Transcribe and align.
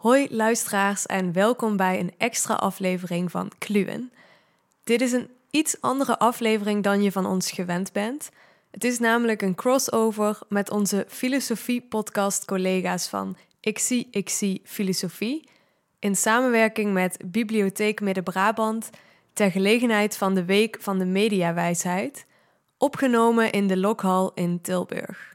Hoi 0.00 0.26
luisteraars 0.30 1.06
en 1.06 1.32
welkom 1.32 1.76
bij 1.76 2.00
een 2.00 2.12
extra 2.18 2.54
aflevering 2.54 3.30
van 3.30 3.50
Kluwen. 3.58 4.12
Dit 4.84 5.00
is 5.00 5.12
een 5.12 5.30
iets 5.50 5.80
andere 5.80 6.18
aflevering 6.18 6.82
dan 6.82 7.02
je 7.02 7.12
van 7.12 7.26
ons 7.26 7.50
gewend 7.50 7.92
bent. 7.92 8.30
Het 8.70 8.84
is 8.84 8.98
namelijk 8.98 9.42
een 9.42 9.54
crossover 9.54 10.38
met 10.48 10.70
onze 10.70 11.04
filosofie-podcast-collega's 11.08 13.08
van 13.08 13.36
Ik 13.60 13.78
zie, 13.78 14.08
ik 14.10 14.28
zie 14.28 14.60
filosofie. 14.64 15.48
In 15.98 16.16
samenwerking 16.16 16.92
met 16.92 17.18
Bibliotheek 17.26 18.00
Midden-Brabant 18.00 18.90
ter 19.32 19.50
gelegenheid 19.50 20.16
van 20.16 20.34
de 20.34 20.44
Week 20.44 20.76
van 20.80 20.98
de 20.98 21.06
Mediawijsheid, 21.06 22.26
opgenomen 22.78 23.52
in 23.52 23.66
de 23.66 23.76
Lokhal 23.76 24.32
in 24.34 24.60
Tilburg. 24.60 25.30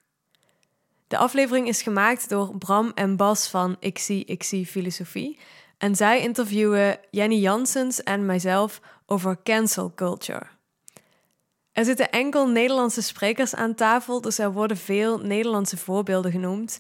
De 1.08 1.18
aflevering 1.18 1.68
is 1.68 1.82
gemaakt 1.82 2.30
door 2.30 2.58
Bram 2.58 2.92
en 2.96 3.16
Bas 3.16 3.48
van 3.48 3.76
Ik 3.80 4.00
zie, 4.00 4.26
ik 4.26 4.44
zie 4.44 4.66
filosofie. 4.66 5.40
En 5.78 5.96
zij 5.96 6.22
interviewen 6.22 6.98
Jenny 7.12 7.36
Janssens 7.36 8.04
en 8.04 8.26
mijzelf 8.26 8.82
over 9.06 9.38
cancel 9.44 9.94
culture. 9.96 10.46
Er 11.72 11.86
zitten 11.86 12.12
enkel 12.12 12.48
Nederlandse 12.48 13.02
sprekers 13.02 13.56
aan 13.56 13.76
tafel, 13.76 14.22
dus 14.22 14.38
er 14.40 14.52
worden 14.52 14.78
veel 14.78 15.18
Nederlandse 15.18 15.78
voorbeelden 15.78 16.32
genoemd. 16.32 16.80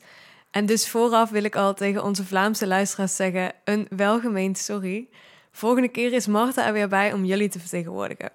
En 0.51 0.65
dus 0.65 0.89
vooraf 0.89 1.29
wil 1.29 1.43
ik 1.43 1.55
al 1.55 1.73
tegen 1.73 2.03
onze 2.03 2.25
Vlaamse 2.25 2.67
luisteraars 2.67 3.15
zeggen: 3.15 3.51
een 3.63 3.87
welgemeend 3.89 4.57
sorry. 4.57 5.09
Volgende 5.51 5.87
keer 5.87 6.13
is 6.13 6.27
Marta 6.27 6.67
er 6.67 6.73
weer 6.73 6.87
bij 6.87 7.13
om 7.13 7.25
jullie 7.25 7.49
te 7.49 7.59
vertegenwoordigen. 7.59 8.31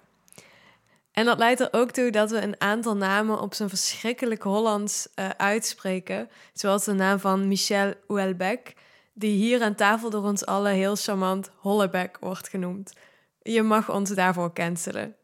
En 1.21 1.27
dat 1.27 1.39
leidt 1.39 1.61
er 1.61 1.69
ook 1.71 1.91
toe 1.91 2.11
dat 2.11 2.31
we 2.31 2.41
een 2.41 2.61
aantal 2.61 2.97
namen 2.97 3.41
op 3.41 3.55
zijn 3.55 3.69
verschrikkelijk 3.69 4.43
Hollands 4.43 5.09
uh, 5.15 5.29
uitspreken. 5.29 6.31
Zoals 6.53 6.85
de 6.85 6.93
naam 6.93 7.19
van 7.19 7.49
Michel 7.49 7.95
Houellebecq, 8.07 8.73
die 9.13 9.37
hier 9.37 9.63
aan 9.63 9.75
tafel 9.75 10.11
door 10.11 10.25
ons 10.25 10.47
allen 10.47 10.73
heel 10.73 10.97
charmant 10.97 11.51
Hollebek 11.57 12.17
wordt 12.21 12.49
genoemd. 12.49 12.93
Je 13.43 13.63
mag 13.63 13.91
ons 13.91 14.11
daarvoor 14.11 14.53
cancelen. 14.53 15.17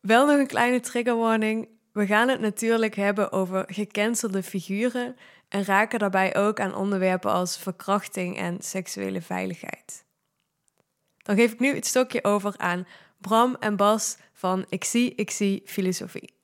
Wel 0.00 0.26
nog 0.26 0.38
een 0.38 0.46
kleine 0.46 0.80
triggerwarning. 0.80 1.68
We 1.92 2.06
gaan 2.06 2.28
het 2.28 2.40
natuurlijk 2.40 2.94
hebben 2.94 3.32
over 3.32 3.64
gecancelde 3.66 4.42
figuren 4.42 5.16
en 5.48 5.64
raken 5.64 5.98
daarbij 5.98 6.36
ook 6.36 6.60
aan 6.60 6.74
onderwerpen 6.74 7.30
als 7.30 7.58
verkrachting 7.58 8.38
en 8.38 8.56
seksuele 8.60 9.22
veiligheid. 9.22 10.04
Dan 11.22 11.36
geef 11.36 11.52
ik 11.52 11.60
nu 11.60 11.74
het 11.74 11.86
stokje 11.86 12.24
over 12.24 12.54
aan 12.56 12.86
Bram 13.22 13.56
en 13.60 13.76
Bas 13.76 14.16
van 14.42 14.64
Ik 14.68 14.84
zie, 14.84 15.14
ik 15.14 15.30
zie 15.30 15.62
filosofie. 15.64 16.34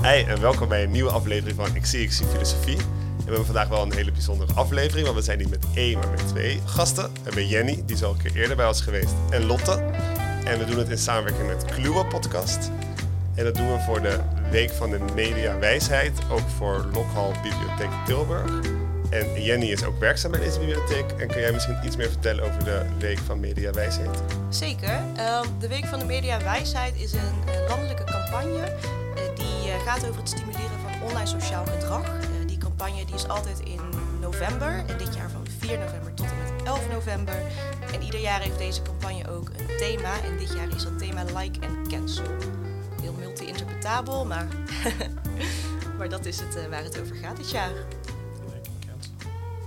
Hey 0.00 0.26
en 0.26 0.40
welkom 0.40 0.68
bij 0.68 0.82
een 0.82 0.90
nieuwe 0.90 1.10
aflevering 1.10 1.56
van 1.56 1.76
Ik 1.76 1.86
zie, 1.86 2.02
ik 2.02 2.12
zie 2.12 2.26
filosofie. 2.26 2.76
We 2.76 3.24
hebben 3.24 3.44
vandaag 3.44 3.68
wel 3.68 3.82
een 3.82 3.92
hele 3.92 4.12
bijzondere 4.12 4.52
aflevering, 4.52 5.04
want 5.06 5.18
we 5.18 5.24
zijn 5.24 5.38
niet 5.38 5.50
met 5.50 5.66
één, 5.74 5.98
maar 5.98 6.10
met 6.10 6.28
twee 6.28 6.60
gasten. 6.64 7.12
We 7.12 7.20
hebben 7.22 7.48
Jenny, 7.48 7.82
die 7.86 7.96
is 7.96 8.02
al 8.02 8.12
een 8.12 8.22
keer 8.22 8.36
eerder 8.36 8.56
bij 8.56 8.66
ons 8.66 8.80
geweest, 8.80 9.14
en 9.30 9.44
Lotte. 9.44 9.72
En 10.44 10.58
we 10.58 10.64
doen 10.64 10.78
het 10.78 10.88
in 10.88 10.98
samenwerking 10.98 11.46
met 11.46 11.64
Kluwe 11.64 12.06
Podcast. 12.06 12.70
En 13.34 13.44
dat 13.44 13.54
doen 13.54 13.72
we 13.72 13.78
voor 13.78 14.02
de 14.02 14.18
Week 14.50 14.70
van 14.70 14.90
de 14.90 14.98
Media 15.14 15.58
Wijsheid, 15.58 16.12
ook 16.30 16.48
voor 16.56 16.86
Lokhal 16.92 17.32
Bibliotheek 17.42 17.90
Tilburg. 18.06 18.60
En 19.10 19.42
Jenny 19.42 19.66
is 19.66 19.84
ook 19.84 19.98
werkzaam 19.98 20.30
bij 20.30 20.40
deze 20.40 20.58
bibliotheek. 20.58 21.10
En 21.10 21.28
kun 21.28 21.40
jij 21.40 21.52
misschien 21.52 21.78
iets 21.84 21.96
meer 21.96 22.10
vertellen 22.10 22.44
over 22.44 22.64
de 22.64 22.86
Week 22.98 23.18
van 23.18 23.40
Media 23.40 23.70
Wijsheid? 23.72 24.22
Zeker. 24.48 25.02
Ehm, 25.16 25.46
de 25.58 25.68
Week 25.68 25.84
van 25.84 25.98
de 25.98 26.04
Media 26.04 26.42
Wijsheid 26.42 26.94
is 26.96 27.12
een 27.12 27.66
landelijke 27.68 28.04
campagne 28.04 28.60
eh, 28.60 29.22
die 29.34 29.70
eh, 29.72 29.80
gaat 29.86 30.08
over 30.08 30.20
het 30.20 30.28
stimuleren 30.28 30.78
van 30.82 31.08
online 31.08 31.26
sociaal 31.26 31.66
gedrag. 31.66 32.04
Eh, 32.04 32.46
die 32.46 32.58
campagne 32.58 33.04
die 33.04 33.14
is 33.14 33.28
altijd 33.28 33.60
in 33.64 33.80
november 34.20 34.82
en 34.86 34.98
dit 34.98 35.14
jaar 35.14 35.30
van 35.30 35.46
4 35.58 35.78
november 35.78 36.14
tot 36.14 36.26
en 36.26 36.54
met 36.54 36.66
11 36.66 36.88
november. 36.92 37.34
En 37.92 38.02
ieder 38.02 38.20
jaar 38.20 38.40
heeft 38.40 38.58
deze 38.58 38.82
campagne 38.82 39.30
ook 39.30 39.48
een 39.48 39.76
thema 39.78 40.12
en 40.24 40.38
dit 40.38 40.52
jaar 40.52 40.68
is 40.76 40.82
dat 40.82 40.98
thema 40.98 41.24
Like 41.24 41.66
and 41.66 41.88
Cancel 41.88 42.24
multi-interpretabel, 43.80 44.24
maar, 44.24 44.48
maar 45.98 46.08
dat 46.08 46.26
is 46.26 46.40
het 46.40 46.56
uh, 46.56 46.66
waar 46.66 46.82
het 46.82 47.00
over 47.00 47.16
gaat 47.16 47.36
dit 47.36 47.50
jaar. 47.50 47.72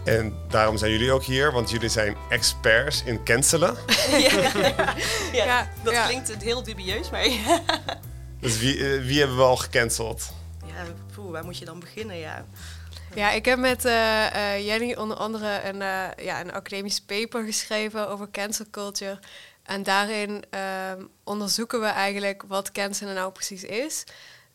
En 0.03 0.38
daarom 0.50 0.78
zijn 0.78 0.91
jullie 0.91 1.12
ook 1.12 1.24
hier, 1.24 1.51
want 1.51 1.69
jullie 1.69 1.90
zijn 1.90 2.16
experts 2.29 3.03
in 3.03 3.23
cancelen. 3.23 3.75
ja, 4.12 4.18
ja, 4.19 4.96
ja, 5.31 5.69
dat 5.84 5.94
ja. 5.94 6.06
klinkt 6.06 6.44
heel 6.44 6.63
dubieus, 6.63 7.09
maar... 7.09 7.28
dus 8.41 8.59
wie, 8.59 8.78
uh, 8.78 9.06
wie 9.06 9.19
hebben 9.19 9.38
we 9.38 9.44
al 9.44 9.56
gecanceld? 9.56 10.34
Ja, 10.66 10.85
poeh, 11.13 11.31
waar 11.31 11.46
moet 11.46 11.57
je 11.57 11.66
dan 11.66 11.79
beginnen, 11.79 12.18
ja. 12.18 12.46
Ja, 13.16 13.31
ik 13.31 13.46
heb 13.46 13.59
met 13.59 13.85
uh, 13.85 13.91
uh, 14.35 14.66
Jenny 14.66 14.94
onder 14.94 15.18
andere 15.18 15.62
een, 15.63 15.81
uh, 15.81 16.25
ja, 16.25 16.41
een 16.41 16.53
academisch 16.53 17.02
paper 17.02 17.46
geschreven 17.46 18.09
over 18.09 18.31
cancel 18.31 18.66
culture. 18.72 19.19
En 19.63 19.84
daarin 19.84 20.44
um, 20.91 21.09
onderzoeken 21.24 21.79
we 21.79 21.85
eigenlijk 21.85 22.44
wat 22.47 22.72
cancelen 22.72 23.16
nou 23.16 23.31
precies 23.31 23.63
is. 23.63 24.03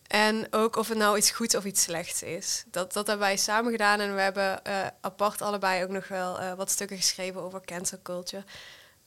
En 0.07 0.47
ook 0.51 0.77
of 0.77 0.89
het 0.89 0.99
nou 0.99 1.17
iets 1.17 1.31
goeds 1.31 1.55
of 1.55 1.65
iets 1.65 1.83
slechts 1.83 2.23
is. 2.23 2.65
Dat, 2.71 2.93
dat 2.93 3.07
hebben 3.07 3.27
wij 3.27 3.37
samen 3.37 3.71
gedaan 3.71 4.01
en 4.01 4.15
we 4.15 4.21
hebben 4.21 4.61
uh, 4.67 4.87
apart 5.01 5.43
allebei 5.43 5.83
ook 5.83 5.89
nog 5.89 6.09
wel 6.09 6.41
uh, 6.41 6.55
wat 6.55 6.71
stukken 6.71 6.97
geschreven 6.97 7.41
over 7.41 7.61
cancel 7.65 7.99
culture. 8.03 8.45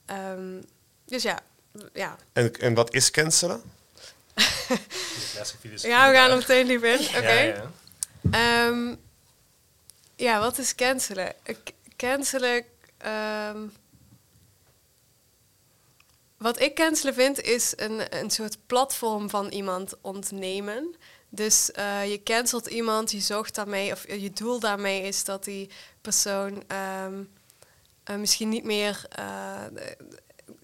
Um, 0.05 0.63
dus 1.05 1.23
ja. 1.23 1.39
ja. 1.93 2.17
En, 2.33 2.53
en 2.59 2.73
wat 2.73 2.93
is 2.93 3.11
cancelen? 3.11 3.61
ja, 5.75 6.09
we 6.09 6.15
gaan 6.15 6.31
er 6.31 6.37
meteen 6.37 6.67
diep 6.67 6.83
in. 6.83 6.99
Oké. 6.99 7.17
Okay. 7.17 7.47
Ja, 7.47 7.71
ja. 8.31 8.67
Um, 8.67 8.99
ja, 10.15 10.39
wat 10.39 10.57
is 10.57 10.75
cancelen? 10.75 11.33
cancelen. 11.97 12.63
Um, 13.05 13.73
wat 16.41 16.59
ik 16.59 16.75
cancelen 16.75 17.13
vind 17.13 17.41
is 17.41 17.73
een, 17.75 18.17
een 18.19 18.29
soort 18.29 18.57
platform 18.65 19.29
van 19.29 19.47
iemand 19.47 19.93
ontnemen. 20.01 20.95
Dus 21.29 21.71
uh, 21.75 22.11
je 22.11 22.23
cancelt 22.23 22.67
iemand, 22.67 23.11
je 23.11 23.19
zorgt 23.19 23.55
daarmee, 23.55 23.91
of 23.91 24.07
je 24.07 24.31
doel 24.31 24.59
daarmee 24.59 25.01
is 25.01 25.23
dat 25.23 25.43
die 25.43 25.69
persoon 26.01 26.63
um, 27.05 27.29
uh, 28.09 28.15
misschien 28.15 28.49
niet 28.49 28.63
meer 28.63 29.07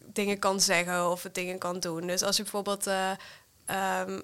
dingen 0.06 0.40
kan 0.40 0.62
zeggen 0.62 1.10
of 1.10 1.22
dingen 1.32 1.58
kan 1.58 1.80
doen. 1.80 2.08
Dus 2.08 2.24
als 2.24 2.38
je 2.38 2.44
bijvoorbeeld 2.44 2.88
um, 2.88 4.22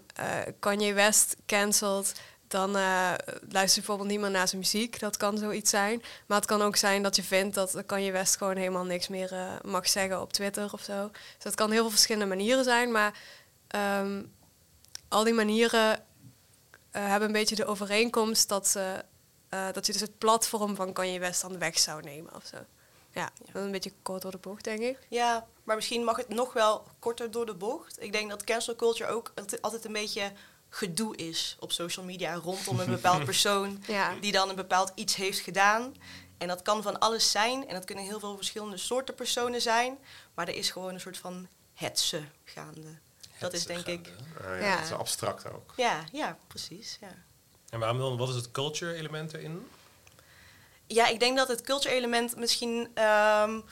Kanye 0.60 0.94
West 0.94 1.36
cancelt, 1.46 2.12
dan 2.54 2.78
uh, 2.78 3.14
luister 3.50 3.82
je 3.82 3.88
bijvoorbeeld 3.88 4.10
niet 4.10 4.20
meer 4.20 4.32
naar 4.32 4.48
zijn 4.48 4.62
muziek. 4.62 5.00
Dat 5.00 5.18
kan 5.18 5.38
zoiets 5.38 5.70
zijn. 5.70 6.04
Maar 6.28 6.38
het 6.38 6.46
kan 6.46 6.62
ook 6.62 6.76
zijn 6.76 7.04
dat 7.04 7.16
je 7.16 7.24
vindt 7.24 7.56
dat 7.56 7.84
kan 7.86 8.04
je 8.04 8.12
West 8.12 8.38
gewoon 8.38 8.56
helemaal 8.56 8.86
niks 8.86 9.08
meer 9.08 9.34
uh, 9.34 9.52
mag 9.62 9.90
zeggen 9.90 10.22
op 10.22 10.34
Twitter 10.34 10.74
of 10.74 10.82
zo. 10.82 11.10
Dus 11.12 11.44
dat 11.44 11.56
kan 11.56 11.72
heel 11.72 11.82
veel 11.82 11.90
verschillende 11.90 12.36
manieren 12.36 12.64
zijn. 12.64 12.92
Maar 12.92 13.20
um, 14.00 14.34
al 15.08 15.24
die 15.24 15.34
manieren 15.34 15.92
uh, 15.92 16.00
hebben 16.92 17.28
een 17.28 17.34
beetje 17.34 17.56
de 17.56 17.66
overeenkomst 17.66 18.50
dat, 18.50 18.68
ze, 18.68 19.04
dat 19.50 19.86
je 19.86 19.92
dus 19.92 20.02
het 20.02 20.18
platform 20.18 20.76
van 20.76 20.94
kan 20.94 21.12
je 21.12 21.20
West 21.20 21.42
dan 21.42 21.60
weg 21.60 21.80
zou 21.80 22.02
nemen 22.02 22.36
of 22.36 22.46
zo. 22.46 22.58
Ja, 23.12 23.30
ja. 23.46 23.60
een 23.60 23.72
beetje 23.72 23.94
kort 24.02 24.22
door 24.22 24.32
de 24.32 24.38
bocht, 24.38 24.64
denk 24.64 24.80
ik. 24.80 24.98
Ja, 25.10 25.48
maar 25.64 25.76
misschien 25.76 26.04
mag 26.04 26.18
het 26.18 26.30
nog 26.30 26.54
wel 26.54 26.84
korter 27.00 27.32
door 27.32 27.46
de 27.46 27.56
bocht. 27.56 28.02
Ik 28.02 28.12
denk 28.12 28.30
dat 28.30 28.44
cancel 28.44 28.76
culture 28.76 29.12
ook 29.12 29.34
altijd 29.62 29.86
een 29.86 29.94
beetje 29.94 30.32
gedoe 30.76 31.16
is 31.16 31.56
op 31.60 31.72
social 31.72 32.06
media 32.06 32.34
rondom 32.34 32.80
een 32.80 32.90
bepaald 32.90 33.24
persoon 33.32 33.84
ja. 33.88 34.14
die 34.22 34.32
dan 34.32 34.50
een 34.50 34.56
bepaald 34.56 34.92
iets 34.96 35.16
heeft 35.16 35.40
gedaan. 35.40 35.96
En 36.38 36.48
dat 36.48 36.62
kan 36.62 36.82
van 36.82 37.00
alles 37.00 37.32
zijn 37.32 37.68
en 37.68 37.74
dat 37.74 37.86
kunnen 37.86 38.04
heel 38.04 38.20
veel 38.20 38.36
verschillende 38.36 38.78
soorten 38.78 39.16
personen 39.16 39.62
zijn, 39.62 39.98
maar 40.34 40.48
er 40.48 40.56
is 40.56 40.70
gewoon 40.70 40.94
een 40.94 41.00
soort 41.00 41.18
van 41.18 41.48
hetze 41.74 42.24
gaande. 42.46 42.98
dat 43.40 43.54
is 43.54 43.66
denk 43.66 43.86
ik. 43.86 44.12
Ah, 44.42 44.60
ja, 44.60 44.76
Dat 44.76 44.86
is 44.86 44.92
abstract 44.92 45.52
ook. 45.52 45.74
Ja, 45.76 46.04
ja, 46.12 46.38
precies. 46.48 46.98
Ja. 47.02 47.16
En 47.70 47.80
waarom 47.80 47.98
dan, 47.98 48.18
wat 48.18 48.30
is 48.30 48.36
het 48.36 48.52
culture 48.52 48.94
element 48.94 49.34
erin? 49.34 49.68
Ja, 50.88 51.08
ik 51.08 51.20
denk 51.20 51.38
dat 51.38 51.48
het 51.48 51.62
culture 51.62 51.96
element 51.96 52.36
misschien 52.36 52.76
um, 53.04 53.64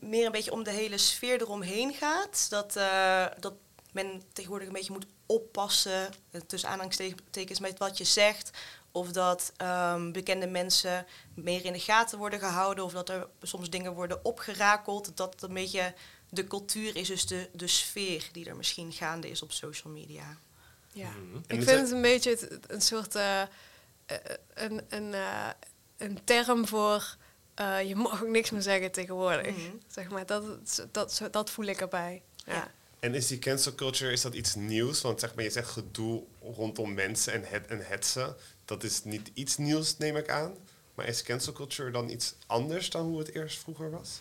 meer 0.00 0.26
een 0.26 0.32
beetje 0.32 0.52
om 0.52 0.62
de 0.62 0.70
hele 0.70 0.98
sfeer 0.98 1.40
eromheen 1.40 1.94
gaat. 1.94 2.46
Dat, 2.50 2.76
uh, 2.76 3.26
dat 3.40 3.54
men 3.92 4.22
tegenwoordig 4.32 4.66
een 4.66 4.74
beetje 4.74 4.92
moet 4.92 5.06
oppassen, 5.26 6.12
eh, 6.30 6.40
tussen 6.46 6.68
aanhalingstekens, 6.68 7.60
met 7.60 7.78
wat 7.78 7.98
je 7.98 8.04
zegt. 8.04 8.50
Of 8.92 9.10
dat 9.10 9.52
um, 9.62 10.12
bekende 10.12 10.46
mensen 10.46 11.06
meer 11.34 11.64
in 11.64 11.72
de 11.72 11.80
gaten 11.80 12.18
worden 12.18 12.38
gehouden. 12.38 12.84
Of 12.84 12.92
dat 12.92 13.08
er 13.08 13.28
soms 13.42 13.70
dingen 13.70 13.94
worden 13.94 14.24
opgerakeld. 14.24 15.16
Dat 15.16 15.42
een 15.42 15.54
beetje 15.54 15.94
de 16.28 16.46
cultuur 16.46 16.96
is, 16.96 17.08
dus 17.08 17.26
de, 17.26 17.48
de 17.52 17.66
sfeer 17.66 18.28
die 18.32 18.48
er 18.48 18.56
misschien 18.56 18.92
gaande 18.92 19.30
is 19.30 19.42
op 19.42 19.52
social 19.52 19.92
media. 19.92 20.38
Ja, 20.92 21.10
mm 21.10 21.42
ik 21.46 21.62
vind 21.62 21.80
het 21.80 21.90
een 21.90 22.02
beetje 22.02 22.60
een 22.66 22.80
soort 22.80 23.14
uh, 23.16 23.42
een, 24.54 24.80
een, 24.88 25.12
uh, 25.12 25.48
een 25.96 26.24
term 26.24 26.66
voor 26.66 27.16
uh, 27.60 27.82
je 27.88 27.96
mag 27.96 28.22
ook 28.22 28.28
niks 28.28 28.50
meer 28.50 28.62
zeggen 28.62 28.92
tegenwoordig. 28.92 29.56
-hmm. 29.56 29.80
Zeg 29.86 30.08
maar, 30.08 30.26
dat, 30.26 30.44
dat, 30.90 31.28
dat 31.30 31.50
voel 31.50 31.64
ik 31.64 31.80
erbij. 31.80 32.22
Ja. 32.44 32.54
ja. 32.54 32.70
En 33.04 33.14
is 33.14 33.26
die 33.26 33.38
cancel 33.38 33.74
culture, 33.74 34.12
is 34.12 34.20
dat 34.20 34.34
iets 34.34 34.54
nieuws? 34.54 35.00
Want 35.00 35.20
zeg 35.20 35.34
maar, 35.34 35.44
je 35.44 35.50
zegt 35.50 35.68
gedoe 35.68 36.22
rondom 36.42 36.94
mensen 36.94 37.32
en, 37.32 37.44
het, 37.44 37.66
en 37.66 37.86
hetsen. 37.86 38.36
Dat 38.64 38.82
is 38.82 39.04
niet 39.04 39.30
iets 39.34 39.56
nieuws, 39.56 39.98
neem 39.98 40.16
ik 40.16 40.28
aan. 40.28 40.56
Maar 40.94 41.06
is 41.06 41.22
cancel 41.22 41.52
culture 41.52 41.90
dan 41.90 42.08
iets 42.08 42.34
anders 42.46 42.90
dan 42.90 43.06
hoe 43.06 43.18
het 43.18 43.34
eerst 43.34 43.58
vroeger 43.58 43.90
was? 43.90 44.20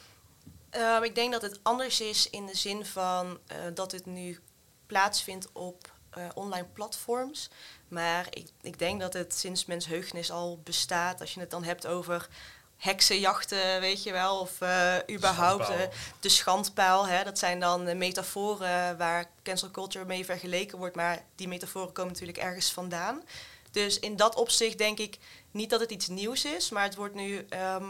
Ehm, 0.69 1.03
ik 1.03 1.15
denk 1.15 1.31
dat 1.31 1.41
het 1.41 1.59
anders 1.61 2.01
is 2.01 2.29
in 2.29 2.45
de 2.45 2.55
zin 2.57 2.85
van 2.85 3.39
eh, 3.47 3.57
dat 3.73 3.91
het 3.91 4.05
nu 4.05 4.39
plaatsvindt 4.85 5.49
op 5.51 5.93
eh, 6.09 6.29
online 6.33 6.67
platforms. 6.73 7.49
Maar 7.87 8.27
ik, 8.29 8.47
ik 8.61 8.79
denk 8.79 8.99
dat 8.99 9.13
het 9.13 9.33
sinds 9.33 9.65
mensheugenis 9.65 10.31
al 10.31 10.59
bestaat. 10.63 11.21
Als 11.21 11.33
je 11.33 11.39
het 11.39 11.51
dan 11.51 11.63
hebt 11.63 11.87
over 11.87 12.27
heksenjachten, 12.77 13.79
weet 13.79 14.03
je 14.03 14.11
wel. 14.11 14.39
Of 14.39 14.61
eh, 14.61 14.95
überhaupt 15.11 15.63
Schandpaal. 15.63 15.87
eh, 15.87 15.95
de 16.19 16.29
schandpaal. 16.29 17.07
Hè. 17.07 17.23
Dat 17.23 17.39
zijn 17.39 17.59
dan 17.59 17.97
metaforen 17.97 18.97
waar 18.97 19.29
cancel 19.43 19.71
culture 19.71 20.05
mee 20.05 20.25
vergeleken 20.25 20.77
wordt. 20.77 20.95
Maar 20.95 21.23
die 21.35 21.47
metaforen 21.47 21.91
komen 21.91 22.11
natuurlijk 22.11 22.37
ergens 22.37 22.71
vandaan. 22.71 23.23
Dus 23.71 23.99
in 23.99 24.15
dat 24.15 24.35
opzicht 24.35 24.77
denk 24.77 24.99
ik 24.99 25.17
niet 25.51 25.69
dat 25.69 25.79
het 25.79 25.91
iets 25.91 26.07
nieuws 26.07 26.45
is. 26.45 26.69
Maar 26.69 26.83
het 26.83 26.95
wordt 26.95 27.15
nu 27.15 27.45
ehm, 27.49 27.85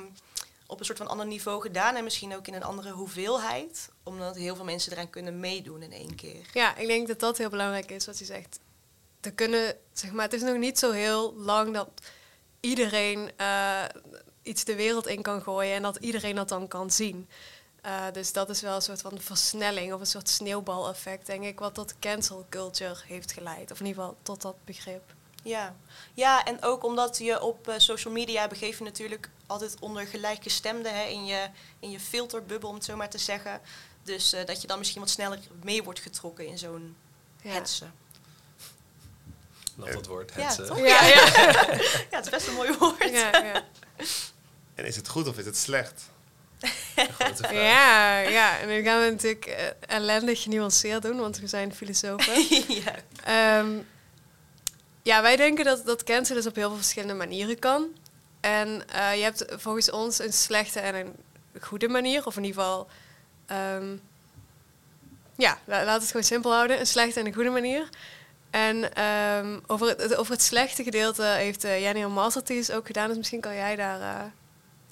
op 0.68 0.80
een 0.80 0.86
soort 0.86 0.98
van 0.98 1.08
ander 1.08 1.26
niveau 1.26 1.62
gedaan. 1.62 1.96
En 1.96 2.04
misschien 2.04 2.36
ook 2.36 2.48
in 2.48 2.54
een 2.54 2.64
andere 2.64 2.92
hoeveelheid. 2.92 3.90
Omdat 4.04 4.36
heel 4.36 4.56
veel 4.56 4.66
mensen 4.66 4.92
eraan 4.92 5.10
kunnen 5.10 5.40
meedoen 5.40 5.82
in 5.82 5.92
één 5.92 6.16
keer. 6.16 6.46
Ja, 6.54 6.76
ik 6.76 6.88
denk 6.88 7.08
dat 7.08 7.20
dat 7.20 7.38
heel 7.38 7.50
belangrijk 7.50 7.92
is 7.92 8.06
wat 8.06 8.20
je 8.20 8.26
zegt. 8.26 8.60
Er 9.22 9.34
kunnen, 9.34 9.76
zeg 9.94 10.12
maar, 10.12 10.26
het 10.26 10.34
is 10.34 10.42
nog 10.42 10.58
niet 10.58 10.80
zo 10.80 10.92
heel 10.92 11.34
lang 11.34 11.74
dat 11.74 11.90
iedereen 12.60 13.32
eh, 13.38 13.84
iets 14.44 14.64
de 14.64 14.76
wereld 14.76 15.08
in 15.08 15.22
kan 15.22 15.42
gooien 15.42 15.76
en 15.76 15.82
dat 15.82 15.96
iedereen 15.96 16.36
dat 16.36 16.50
dan 16.50 16.68
kan 16.68 16.92
zien. 16.92 17.30
Eh, 17.82 18.04
dus 18.14 18.34
dat 18.34 18.50
is 18.50 18.62
wel 18.62 18.76
een 18.76 18.82
soort 18.82 19.02
van 19.02 19.20
versnelling 19.22 19.94
of 19.94 20.00
een 20.00 20.06
soort 20.06 20.30
sneeuwbaleffect, 20.30 21.26
denk 21.26 21.44
ik, 21.44 21.60
wat 21.60 21.74
tot 21.74 21.94
cancel 22.00 22.46
culture 22.50 22.96
heeft 23.08 23.32
geleid. 23.32 23.72
Of 23.72 23.80
in 23.80 23.86
ieder 23.86 24.02
geval 24.04 24.18
tot 24.22 24.42
dat 24.42 24.56
begrip. 24.66 25.04
Ja. 25.44 25.76
ja, 26.14 26.46
en 26.46 26.64
ook 26.64 26.84
omdat 26.84 27.18
je 27.18 27.42
op 27.42 27.68
eh, 27.68 27.76
social 27.78 28.14
media 28.14 28.48
begeef 28.48 28.78
je 28.78 28.84
natuurlijk 28.84 29.30
altijd 29.48 29.76
onder 29.80 30.06
gelijkgestemden 30.08 30.96
hè, 30.96 31.04
in, 31.04 31.26
je, 31.26 31.48
in 31.80 31.92
je 31.92 32.00
filterbubbel, 32.00 32.70
om 32.70 32.76
het 32.76 32.84
zo 32.86 32.96
maar 32.96 33.10
te 33.10 33.18
zeggen. 33.18 33.62
Dus 34.04 34.34
eh, 34.34 34.46
dat 34.46 34.62
je 34.62 34.68
dan 34.68 34.78
misschien 34.78 35.02
wat 35.02 35.10
sneller 35.10 35.40
mee 35.64 35.84
wordt 35.84 36.00
getrokken 36.00 36.48
in 36.48 36.58
zo'n 36.58 36.96
Ja. 37.42 37.52
hetsen. 37.52 37.94
Nog 39.76 39.90
dat 39.90 40.06
woord, 40.06 40.34
Ja, 40.36 40.42
hetsen. 40.42 40.66
toch? 40.68 40.78
Ja, 40.78 41.06
ja. 41.06 41.26
Ja, 42.12 42.18
het 42.18 42.26
is 42.26 42.30
best 42.30 42.48
een 42.48 42.54
mooi 42.54 42.74
woord. 42.78 43.10
ja, 43.10 43.44
ja. 43.44 43.64
En 44.84 44.90
is 44.90 44.96
het 44.96 45.08
goed 45.08 45.28
of 45.28 45.38
is 45.38 45.46
het 45.46 45.58
slecht? 45.58 46.02
Ja, 47.52 48.20
ja. 48.20 48.60
En 48.60 48.68
nu 48.68 48.82
gaan 48.84 49.04
we 49.04 49.10
natuurlijk 49.12 49.46
eh, 49.46 49.66
ellendig 49.88 50.42
genuanceerd 50.42 51.02
doen, 51.02 51.18
want 51.20 51.40
we 51.40 51.48
zijn 51.48 51.74
filosofen. 51.74 52.34
ja. 52.84 52.96
Ehm, 53.24 53.72
ja, 55.02 55.22
wij 55.22 55.36
denken 55.36 55.66
dat, 55.66 55.86
dat 55.86 56.04
cancel 56.04 56.36
dus 56.36 56.46
op 56.48 56.56
heel 56.56 56.68
veel 56.68 56.78
verschillende 56.78 57.14
manieren 57.14 57.60
kan. 57.60 57.88
En 58.40 58.90
eh, 58.90 59.16
je 59.16 59.24
hebt 59.24 59.46
volgens 59.50 59.92
ons 59.92 60.20
een 60.20 60.34
slechte 60.34 60.80
en 60.80 60.96
een 60.96 61.16
goede 61.62 61.88
manier. 61.88 62.26
Of 62.26 62.38
in 62.38 62.44
ieder 62.44 62.62
geval, 62.62 62.88
ehm, 63.46 63.96
ja, 65.36 65.58
la- 65.66 65.84
laat 65.84 66.02
het 66.02 66.08
gewoon 66.08 66.26
simpel 66.26 66.54
houden. 66.54 66.80
Een 66.80 66.88
slechte 66.88 67.20
en 67.20 67.26
een 67.26 67.34
goede 67.34 67.50
manier. 67.50 67.90
En 68.50 68.94
ehm, 68.94 69.60
over, 69.68 69.88
het, 69.88 70.16
over 70.16 70.34
het 70.34 70.42
slechte 70.42 70.84
gedeelte 70.84 71.24
heeft 71.24 71.66
uh, 71.66 71.82
Jenny 71.82 72.02
een 72.02 72.12
masterthesis 72.12 72.76
ook 72.76 72.86
gedaan. 72.86 73.08
Dus 73.08 73.18
misschien 73.18 73.42
kan 73.42 73.56
jij 73.56 73.76
daar 73.76 74.02
eh, 74.02 74.26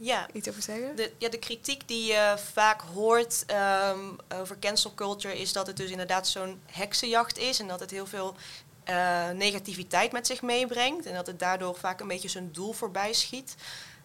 ja. 0.02 0.28
iets 0.34 0.50
over 0.50 0.62
zeggen. 0.62 0.96
De, 0.96 1.12
ja, 1.18 1.30
de 1.30 1.40
kritiek 1.40 1.88
die 1.88 2.06
je 2.06 2.36
vaak 2.54 2.82
hoort 2.82 3.44
ehm, 3.46 4.00
over 4.34 4.60
cancel 4.60 4.94
culture 4.94 5.40
is 5.40 5.54
dat 5.54 5.68
het 5.68 5.78
dus 5.78 5.90
inderdaad 5.90 6.28
zo'n 6.28 6.62
heksenjacht 6.66 7.38
is 7.38 7.60
en 7.60 7.68
dat 7.68 7.80
het 7.80 7.92
heel 7.92 8.06
veel 8.06 8.36
eh, 8.84 9.30
negativiteit 9.30 10.12
met 10.12 10.28
zich 10.28 10.42
meebrengt 10.42 11.06
en 11.06 11.14
dat 11.14 11.28
het 11.28 11.40
daardoor 11.40 11.76
vaak 11.76 12.00
een 12.00 12.08
beetje 12.08 12.30
zijn 12.30 12.52
doel 12.52 12.74
voorbij 12.74 13.14
schiet. 13.14 13.56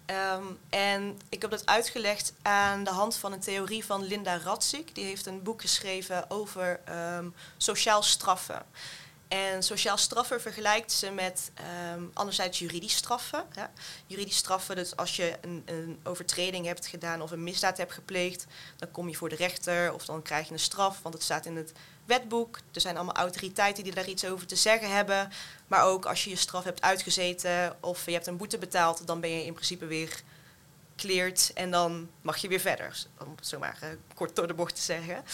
Ehm, 0.07 0.45
en 0.69 1.19
ik 1.29 1.43
heb 1.43 1.51
dat 1.51 1.67
uitgelegd 1.67 2.33
aan 2.43 2.85
de 2.85 2.91
hand 2.91 3.17
van 3.17 3.33
een 3.33 3.41
theorie 3.41 3.85
van 3.85 4.03
Linda 4.03 4.39
Ratzik. 4.39 4.95
Die 4.95 5.05
heeft 5.05 5.27
een 5.27 5.43
boek 5.43 5.61
geschreven 5.61 6.31
over 6.31 6.81
ehm, 6.85 7.29
sociaal 7.57 8.03
straffen. 8.03 8.63
En 9.29 9.63
sociaal 9.63 9.97
straffen 9.97 10.41
vergelijkt 10.41 10.93
ze 10.93 11.11
met 11.11 11.51
ehm, 11.55 12.05
anderzijds 12.13 12.59
juridisch 12.59 12.97
straffen. 12.97 13.45
Ja. 13.55 13.71
Juridisch 14.07 14.37
straffen, 14.37 14.77
dus 14.77 14.97
als 14.97 15.17
je 15.17 15.37
een, 15.41 15.63
een 15.65 16.01
overtreding 16.03 16.67
hebt 16.67 16.87
gedaan 16.87 17.23
of 17.23 17.31
een 17.31 17.43
misdaad 17.43 17.77
hebt 17.77 17.93
gepleegd, 17.93 18.47
dan 18.77 18.91
kom 18.91 19.09
je 19.09 19.15
voor 19.15 19.29
de 19.29 19.37
rechter 19.37 19.93
of 19.93 20.05
dan 20.05 20.23
krijg 20.23 20.47
je 20.47 20.53
een 20.53 20.59
straf, 20.59 21.03
want 21.03 21.15
het 21.15 21.23
staat 21.23 21.47
in 21.47 21.57
het 21.57 21.73
wetboek. 22.05 22.59
Er 22.73 22.81
zijn 22.81 22.97
allemaal 22.97 23.15
autoriteiten 23.15 23.85
die 23.85 23.95
daar 23.95 24.09
iets 24.09 24.25
over 24.25 24.47
te 24.47 24.57
zeggen 24.57 24.91
hebben. 24.91 25.33
Maar 25.67 25.85
ook 25.85 26.07
als 26.07 26.25
je 26.25 26.31
je 26.31 26.37
straf 26.37 26.65
hebt 26.65 26.83
uitgezeten 26.83 27.77
of 27.81 28.07
je 28.07 28.13
hebt 28.13 28.27
een 28.27 28.37
boete 28.37 28.59
betaald, 28.59 29.07
dan 29.07 29.21
ben 29.21 29.31
je 29.31 29.45
in 29.45 29.53
principe 29.53 29.87
weer 29.87 30.23
cleared 30.97 31.51
en 31.55 31.71
dan 31.71 32.11
mag 32.21 32.37
je 32.37 32.49
weer 32.49 32.61
verder. 32.61 33.07
Om 33.19 33.33
het 33.37 33.47
zo 33.47 33.59
maar 33.59 33.79
eh, 33.81 33.89
kort 34.15 34.37
door 34.37 34.47
de 34.47 34.55
bocht 34.55 34.75
te 34.75 34.83
zeggen. 34.83 35.25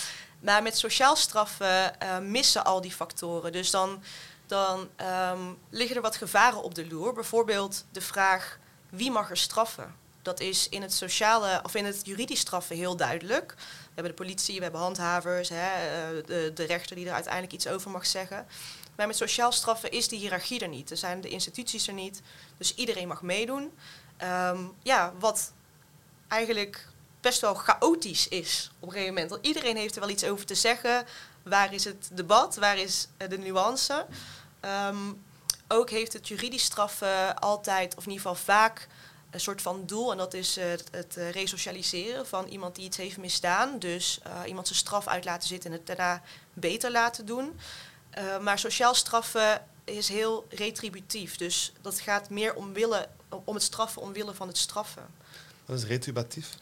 Maar 0.42 0.62
met 0.62 0.78
sociaal 0.78 1.16
straffen 1.16 2.00
eh, 2.00 2.18
missen 2.18 2.64
al 2.64 2.80
die 2.80 2.92
factoren. 2.92 3.52
Dus 3.52 3.70
dan, 3.70 4.02
dan 4.46 4.88
ehm, 4.96 5.52
liggen 5.70 5.96
er 5.96 6.02
wat 6.02 6.16
gevaren 6.16 6.62
op 6.62 6.74
de 6.74 6.86
loer. 6.86 7.12
Bijvoorbeeld 7.12 7.84
de 7.90 8.00
vraag 8.00 8.58
wie 8.88 9.10
mag 9.10 9.30
er 9.30 9.36
straffen? 9.36 9.94
Dat 10.22 10.40
is 10.40 10.68
in 10.68 10.82
het 10.82 10.92
sociale 10.92 11.60
of 11.62 11.74
in 11.74 11.84
het 11.84 12.00
juridisch 12.04 12.40
straffen 12.40 12.76
heel 12.76 12.96
duidelijk. 12.96 13.54
We 13.56 13.90
hebben 13.94 14.12
de 14.16 14.22
politie, 14.22 14.56
we 14.56 14.62
hebben 14.62 14.80
handhavers, 14.80 15.48
hè, 15.48 15.56
eh, 15.56 16.26
de, 16.26 16.50
de 16.54 16.64
rechter 16.64 16.96
die 16.96 17.06
er 17.06 17.12
uiteindelijk 17.12 17.52
iets 17.52 17.66
over 17.66 17.90
mag 17.90 18.06
zeggen. 18.06 18.46
Maar 18.96 19.06
met 19.06 19.16
sociaal 19.16 19.52
straffen 19.52 19.90
is 19.90 20.08
die 20.08 20.18
hiërarchie 20.18 20.60
er 20.60 20.68
niet. 20.68 20.90
Er 20.90 20.96
zijn 20.96 21.20
de 21.20 21.28
instituties 21.28 21.86
er 21.86 21.94
niet. 21.94 22.22
Dus 22.56 22.74
iedereen 22.74 23.08
mag 23.08 23.22
meedoen. 23.22 23.72
Ehm, 24.16 24.64
ja, 24.82 25.12
wat 25.18 25.52
eigenlijk 26.28 26.88
best 27.22 27.40
wel 27.40 27.54
chaotisch 27.54 28.28
is 28.28 28.70
op 28.78 28.88
een 28.88 28.92
gegeven 28.92 29.14
moment. 29.14 29.30
Want 29.30 29.46
iedereen 29.46 29.76
heeft 29.76 29.94
er 29.94 30.00
wel 30.00 30.10
iets 30.10 30.24
over 30.24 30.46
te 30.46 30.54
zeggen. 30.54 31.06
Waar 31.42 31.74
is 31.74 31.84
het 31.84 32.10
debat? 32.12 32.56
Waar 32.56 32.78
is 32.78 33.08
eh, 33.16 33.28
de 33.28 33.38
nuance? 33.38 34.06
Ehm, 34.60 35.12
ook 35.68 35.90
heeft 35.90 36.12
het 36.12 36.28
juridisch 36.28 36.64
straffen 36.64 37.38
altijd, 37.38 37.94
of 37.96 38.04
in 38.04 38.10
ieder 38.10 38.26
geval 38.26 38.44
vaak, 38.44 38.88
een 39.30 39.40
soort 39.40 39.62
van 39.62 39.86
doel. 39.86 40.12
En 40.12 40.18
dat 40.18 40.34
is 40.34 40.56
eh, 40.56 40.70
het, 40.90 41.16
eh, 41.16 41.30
resocialiseren 41.30 42.26
van 42.26 42.46
iemand 42.46 42.74
die 42.74 42.84
iets 42.84 42.96
heeft 42.96 43.16
misdaan. 43.16 43.78
Dus 43.78 44.20
iemand 44.46 44.66
zijn 44.66 44.78
straf 44.78 45.06
uit 45.06 45.24
laten 45.24 45.48
zitten 45.48 45.70
en 45.70 45.76
het 45.76 45.86
daarna 45.86 46.22
beter 46.52 46.90
laten 46.90 47.26
doen. 47.26 47.60
Maar 48.40 48.58
sociaal 48.58 48.94
straffen 48.94 49.66
is 49.84 50.08
heel 50.08 50.46
retributief. 50.48 51.36
Dus 51.36 51.72
dat 51.80 52.00
gaat 52.00 52.30
meer 52.30 52.54
om, 52.54 52.72
willen, 52.72 53.10
om 53.44 53.54
het 53.54 53.62
straffen 53.62 54.02
omwille 54.02 54.34
van 54.34 54.48
het 54.48 54.58
straffen. 54.58 55.06
Dat 55.66 55.78
is 55.78 55.84
retributief. 55.84 56.56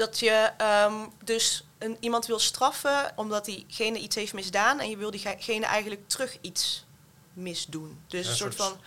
Dat 0.00 0.18
je 0.18 0.50
ehm, 0.56 0.94
dus 1.24 1.64
een, 1.78 1.96
iemand 2.00 2.26
wil 2.26 2.38
straffen 2.38 3.12
omdat 3.16 3.44
diegene 3.44 3.98
iets 3.98 4.16
heeft 4.16 4.32
misdaan 4.32 4.80
en 4.80 4.90
je 4.90 4.96
wil 4.96 5.10
diegene 5.10 5.66
eigenlijk 5.66 6.08
terug 6.08 6.36
iets 6.40 6.84
misdoen. 7.32 8.00
Dus 8.06 8.24
Ja, 8.24 8.30
een 8.30 8.36
soort 8.36 8.54
soort- 8.54 8.68
van 8.68 8.80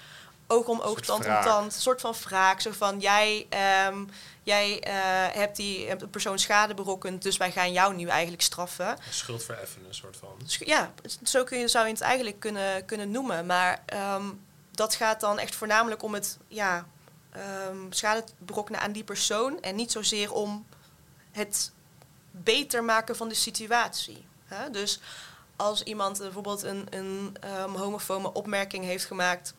oog 0.47 0.65
om 0.67 0.79
oog, 0.79 0.99
tand 0.99 1.25
om 1.25 1.41
tand, 1.41 1.75
een 1.75 1.81
soort 1.81 2.01
van 2.01 2.13
wraak. 2.23 2.61
Zo 2.61 2.71
van 2.71 2.99
jij, 2.99 3.45
ehm, 3.49 4.05
jij 4.43 4.79
eh, 4.79 4.93
hebt 5.35 5.55
die 5.55 5.87
hebt 5.87 6.01
een 6.01 6.09
persoon 6.09 6.39
schade 6.39 6.73
berokkend, 6.73 7.21
dus 7.21 7.37
wij 7.37 7.51
gaan 7.51 7.71
jou 7.71 7.95
nu 7.95 8.07
eigenlijk 8.07 8.41
straffen. 8.41 8.97
Schuld 9.09 9.43
een 9.87 9.93
soort 9.93 10.17
van. 10.17 10.39
Ja, 10.47 10.93
zo 11.23 11.43
kun 11.43 11.59
je, 11.59 11.67
zou 11.67 11.85
je 11.85 11.91
het 11.91 12.01
eigenlijk 12.01 12.39
kunnen, 12.39 12.85
kunnen 12.85 13.11
noemen. 13.11 13.45
Maar 13.45 13.83
ehm, 13.85 14.25
dat 14.71 14.95
gaat 14.95 15.19
dan 15.19 15.39
echt 15.39 15.55
voornamelijk 15.55 16.03
om 16.03 16.13
het 16.13 16.37
ja, 16.47 16.87
schade 17.89 18.23
berokkenen 18.37 18.81
aan 18.81 18.91
die 18.91 19.03
persoon. 19.03 19.61
En 19.61 19.75
niet 19.75 19.91
zozeer 19.91 20.33
om 20.33 20.65
het 21.33 21.71
beter 22.31 22.83
maken 22.83 23.15
van 23.15 23.27
de 23.27 23.35
situatie. 23.35 24.25
Hè? 24.45 24.69
Dus 24.69 24.99
als 25.55 25.83
iemand 25.83 26.17
bijvoorbeeld 26.17 26.63
een, 26.63 26.87
een 26.89 27.37
ehm, 27.39 27.69
homofobe 27.69 28.33
opmerking 28.33 28.85
heeft 28.85 29.05
gemaakt, 29.05 29.53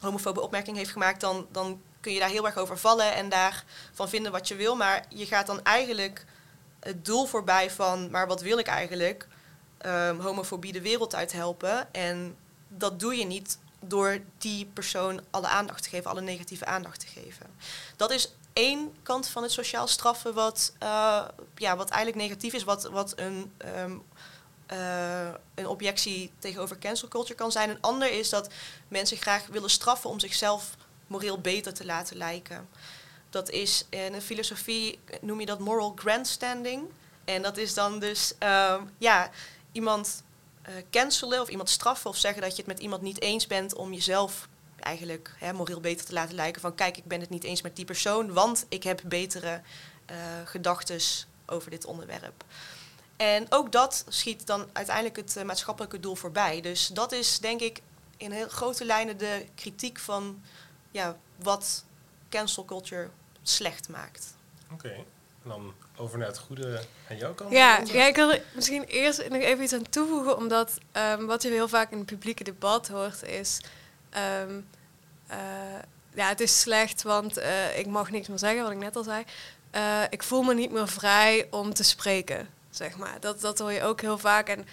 homofobe 0.00 0.40
opmerking 0.40 0.76
heeft 0.76 0.90
gemaakt, 0.90 1.20
dan, 1.20 1.46
dan 1.50 1.80
kun 2.00 2.12
je 2.12 2.18
daar 2.18 2.28
heel 2.28 2.46
erg 2.46 2.56
over 2.56 2.78
vallen 2.78 3.14
en 3.14 3.28
daarvan 3.28 4.08
vinden 4.08 4.32
wat 4.32 4.48
je 4.48 4.54
wil. 4.54 4.76
Maar 4.76 5.04
je 5.08 5.26
gaat 5.26 5.46
dan 5.46 5.64
eigenlijk 5.64 6.24
het 6.80 7.04
doel 7.04 7.26
voorbij 7.26 7.70
van, 7.70 8.10
maar 8.10 8.26
wat 8.26 8.40
wil 8.40 8.58
ik 8.58 8.66
eigenlijk? 8.66 9.26
Ehm, 9.78 10.18
homofobie 10.18 10.72
de 10.72 10.80
wereld 10.80 11.14
uit 11.14 11.32
helpen. 11.32 11.94
En 11.94 12.36
dat 12.68 13.00
doe 13.00 13.16
je 13.16 13.24
niet 13.24 13.58
door 13.80 14.18
die 14.38 14.66
persoon 14.66 15.20
alle 15.30 15.48
aandacht 15.48 15.82
te 15.82 15.88
geven, 15.88 16.10
alle 16.10 16.20
negatieve 16.20 16.64
aandacht 16.64 17.00
te 17.00 17.06
geven. 17.06 17.46
Dat 17.96 18.10
is 18.10 18.34
één 18.52 18.94
kant 19.02 19.28
van 19.28 19.42
het 19.42 19.52
sociaal 19.52 19.86
straffen 19.86 20.34
wat, 20.34 20.72
eh, 20.78 21.24
ja, 21.54 21.76
wat 21.76 21.88
eigenlijk 21.88 22.22
negatief 22.22 22.52
is, 22.52 22.64
wat, 22.64 22.82
wat 22.84 23.12
een, 23.18 23.52
ehm, 23.56 23.96
eh, 24.66 25.34
een 25.54 25.66
objectie 25.66 26.32
tegenover 26.38 26.78
cancel 26.78 27.08
culture 27.08 27.34
kan 27.34 27.52
zijn. 27.52 27.70
Een 27.70 27.80
ander 27.80 28.12
is 28.12 28.28
dat 28.28 28.48
mensen 28.88 29.16
graag 29.16 29.46
willen 29.46 29.70
straffen 29.70 30.10
om 30.10 30.20
zichzelf 30.20 30.76
moreel 31.06 31.40
beter 31.40 31.74
te 31.74 31.84
laten 31.84 32.16
lijken. 32.16 32.68
Dat 33.30 33.50
is 33.50 33.86
in 33.88 34.12
de 34.12 34.20
filosofie 34.20 34.98
noem 35.20 35.40
je 35.40 35.46
dat 35.46 35.58
moral 35.58 35.92
grandstanding. 35.96 36.82
En 37.24 37.42
dat 37.42 37.56
is 37.56 37.74
dan 37.74 37.98
dus, 37.98 38.34
ehm, 38.38 38.82
ja, 38.98 39.30
iemand 39.72 40.22
eh, 40.62 40.74
cancelen 40.90 41.40
of 41.40 41.48
iemand 41.48 41.70
straffen 41.70 42.10
of 42.10 42.16
zeggen 42.16 42.42
dat 42.42 42.50
je 42.50 42.56
het 42.56 42.66
met 42.66 42.78
iemand 42.78 43.02
niet 43.02 43.20
eens 43.20 43.46
bent 43.46 43.74
om 43.74 43.92
jezelf 43.92 44.48
eigenlijk 44.88 45.34
hè, 45.38 45.52
moreel 45.52 45.80
beter 45.80 46.06
te 46.06 46.12
laten 46.12 46.34
lijken. 46.34 46.60
Van 46.60 46.74
kijk, 46.74 46.96
ik 46.96 47.04
ben 47.04 47.20
het 47.20 47.30
niet 47.30 47.44
eens 47.44 47.62
met 47.62 47.76
die 47.76 47.84
persoon, 47.84 48.32
want 48.32 48.66
ik 48.68 48.82
heb 48.82 49.00
betere 49.04 49.60
uh, 50.10 50.16
gedachten 50.44 51.00
over 51.46 51.70
dit 51.70 51.84
onderwerp. 51.84 52.44
En 53.16 53.46
ook 53.48 53.72
dat 53.72 54.04
schiet 54.08 54.46
dan 54.46 54.68
uiteindelijk 54.72 55.16
het 55.16 55.36
uh, 55.36 55.42
maatschappelijke 55.44 56.00
doel 56.00 56.14
voorbij. 56.14 56.60
Dus 56.60 56.86
dat 56.86 57.12
is 57.12 57.38
denk 57.38 57.60
ik 57.60 57.80
in 58.16 58.30
heel 58.32 58.48
grote 58.48 58.84
lijnen 58.84 59.18
de 59.18 59.46
kritiek 59.54 59.98
van 59.98 60.42
ja, 60.90 61.16
wat 61.36 61.84
cancel 62.28 62.64
culture 62.64 63.08
slecht 63.42 63.88
maakt. 63.88 64.34
Oké, 64.72 64.88
en 64.88 65.04
dan 65.48 65.74
over 65.96 66.18
naar 66.18 66.28
het 66.28 66.38
goede 66.38 66.82
aan 67.10 67.16
jouw 67.16 67.34
kant. 67.34 67.50
Ja, 67.50 67.80
ja, 67.84 68.06
ik 68.06 68.16
wil 68.16 68.32
er 68.32 68.42
misschien 68.54 68.84
eerst 68.84 69.28
nog 69.28 69.42
even 69.42 69.64
iets 69.64 69.72
aan 69.72 69.88
toevoegen, 69.88 70.36
omdat 70.36 70.78
um, 70.92 71.26
wat 71.26 71.42
je 71.42 71.48
heel 71.48 71.68
vaak 71.68 71.90
in 71.90 71.98
het 71.98 72.06
publieke 72.06 72.44
debat 72.44 72.88
hoort 72.88 73.22
is... 73.22 73.60
Um, 74.40 74.56
uh, 74.56 74.77
ja, 76.14 76.28
het 76.28 76.40
is 76.40 76.60
slecht, 76.60 77.02
want 77.02 77.38
uh, 77.38 77.78
ik 77.78 77.86
mag 77.86 78.10
niks 78.10 78.28
meer 78.28 78.38
zeggen, 78.38 78.62
wat 78.62 78.72
ik 78.72 78.78
net 78.78 78.96
al 78.96 79.02
zei. 79.02 79.24
Uh, 79.74 80.02
ik 80.10 80.22
voel 80.22 80.42
me 80.42 80.54
niet 80.54 80.70
meer 80.70 80.88
vrij 80.88 81.46
om 81.50 81.74
te 81.74 81.82
spreken, 81.82 82.48
zeg 82.70 82.96
maar. 82.96 83.16
Dat, 83.20 83.40
dat 83.40 83.58
hoor 83.58 83.72
je 83.72 83.82
ook 83.82 84.00
heel 84.00 84.18
vaak. 84.18 84.48
En 84.48 84.66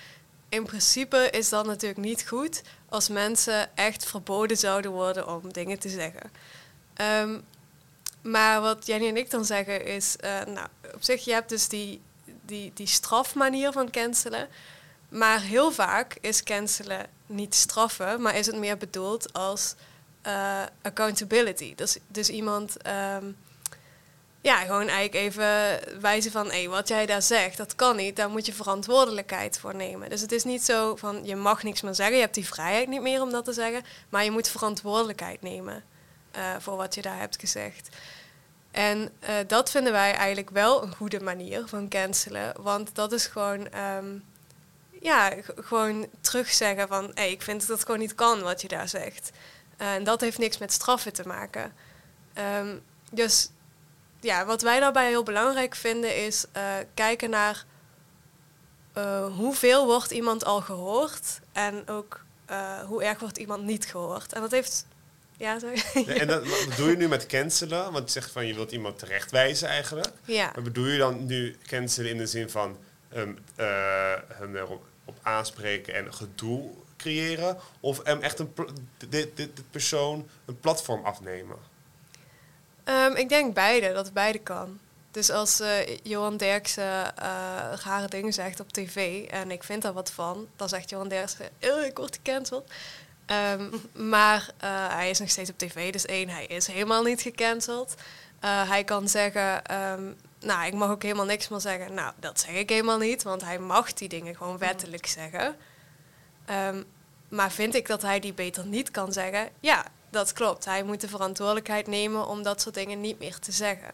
in 0.50 0.64
principe 0.64 1.30
is 1.32 1.50
dat 1.50 1.66
natuurlijk 1.66 2.02
niet 2.02 2.28
goed 2.28 2.62
als 2.90 3.10
mensen 3.10 3.78
echt 3.78 4.06
verboden 4.06 4.58
zouden 4.58 4.92
worden 4.92 5.28
om 5.28 5.54
dingen 5.54 5.80
te 5.80 5.90
zeggen. 5.90 6.32
Um, 7.22 7.44
maar 8.22 8.62
wat 8.62 8.86
Jenny 8.86 9.08
en 9.08 9.18
ik 9.18 9.30
dan 9.30 9.46
zeggen 9.46 9.86
is, 9.86 10.16
nou, 10.46 10.68
op 10.94 11.04
zich, 11.04 11.26
je 11.26 11.32
hebt 11.32 11.50
dus 11.50 11.68
die, 11.68 12.02
die, 12.42 12.72
die 12.74 12.88
strafmanier 12.88 13.72
van 13.72 13.92
cancelen. 13.92 14.48
Maar 15.10 15.42
heel 15.42 15.72
vaak 15.72 16.18
is 16.22 16.44
cancelen 16.44 17.08
niet 17.26 17.56
straffen, 17.56 18.22
maar 18.22 18.36
is 18.36 18.46
het 18.46 18.56
meer 18.56 18.78
bedoeld 18.78 19.34
als 19.34 19.76
uh, 20.28 20.62
accountability. 20.82 21.76
Dus, 21.76 21.98
dus 22.08 22.30
iemand, 22.30 22.78
um, 22.88 23.38
ja, 24.42 24.58
gewoon 24.58 24.88
eigenlijk 24.88 25.14
even 25.14 25.80
wijzen 26.02 26.32
van, 26.32 26.46
hé, 26.46 26.60
hey, 26.60 26.70
wat 26.70 26.88
jij 26.88 27.06
daar 27.06 27.22
zegt, 27.22 27.58
dat 27.58 27.76
kan 27.76 27.96
niet, 27.96 28.16
daar 28.16 28.30
moet 28.30 28.46
je 28.46 28.54
verantwoordelijkheid 28.54 29.60
voor 29.60 29.76
nemen. 29.76 30.10
Dus 30.10 30.22
het 30.22 30.32
is 30.32 30.44
niet 30.44 30.64
zo 30.64 30.96
van, 30.96 31.26
je 31.26 31.36
mag 31.36 31.64
niks 31.64 31.82
meer 31.82 31.96
zeggen, 31.96 32.16
je 32.16 32.22
hebt 32.22 32.36
die 32.36 32.48
vrijheid 32.48 32.88
niet 32.88 33.02
meer 33.02 33.22
om 33.22 33.32
dat 33.32 33.46
te 33.46 33.54
zeggen, 33.54 33.84
maar 34.10 34.24
je 34.24 34.32
moet 34.32 34.48
verantwoordelijkheid 34.48 35.42
nemen. 35.42 35.84
Uh, 36.38 36.56
voor 36.60 36.76
wat 36.76 36.96
je 36.96 37.02
daar 37.02 37.20
hebt 37.20 37.40
gezegd. 37.40 37.90
En 38.72 39.10
uh, 39.24 39.30
dat 39.48 39.72
vinden 39.72 39.92
wij 39.92 40.14
eigenlijk 40.14 40.50
wel 40.50 40.84
een 40.84 40.96
goede 40.96 41.20
manier 41.20 41.68
van 41.68 41.90
cancelen. 41.90 42.54
Want 42.62 42.96
dat 42.96 43.12
is 43.12 43.26
gewoon, 43.26 43.68
um, 43.98 44.24
ja, 45.02 45.34
gewoon 45.56 46.08
terugzeggen 46.22 46.88
van... 46.88 47.12
Hey, 47.14 47.32
ik 47.32 47.42
vind 47.42 47.60
dat 47.60 47.70
het 47.70 47.86
gewoon 47.86 48.00
niet 48.00 48.16
kan 48.16 48.42
wat 48.42 48.62
je 48.62 48.68
daar 48.68 48.88
zegt. 48.88 49.32
Uh, 49.82 49.94
en 49.94 50.04
dat 50.04 50.22
heeft 50.22 50.38
niks 50.38 50.58
met 50.58 50.72
straffen 50.72 51.14
te 51.14 51.28
maken. 51.28 51.74
Um, 52.60 52.82
dus 53.12 53.50
ja, 54.20 54.46
wat 54.46 54.62
wij 54.62 54.80
daarbij 54.80 55.08
heel 55.08 55.24
belangrijk 55.24 55.76
vinden 55.76 56.26
is 56.26 56.46
uh, 56.58 56.64
kijken 56.94 57.30
naar... 57.30 57.66
hoeveel 59.36 59.86
wordt 59.86 60.12
iemand 60.12 60.46
al 60.46 60.62
gehoord 60.62 61.40
en 61.52 61.88
ook 61.88 62.24
hoe 62.88 63.04
erg 63.04 63.20
wordt 63.20 63.38
iemand 63.38 63.64
niet 63.64 63.86
gehoord. 63.86 64.34
En 64.34 64.42
dat 64.42 64.52
heeft 64.52 64.86
ja, 65.38 65.60
sorry. 65.60 66.08
en 66.08 66.28
dat, 66.28 66.48
wat 66.48 66.66
bedoel 66.70 66.90
je 66.90 66.98
nu 66.98 67.08
met 67.08 67.26
cancelen? 67.26 67.92
Want 67.92 68.06
je 68.06 68.12
zegt 68.12 68.32
van 68.32 68.46
je 68.48 68.54
wilt 68.54 68.72
iemand 68.72 69.00
terechtwijzen 69.00 69.68
eigenlijk. 69.68 70.12
Ja. 70.24 70.52
Maar 70.54 70.64
bedoel 70.64 70.86
je 70.86 70.98
dan 70.98 71.26
nu 71.26 71.58
cancelen 71.68 72.12
in 72.12 72.18
de 72.18 72.28
zin 72.28 72.50
van 72.50 72.78
um, 73.16 73.38
uh, 73.60 74.14
hem 74.34 74.56
erop 74.56 74.86
op 75.06 75.18
aanspreken 75.22 75.94
en 75.94 76.14
gedoe 76.14 76.70
creëren? 77.06 77.58
Of 77.80 78.04
hem 78.04 78.22
echt 78.22 78.40
een 78.40 78.54
dit, 79.10 79.38
dit, 79.38 79.72
persoon 79.72 80.28
een 80.46 80.60
platform 80.60 81.06
afnemen? 81.06 81.58
Um, 82.86 83.16
ik 83.16 83.30
denk 83.30 83.54
beide, 83.54 83.94
dat 83.94 84.14
beide 84.14 84.40
kan. 84.40 84.80
Dus 85.12 85.30
als 85.30 85.62
uh, 85.62 85.98
Johan 86.04 86.38
Derksen 86.38 86.84
uh, 86.84 87.74
rare 87.84 88.08
dingen 88.08 88.34
zegt 88.34 88.60
op 88.60 88.72
tv 88.72 89.26
en 89.28 89.52
ik 89.52 89.64
vind 89.64 89.82
daar 89.82 89.94
wat 89.94 90.12
van, 90.12 90.48
dan 90.56 90.70
zegt 90.70 90.90
Johan 90.90 91.08
Derksen, 91.08 91.50
ik 91.60 91.98
word 91.98 92.16
gecanceld. 92.16 92.72
Um, 93.54 93.72
maar 94.10 94.50
uh, 94.64 94.88
hij 94.88 95.10
is 95.10 95.20
nog 95.20 95.30
steeds 95.30 95.50
op 95.50 95.58
tv, 95.58 95.92
dus 95.92 96.06
één, 96.06 96.30
hij 96.30 96.46
is 96.46 96.68
helemaal 96.68 97.04
niet 97.04 97.22
gecanceld. 97.22 97.96
Uh, 98.44 98.70
hij 98.70 98.84
kan 98.84 99.08
zeggen, 99.10 99.76
um, 99.92 100.16
nou, 100.40 100.66
ik 100.66 100.74
mag 100.74 100.90
ook 100.90 101.04
helemaal 101.04 101.26
niks 101.26 101.48
meer 101.48 101.60
zeggen. 101.60 101.94
Nou, 101.94 102.14
dat 102.20 102.40
zeg 102.40 102.56
ik 102.56 102.70
helemaal 102.70 102.98
niet, 102.98 103.24
want 103.24 103.42
hij 103.42 103.60
mag 103.60 103.94
die 103.94 104.10
dingen 104.10 104.36
gewoon 104.36 104.58
wettelijk 104.58 105.06
zeggen. 105.06 105.56
Um, 106.50 106.86
maar 107.36 107.52
vind 107.52 107.76
ik 107.76 107.88
dat 107.88 108.02
hij 108.02 108.20
die 108.20 108.34
beter 108.34 108.66
niet 108.66 108.92
kan 108.92 109.14
zeggen? 109.14 109.50
Ja, 109.60 109.86
dat 110.10 110.34
klopt. 110.34 110.66
Hij 110.66 110.84
moet 110.84 111.02
de 111.02 111.08
verantwoordelijkheid 111.08 111.88
nemen 111.88 112.28
om 112.28 112.44
dat 112.44 112.62
soort 112.62 112.76
dingen 112.76 113.02
niet 113.02 113.20
meer 113.20 113.40
te 113.40 113.52
zeggen. 113.52 113.92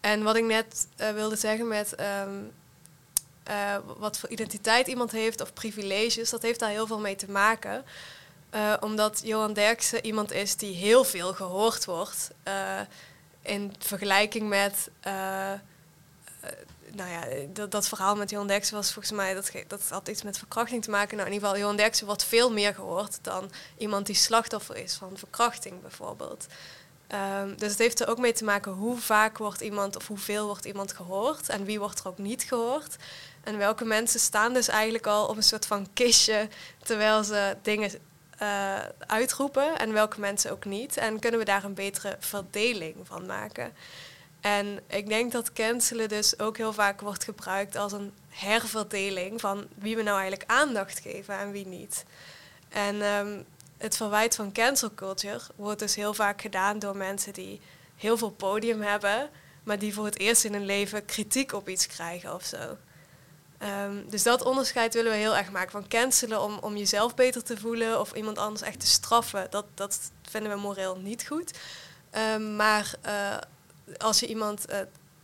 En 0.00 0.22
wat 0.22 0.36
ik 0.36 0.44
net 0.44 0.86
uh, 1.00 1.10
wilde 1.10 1.36
zeggen 1.36 1.68
met 1.68 1.94
wat 3.96 4.18
voor 4.18 4.28
identiteit 4.28 4.86
iemand 4.86 5.10
heeft 5.10 5.40
of 5.40 5.52
privileges, 5.52 6.30
dat 6.30 6.42
heeft 6.42 6.60
daar 6.60 6.70
heel 6.70 6.86
veel 6.86 7.00
mee 7.00 7.16
te 7.16 7.30
maken. 7.30 7.84
Uh, 8.54 8.74
omdat 8.80 9.20
Johan 9.24 9.52
Derksen 9.52 10.04
iemand 10.04 10.32
is 10.32 10.56
die 10.56 10.74
heel 10.74 11.04
veel 11.04 11.32
gehoord 11.32 11.84
wordt. 11.84 12.30
In 13.42 13.74
vergelijking 13.78 14.48
met. 14.48 14.90
Nou 16.96 17.10
ja, 17.10 17.46
dat, 17.52 17.70
dat, 17.70 17.88
verhaal 17.88 18.16
met 18.16 18.30
Johan 18.30 18.46
Derksen 18.46 18.74
was 18.74 18.92
volgens 18.92 19.14
mij. 19.14 19.34
Dat, 19.34 19.50
dat 19.66 19.88
had 19.88 20.08
iets 20.08 20.22
met 20.22 20.38
verkrachting 20.38 20.82
te 20.82 20.90
maken. 20.90 21.16
Nou, 21.16 21.28
in 21.28 21.34
ieder 21.34 21.48
geval, 21.48 21.62
Johan 21.62 21.76
Derksen 21.76 22.06
wordt 22.06 22.24
veel 22.24 22.52
meer 22.52 22.74
gehoord 22.74 23.18
dan 23.22 23.50
iemand 23.78 24.06
die 24.06 24.14
slachtoffer 24.14 24.76
is 24.76 24.94
van 24.94 25.18
verkrachting 25.18 25.80
bijvoorbeeld. 25.80 26.46
Um, 27.42 27.56
dus 27.58 27.70
het 27.70 27.78
heeft 27.78 28.00
er 28.00 28.08
ook 28.08 28.18
mee 28.18 28.32
te 28.32 28.44
maken 28.44 28.72
hoe 28.72 28.98
vaak 28.98 29.38
wordt 29.38 29.60
iemand 29.60 29.96
of 29.96 30.06
hoeveel 30.06 30.46
wordt 30.46 30.64
iemand 30.64 30.92
gehoord 30.92 31.48
en 31.48 31.64
wie 31.64 31.78
wordt 31.78 32.00
er 32.00 32.08
ook 32.08 32.18
niet 32.18 32.42
gehoord. 32.42 32.96
En 33.42 33.58
welke 33.58 33.84
mensen 33.84 34.20
staan 34.20 34.52
dus 34.52 34.68
eigenlijk 34.68 35.06
al 35.06 35.26
op 35.26 35.36
een 35.36 35.42
soort 35.42 35.66
van 35.66 35.86
kistje 35.92 36.48
terwijl 36.82 37.24
ze 37.24 37.56
dingen 37.62 37.90
uh, 38.42 38.78
uitroepen 39.06 39.78
en 39.78 39.92
welke 39.92 40.20
mensen 40.20 40.50
ook 40.50 40.64
niet. 40.64 40.96
En 40.96 41.18
kunnen 41.18 41.40
we 41.40 41.46
daar 41.46 41.64
een 41.64 41.74
betere 41.74 42.16
verdeling 42.18 42.96
van 43.02 43.26
maken. 43.26 43.72
En 44.44 44.80
ik 44.86 45.08
denk 45.08 45.32
dat 45.32 45.52
cancelen 45.52 46.08
dus 46.08 46.38
ook 46.38 46.56
heel 46.56 46.72
vaak 46.72 47.00
wordt 47.00 47.24
gebruikt 47.24 47.76
als 47.76 47.92
een 47.92 48.12
herverdeling 48.28 49.40
van 49.40 49.66
wie 49.74 49.96
we 49.96 50.02
nou 50.02 50.18
eigenlijk 50.18 50.50
aandacht 50.50 50.98
geven 50.98 51.38
en 51.38 51.50
wie 51.50 51.66
niet. 51.66 52.04
En 52.68 53.02
um, 53.02 53.44
het 53.78 53.96
verwijt 53.96 54.34
van 54.34 54.52
cancel 54.52 54.94
culture 54.94 55.40
wordt 55.56 55.78
dus 55.78 55.94
heel 55.94 56.14
vaak 56.14 56.40
gedaan 56.40 56.78
door 56.78 56.96
mensen 56.96 57.32
die 57.32 57.60
heel 57.96 58.18
veel 58.18 58.30
podium 58.30 58.82
hebben, 58.82 59.30
maar 59.62 59.78
die 59.78 59.94
voor 59.94 60.04
het 60.04 60.18
eerst 60.18 60.44
in 60.44 60.52
hun 60.52 60.66
leven 60.66 61.04
kritiek 61.04 61.52
op 61.52 61.68
iets 61.68 61.86
krijgen 61.86 62.34
of 62.34 62.44
zo. 62.44 62.76
Um, 63.86 64.10
dus 64.10 64.22
dat 64.22 64.44
onderscheid 64.44 64.94
willen 64.94 65.12
we 65.12 65.18
heel 65.18 65.36
erg 65.36 65.50
maken. 65.50 65.70
Van 65.70 65.88
cancelen 65.88 66.40
om, 66.42 66.58
om 66.58 66.76
jezelf 66.76 67.14
beter 67.14 67.42
te 67.42 67.58
voelen 67.58 68.00
of 68.00 68.12
iemand 68.12 68.38
anders 68.38 68.62
echt 68.62 68.80
te 68.80 68.86
straffen. 68.86 69.46
Dat, 69.50 69.64
dat 69.74 69.98
vinden 70.22 70.52
we 70.52 70.58
moreel 70.58 70.96
niet 70.96 71.26
goed. 71.26 71.58
Um, 72.34 72.56
maar 72.56 72.94
uh, 73.06 73.36
als 73.98 74.20
je 74.20 74.26
iemand 74.26 74.70
uh, 74.70 74.78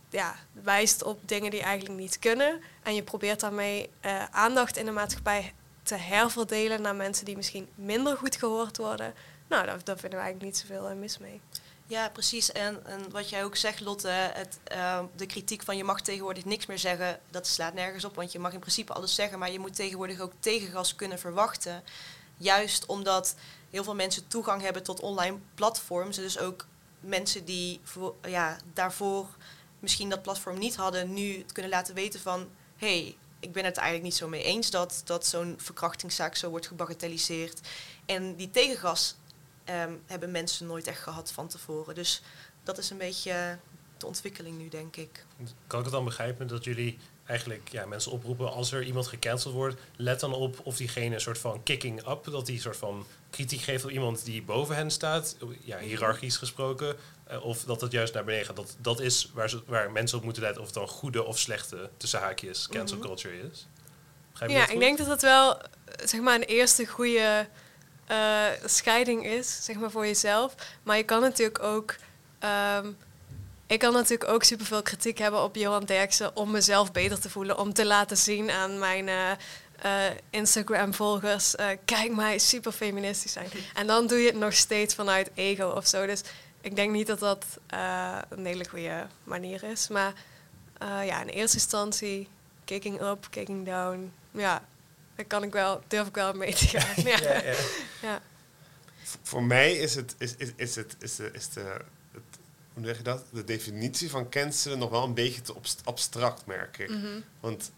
ja, 0.09 0.35
wijst 0.51 1.03
op 1.03 1.19
dingen 1.25 1.51
die 1.51 1.61
eigenlijk 1.61 1.99
niet 1.99 2.19
kunnen. 2.19 2.61
En 2.83 2.95
je 2.95 3.03
probeert 3.03 3.39
daarmee 3.39 3.89
uh, 4.05 4.23
aandacht 4.31 4.77
in 4.77 4.85
de 4.85 4.91
maatschappij 4.91 5.53
te 5.83 5.95
herverdelen 5.95 6.81
naar 6.81 6.95
mensen 6.95 7.25
die 7.25 7.35
misschien 7.35 7.69
minder 7.75 8.17
goed 8.17 8.35
gehoord 8.35 8.77
worden. 8.77 9.13
Nou, 9.47 9.65
daar, 9.65 9.83
daar 9.83 9.97
vinden 9.97 10.19
we 10.19 10.25
eigenlijk 10.25 10.53
niet 10.53 10.57
zoveel 10.57 10.95
mis 10.95 11.17
mee. 11.17 11.41
Ja, 11.91 12.09
precies. 12.09 12.51
En, 12.51 12.85
en 12.85 13.11
wat 13.11 13.29
jij 13.29 13.43
ook 13.43 13.55
zegt, 13.55 13.79
Lotte, 13.79 14.07
het, 14.07 14.59
uh, 14.71 14.99
de 15.15 15.25
kritiek 15.25 15.63
van 15.63 15.77
je 15.77 15.83
mag 15.83 16.01
tegenwoordig 16.01 16.45
niks 16.45 16.65
meer 16.65 16.79
zeggen, 16.79 17.19
dat 17.29 17.47
slaat 17.47 17.73
nergens 17.73 18.05
op. 18.05 18.15
Want 18.15 18.31
je 18.31 18.39
mag 18.39 18.53
in 18.53 18.59
principe 18.59 18.93
alles 18.93 19.15
zeggen, 19.15 19.39
maar 19.39 19.51
je 19.51 19.59
moet 19.59 19.75
tegenwoordig 19.75 20.19
ook 20.19 20.31
tegengas 20.39 20.95
kunnen 20.95 21.19
verwachten. 21.19 21.83
Juist 22.37 22.85
omdat 22.85 23.35
heel 23.69 23.83
veel 23.83 23.95
mensen 23.95 24.27
toegang 24.27 24.61
hebben 24.61 24.83
tot 24.83 24.99
online 24.99 25.37
platforms. 25.55 26.15
Dus 26.15 26.39
ook 26.39 26.65
mensen 27.01 27.45
die 27.45 27.79
ja, 28.27 28.57
daarvoor 28.73 29.27
misschien 29.79 30.09
dat 30.09 30.21
platform 30.21 30.59
niet 30.59 30.75
hadden, 30.75 31.13
nu 31.13 31.37
het 31.37 31.51
kunnen 31.51 31.71
laten 31.71 31.95
weten 31.95 32.19
van 32.19 32.49
hey, 32.75 33.15
ik 33.39 33.51
ben 33.51 33.65
het 33.65 33.77
eigenlijk 33.77 34.07
niet 34.07 34.15
zo 34.15 34.27
mee 34.27 34.43
eens 34.43 34.69
dat, 34.69 35.01
dat 35.05 35.25
zo'n 35.25 35.55
verkrachtingszaak 35.57 36.35
zo 36.35 36.49
wordt 36.49 36.67
gebagatelliseerd. 36.67 37.59
En 38.05 38.35
die 38.35 38.49
tegengas 38.49 39.15
um, 39.69 40.01
hebben 40.05 40.31
mensen 40.31 40.67
nooit 40.67 40.87
echt 40.87 41.01
gehad 41.01 41.31
van 41.31 41.47
tevoren. 41.47 41.95
Dus 41.95 42.21
dat 42.63 42.77
is 42.77 42.89
een 42.89 42.97
beetje 42.97 43.57
de 43.97 44.05
ontwikkeling 44.05 44.57
nu, 44.57 44.69
denk 44.69 44.95
ik. 44.95 45.25
Kan 45.67 45.79
ik 45.79 45.85
het 45.85 45.93
dan 45.93 46.05
begrijpen 46.05 46.47
dat 46.47 46.63
jullie 46.63 46.97
eigenlijk 47.25 47.69
ja, 47.69 47.85
mensen 47.85 48.11
oproepen 48.11 48.51
als 48.51 48.71
er 48.71 48.83
iemand 48.83 49.07
gecanceld 49.07 49.53
wordt, 49.53 49.81
let 49.95 50.19
dan 50.19 50.33
op 50.33 50.59
of 50.63 50.77
diegene 50.77 51.15
een 51.15 51.21
soort 51.21 51.37
van 51.37 51.63
kicking 51.63 52.07
up, 52.07 52.23
dat 52.23 52.45
die 52.45 52.59
soort 52.59 52.77
van 52.77 53.05
kritiek 53.31 53.61
geeft 53.61 53.83
op 53.83 53.89
iemand 53.89 54.25
die 54.25 54.43
boven 54.43 54.75
hen 54.75 54.91
staat, 54.91 55.35
ja, 55.61 55.77
hiërarchisch 55.77 56.37
gesproken, 56.37 56.95
uh, 57.31 57.45
of 57.45 57.63
dat 57.63 57.81
het 57.81 57.91
juist 57.91 58.13
naar 58.13 58.23
beneden 58.23 58.45
gaat. 58.45 58.55
Dat, 58.55 58.75
dat 58.77 58.99
is 58.99 59.31
waar, 59.33 59.49
ze, 59.49 59.61
waar 59.65 59.91
mensen 59.91 60.17
op 60.17 60.23
moeten 60.23 60.43
letten 60.43 60.61
of 60.61 60.67
het 60.67 60.75
dan 60.75 60.87
goede 60.87 61.23
of 61.23 61.39
slechte 61.39 61.89
tussen 61.97 62.19
haakjes 62.19 62.67
cancel 62.67 62.97
-hmm. 62.97 63.05
culture 63.05 63.49
is. 63.51 63.67
Ja, 64.47 64.69
ik 64.69 64.79
denk 64.79 64.97
dat 64.97 65.07
dat 65.07 65.21
wel 65.21 65.61
eh, 65.61 65.65
zeg 66.05 66.21
maar 66.21 66.35
een 66.35 66.43
eerste 66.43 66.85
goede 66.85 67.47
eh, 68.07 68.45
scheiding 68.65 69.25
is, 69.25 69.59
zeg 69.65 69.75
maar 69.75 69.91
voor 69.91 70.05
jezelf. 70.05 70.55
Maar 70.83 70.97
je 70.97 71.03
kan 71.03 71.21
natuurlijk 71.21 71.63
ook. 71.63 71.95
ehm, 72.39 72.91
ik 73.67 73.79
kan 73.79 73.93
natuurlijk 73.93 74.29
ook 74.29 74.43
superveel 74.43 74.81
kritiek 74.81 75.17
hebben 75.17 75.43
op 75.43 75.55
Johan 75.55 75.85
Derksen 75.85 76.35
om 76.35 76.51
mezelf 76.51 76.91
beter 76.91 77.19
te 77.19 77.29
voelen. 77.29 77.57
Om 77.57 77.73
te 77.73 77.85
laten 77.85 78.17
zien 78.17 78.51
aan 78.51 78.79
mijn 78.79 79.07
eh, 79.07 79.31
eh, 79.81 80.03
Instagram-volgers, 80.29 81.55
eh, 81.55 81.67
kijk 81.85 82.15
mij 82.15 82.37
super 82.39 82.71
feministisch 82.71 83.31
zijn. 83.31 83.49
En 83.73 83.87
dan 83.87 84.07
doe 84.07 84.17
je 84.17 84.27
het 84.27 84.35
nog 84.39 84.53
steeds 84.53 84.95
vanuit 84.95 85.29
ego 85.33 85.65
of 85.67 85.87
zo. 85.87 86.05
Dus 86.05 86.21
ik 86.61 86.75
denk 86.75 86.91
niet 86.91 87.07
dat 87.07 87.19
dat 87.19 87.45
eh, 87.67 88.17
een 88.29 88.45
hele 88.45 88.69
goede 88.69 89.07
manier 89.23 89.63
is. 89.63 89.87
Maar 89.87 90.13
eh, 90.77 91.05
ja, 91.05 91.21
in 91.21 91.27
eerste 91.27 91.57
instantie, 91.57 92.27
kicking 92.65 93.01
up, 93.01 93.27
kicking 93.29 93.65
down. 93.65 94.13
Ja, 94.31 94.63
daar 95.15 95.25
kan 95.25 95.43
ik 95.43 95.51
wel, 95.51 95.81
durf 95.87 96.07
ik 96.07 96.15
wel 96.15 96.33
mee 96.33 96.53
te 96.53 96.67
gaan. 96.67 97.03
ja. 97.11 97.17
Ja, 97.21 97.43
ja. 97.43 97.53
Ja. 98.01 98.21
V- 99.03 99.15
Voor 99.23 99.43
mij 99.43 99.73
is 99.73 99.95
het, 99.95 100.15
is, 100.17 100.35
is, 100.37 100.51
is 100.55 100.75
het, 100.75 100.95
is 100.99 101.15
de, 101.15 101.29
is 101.33 101.49
de, 101.49 101.77
het, 102.11 102.21
hoe 102.73 102.85
zeg 102.85 102.97
je 102.97 103.03
dat? 103.03 103.23
De 103.31 103.43
definitie 103.43 104.09
van 104.09 104.29
cancelen 104.29 104.77
nog 104.79 104.89
wel 104.89 105.03
een 105.03 105.13
beetje 105.13 105.41
te 105.41 105.53
abstract, 105.83 106.45
merk 106.45 106.77
ik. 106.77 106.89
Mhm. 106.89 107.19
Want 107.39 107.71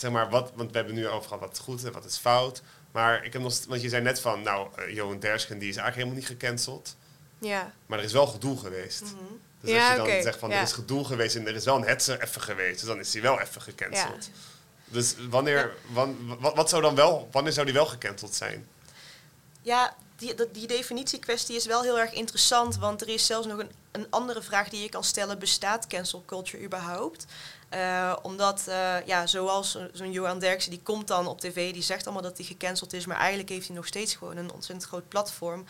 zeg 0.00 0.10
maar, 0.10 0.30
wat, 0.30 0.50
want 0.54 0.70
we 0.70 0.76
hebben 0.76 0.94
nu 0.94 1.08
over 1.08 1.22
gehad 1.28 1.40
wat 1.40 1.52
is 1.52 1.58
goed 1.58 1.84
en 1.84 1.92
wat 1.92 2.04
is 2.04 2.16
fout. 2.16 2.62
Maar 2.92 3.24
ik 3.24 3.32
heb 3.32 3.42
nog, 3.42 3.64
want 3.68 3.82
je 3.82 3.88
zei 3.88 4.02
net 4.02 4.20
van, 4.20 4.42
nou, 4.42 4.68
eh, 4.76 4.94
Johan 4.94 5.18
Derschen 5.18 5.58
die 5.58 5.68
is 5.68 5.76
eigenlijk 5.76 5.96
helemaal 5.96 6.16
niet 6.30 6.40
gecanceld. 6.40 6.96
ja. 7.38 7.72
Maar 7.86 7.98
er 7.98 8.04
is 8.04 8.12
wel 8.12 8.26
gedoe 8.26 8.58
geweest. 8.58 9.02
Mhm. 9.02 9.14
Dus 9.60 9.70
Ja, 9.70 9.96
als 9.96 10.06
je 10.06 10.12
dan 10.12 10.22
zegt 10.22 10.38
van, 10.38 10.50
ja. 10.50 10.56
er 10.56 10.62
is 10.62 10.72
gedoe 10.72 11.04
geweest 11.04 11.36
en 11.36 11.46
er 11.46 11.54
is 11.54 11.64
wel 11.64 11.76
een 11.76 11.84
hetzer 11.84 12.22
even 12.22 12.40
geweest, 12.40 12.78
dus 12.78 12.88
dan 12.88 12.98
is 12.98 13.12
hij 13.12 13.22
wel 13.22 13.40
even 13.40 13.62
gecanceld. 13.62 14.30
Dus 14.84 15.14
wanneer, 15.28 15.74
wan- 15.92 16.36
wat, 16.40 16.54
wat 16.54 16.68
zou 16.68 16.82
dan 16.82 16.94
wel, 16.94 17.28
wanneer 17.32 17.52
zou 17.52 17.66
die 17.66 17.74
wel 17.74 17.86
gecanceld 17.86 18.34
zijn? 18.34 18.68
Ja, 19.62 19.94
die, 20.16 20.34
die 20.52 20.66
definitiekwestie 20.66 21.56
is 21.56 21.66
wel 21.66 21.82
heel 21.82 21.98
erg 21.98 22.12
interessant, 22.12 22.76
want 22.76 23.00
er 23.00 23.08
is 23.08 23.26
zelfs 23.26 23.46
nog 23.46 23.58
een, 23.58 23.70
een 23.92 24.06
andere 24.10 24.42
vraag 24.42 24.68
die 24.68 24.82
je 24.82 24.88
kan 24.88 25.04
stellen: 25.04 25.38
bestaat 25.38 25.86
cancel 25.86 26.22
culture 26.26 26.62
überhaupt? 26.64 27.26
Eh, 27.70 28.16
omdat, 28.22 28.62
eh, 28.68 29.06
ja, 29.06 29.26
zoals 29.26 29.70
zo- 29.70 29.88
zo'n 29.92 30.12
Johan 30.12 30.38
Derksen, 30.38 30.70
die 30.70 30.80
komt 30.82 31.06
dan 31.08 31.26
op 31.26 31.40
tv, 31.40 31.72
die 31.72 31.82
zegt 31.82 32.04
allemaal 32.04 32.22
dat 32.22 32.36
hij 32.36 32.46
gecanceld 32.46 32.92
is, 32.92 33.06
maar 33.06 33.16
eigenlijk 33.16 33.48
heeft 33.48 33.66
hij 33.66 33.76
nog 33.76 33.86
steeds 33.86 34.14
gewoon 34.14 34.36
een 34.36 34.52
ontzettend 34.52 34.88
groot 34.88 35.08
platform. 35.08 35.64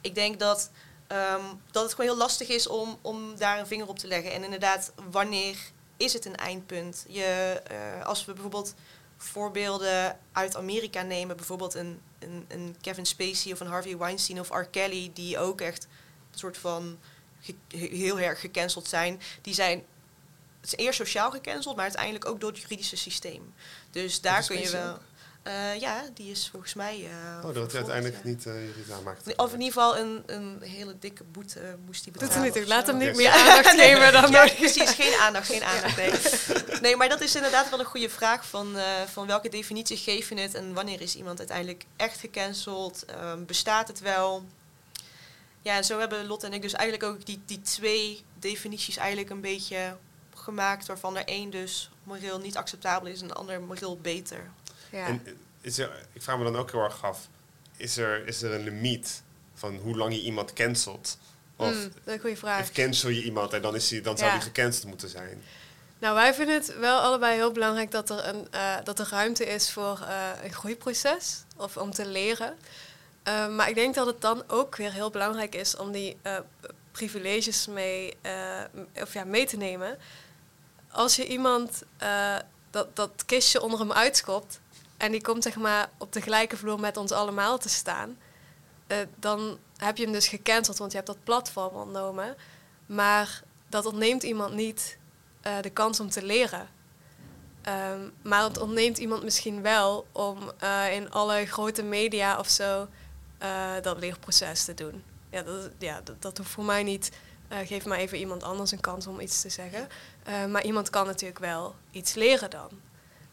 Ik 0.00 0.14
denk 0.14 0.38
dat, 0.40 0.70
ehm, 1.06 1.42
dat 1.70 1.82
het 1.82 1.94
gewoon 1.94 2.10
heel 2.10 2.18
lastig 2.18 2.48
is 2.48 2.66
om, 2.66 2.98
om 3.02 3.36
daar 3.38 3.58
een 3.58 3.66
vinger 3.66 3.88
op 3.88 3.98
te 3.98 4.06
leggen. 4.06 4.32
En 4.32 4.44
inderdaad, 4.44 4.92
wanneer 5.10 5.56
is 5.96 6.12
het 6.12 6.24
een 6.24 6.36
eindpunt? 6.36 7.04
Je, 7.08 7.60
eh, 7.66 8.06
als 8.06 8.24
we 8.24 8.32
bijvoorbeeld 8.32 8.74
voorbeelden 9.16 10.18
uit 10.32 10.56
Amerika 10.56 11.02
nemen, 11.02 11.36
bijvoorbeeld 11.36 11.74
een, 11.74 12.00
een, 12.18 12.44
een 12.48 12.76
Kevin 12.80 13.06
Spacey 13.06 13.52
of 13.52 13.60
een 13.60 13.66
Harvey 13.66 13.96
Weinstein 13.96 14.40
of 14.40 14.50
R. 14.50 14.62
Kelly, 14.64 15.10
die 15.14 15.38
ook 15.38 15.60
echt 15.60 15.84
een 16.32 16.38
soort 16.38 16.58
van 16.58 16.98
heel 17.68 18.18
erg 18.20 18.40
gecanceld 18.40 18.88
zijn, 18.88 19.20
die 19.42 19.54
zijn 19.54 19.84
het 20.60 20.72
is 20.72 20.84
eerst 20.84 20.98
sociaal 20.98 21.30
gecanceld, 21.30 21.74
maar 21.76 21.84
uiteindelijk 21.84 22.24
ook 22.28 22.40
door 22.40 22.50
het 22.50 22.60
juridische 22.60 22.96
systeem. 22.96 23.54
Dus 23.90 24.20
daar 24.20 24.46
kun 24.46 24.58
je 24.60 24.70
wel. 24.70 24.98
Eh, 25.42 25.80
ja, 25.80 26.02
die 26.14 26.30
is 26.30 26.48
volgens 26.50 26.74
mij. 26.74 27.04
eh, 27.10 27.44
Oh, 27.48 27.54
dat 27.54 27.74
uiteindelijk 27.74 28.16
ja. 28.22 28.28
niet 28.28 28.46
uh, 28.46 28.54
juridisch 28.66 28.92
aanmaakt. 28.92 29.36
Of 29.36 29.52
in 29.52 29.60
ieder 29.60 29.72
geval 29.72 29.98
een, 29.98 30.22
een 30.26 30.58
hele 30.62 30.98
dikke 30.98 31.24
boete 31.24 31.76
moest 31.86 32.04
hij 32.04 32.12
Doet 32.12 32.22
betalen. 32.22 32.42
niet 32.52 32.56
of 32.62 32.66
Laat 32.68 32.86
hem 32.86 32.96
niet 32.96 33.06
Yes. 33.08 33.16
meer 33.16 33.30
aandacht 33.30 33.68
geven 33.80 34.12
dan 34.12 34.30
Ja, 34.30 34.48
precies, 34.58 34.90
geen 34.90 35.14
aandacht, 35.20 35.46
geen 35.46 35.62
aandacht. 35.64 35.96
Nee. 35.96 36.12
nee, 36.80 36.96
maar 36.96 37.08
dat 37.08 37.20
is 37.20 37.34
inderdaad 37.34 37.70
wel 37.70 37.78
een 37.78 37.84
goede 37.84 38.08
vraag 38.10 38.46
van, 38.46 38.76
eh, 38.76 38.84
van 39.12 39.26
welke 39.26 39.48
definitie 39.48 39.96
geef 39.96 40.28
je 40.28 40.34
het 40.40 40.54
en 40.54 40.74
wanneer 40.74 41.00
is 41.00 41.14
iemand 41.16 41.38
uiteindelijk 41.38 41.84
echt 41.96 42.20
gecanceld? 42.20 43.04
Ehm, 43.04 43.44
bestaat 43.44 43.88
het 43.88 44.00
wel? 44.00 44.44
Ja, 45.62 45.76
en 45.76 45.84
zo 45.84 45.98
hebben 45.98 46.26
Lot 46.26 46.42
en 46.42 46.52
ik 46.52 46.62
dus 46.62 46.72
eigenlijk 46.72 47.12
ook 47.12 47.26
die, 47.26 47.42
die 47.46 47.60
twee 47.62 48.24
definities 48.38 48.96
eigenlijk 48.96 49.30
een 49.30 49.40
beetje 49.40 49.96
gemaakt, 50.50 50.86
waarvan 50.86 51.16
er 51.16 51.24
één 51.24 51.50
dus 51.50 51.90
moreel 52.02 52.38
niet 52.38 52.56
acceptabel 52.56 53.08
is 53.08 53.20
en 53.20 53.28
de 53.28 53.34
ander 53.34 53.60
moreel 53.60 53.98
beter. 53.98 54.50
Ja. 54.90 55.06
En 55.06 55.22
is 55.60 55.78
er, 55.78 56.06
ik 56.12 56.22
vraag 56.22 56.38
me 56.38 56.44
dan 56.44 56.56
ook 56.56 56.70
heel 56.70 56.82
erg 56.84 57.04
af, 57.04 57.28
is 57.76 57.96
er, 57.96 58.26
is 58.26 58.42
er 58.42 58.52
een 58.52 58.64
limiet 58.64 59.22
van 59.54 59.76
hoe 59.76 59.96
lang 59.96 60.14
je 60.14 60.20
iemand 60.22 60.52
cancelt? 60.52 61.18
Of, 61.56 61.74
Mm, 61.74 61.82
dat 61.82 61.92
is 62.04 62.12
een 62.12 62.20
goede 62.20 62.36
vraag. 62.36 62.60
of 62.60 62.72
cancel 62.72 63.08
je 63.08 63.22
iemand 63.22 63.52
en 63.52 63.62
dan, 63.62 63.74
is 63.74 63.90
hij, 63.90 64.00
dan 64.00 64.18
zou 64.18 64.30
Ja. 64.30 64.36
die 64.36 64.46
gecanceld 64.46 64.86
moeten 64.86 65.08
zijn? 65.08 65.42
Nou, 65.98 66.14
wij 66.14 66.34
vinden 66.34 66.54
het 66.54 66.78
wel 66.78 67.00
allebei 67.00 67.34
heel 67.34 67.52
belangrijk 67.52 67.90
dat 67.90 68.10
er, 68.10 68.26
een, 68.28 68.48
eh, 68.50 68.76
dat 68.84 68.98
er 68.98 69.08
ruimte 69.10 69.44
is 69.46 69.70
voor 69.72 70.00
eh, 70.08 70.28
een 70.44 70.52
groeiproces 70.52 71.42
of 71.56 71.76
om 71.76 71.90
te 71.92 72.06
leren. 72.06 72.56
Eh, 73.22 73.48
maar 73.48 73.68
ik 73.68 73.74
denk 73.74 73.94
dat 73.94 74.06
het 74.06 74.20
dan 74.20 74.42
ook 74.46 74.76
weer 74.76 74.92
heel 74.92 75.10
belangrijk 75.10 75.54
is 75.54 75.76
om 75.76 75.92
die 75.92 76.16
eh, 76.22 76.38
privileges 76.92 77.66
mee, 77.66 78.16
eh, 78.20 78.60
of 79.02 79.12
ja, 79.12 79.24
mee 79.24 79.46
te 79.46 79.56
nemen. 79.56 79.98
Als 80.90 81.16
je 81.16 81.26
iemand 81.26 81.82
eh, 81.96 82.36
dat, 82.70 82.96
dat 82.96 83.24
kistje 83.26 83.62
onder 83.62 83.78
hem 83.78 83.92
uitschopt 83.92 84.60
en 84.96 85.12
die 85.12 85.22
komt 85.22 85.42
zeg 85.42 85.56
maar 85.56 85.90
op 85.98 86.12
de 86.12 86.20
gelijke 86.20 86.56
vloer 86.56 86.80
met 86.80 86.96
ons 86.96 87.12
allemaal 87.12 87.58
te 87.58 87.68
staan, 87.68 88.18
eh, 88.86 88.98
dan 89.16 89.58
heb 89.76 89.96
je 89.96 90.02
hem 90.02 90.12
dus 90.12 90.28
gecanceld, 90.28 90.78
want 90.78 90.90
je 90.90 90.96
hebt 90.96 91.08
dat 91.08 91.24
platform 91.24 91.74
ontnomen. 91.74 92.36
Maar 92.86 93.42
dat 93.68 93.86
ontneemt 93.86 94.22
iemand 94.22 94.54
niet 94.54 94.98
eh, 95.40 95.60
de 95.60 95.70
kans 95.70 96.00
om 96.00 96.10
te 96.10 96.22
leren. 96.22 96.68
Ehm, 97.62 98.00
maar 98.22 98.42
het 98.42 98.58
ontneemt 98.58 98.98
iemand 98.98 99.22
misschien 99.22 99.62
wel 99.62 100.06
om 100.12 100.38
in 100.90 101.10
alle 101.10 101.46
grote 101.46 101.82
media 101.82 102.38
of 102.38 102.48
zo 102.48 102.88
dat 103.82 103.98
leerproces 103.98 104.64
te 104.64 104.74
doen. 104.74 105.02
Ja, 105.30 105.42
dat, 105.42 105.70
ja, 105.78 106.00
dat, 106.00 106.22
dat 106.22 106.38
hoeft 106.38 106.50
voor 106.50 106.64
mij 106.64 106.82
niet. 106.82 107.10
Eh, 107.50 107.66
geef 107.66 107.84
maar 107.84 107.98
even 107.98 108.18
iemand 108.18 108.42
anders 108.42 108.70
een 108.70 108.80
kans 108.80 109.06
om 109.06 109.20
iets 109.20 109.40
te 109.40 109.48
zeggen. 109.48 109.88
Eh, 110.22 110.46
maar 110.46 110.64
iemand 110.64 110.90
kan 110.90 111.06
natuurlijk 111.06 111.38
wel 111.38 111.74
iets 111.90 112.14
leren 112.14 112.50
dan. 112.50 112.68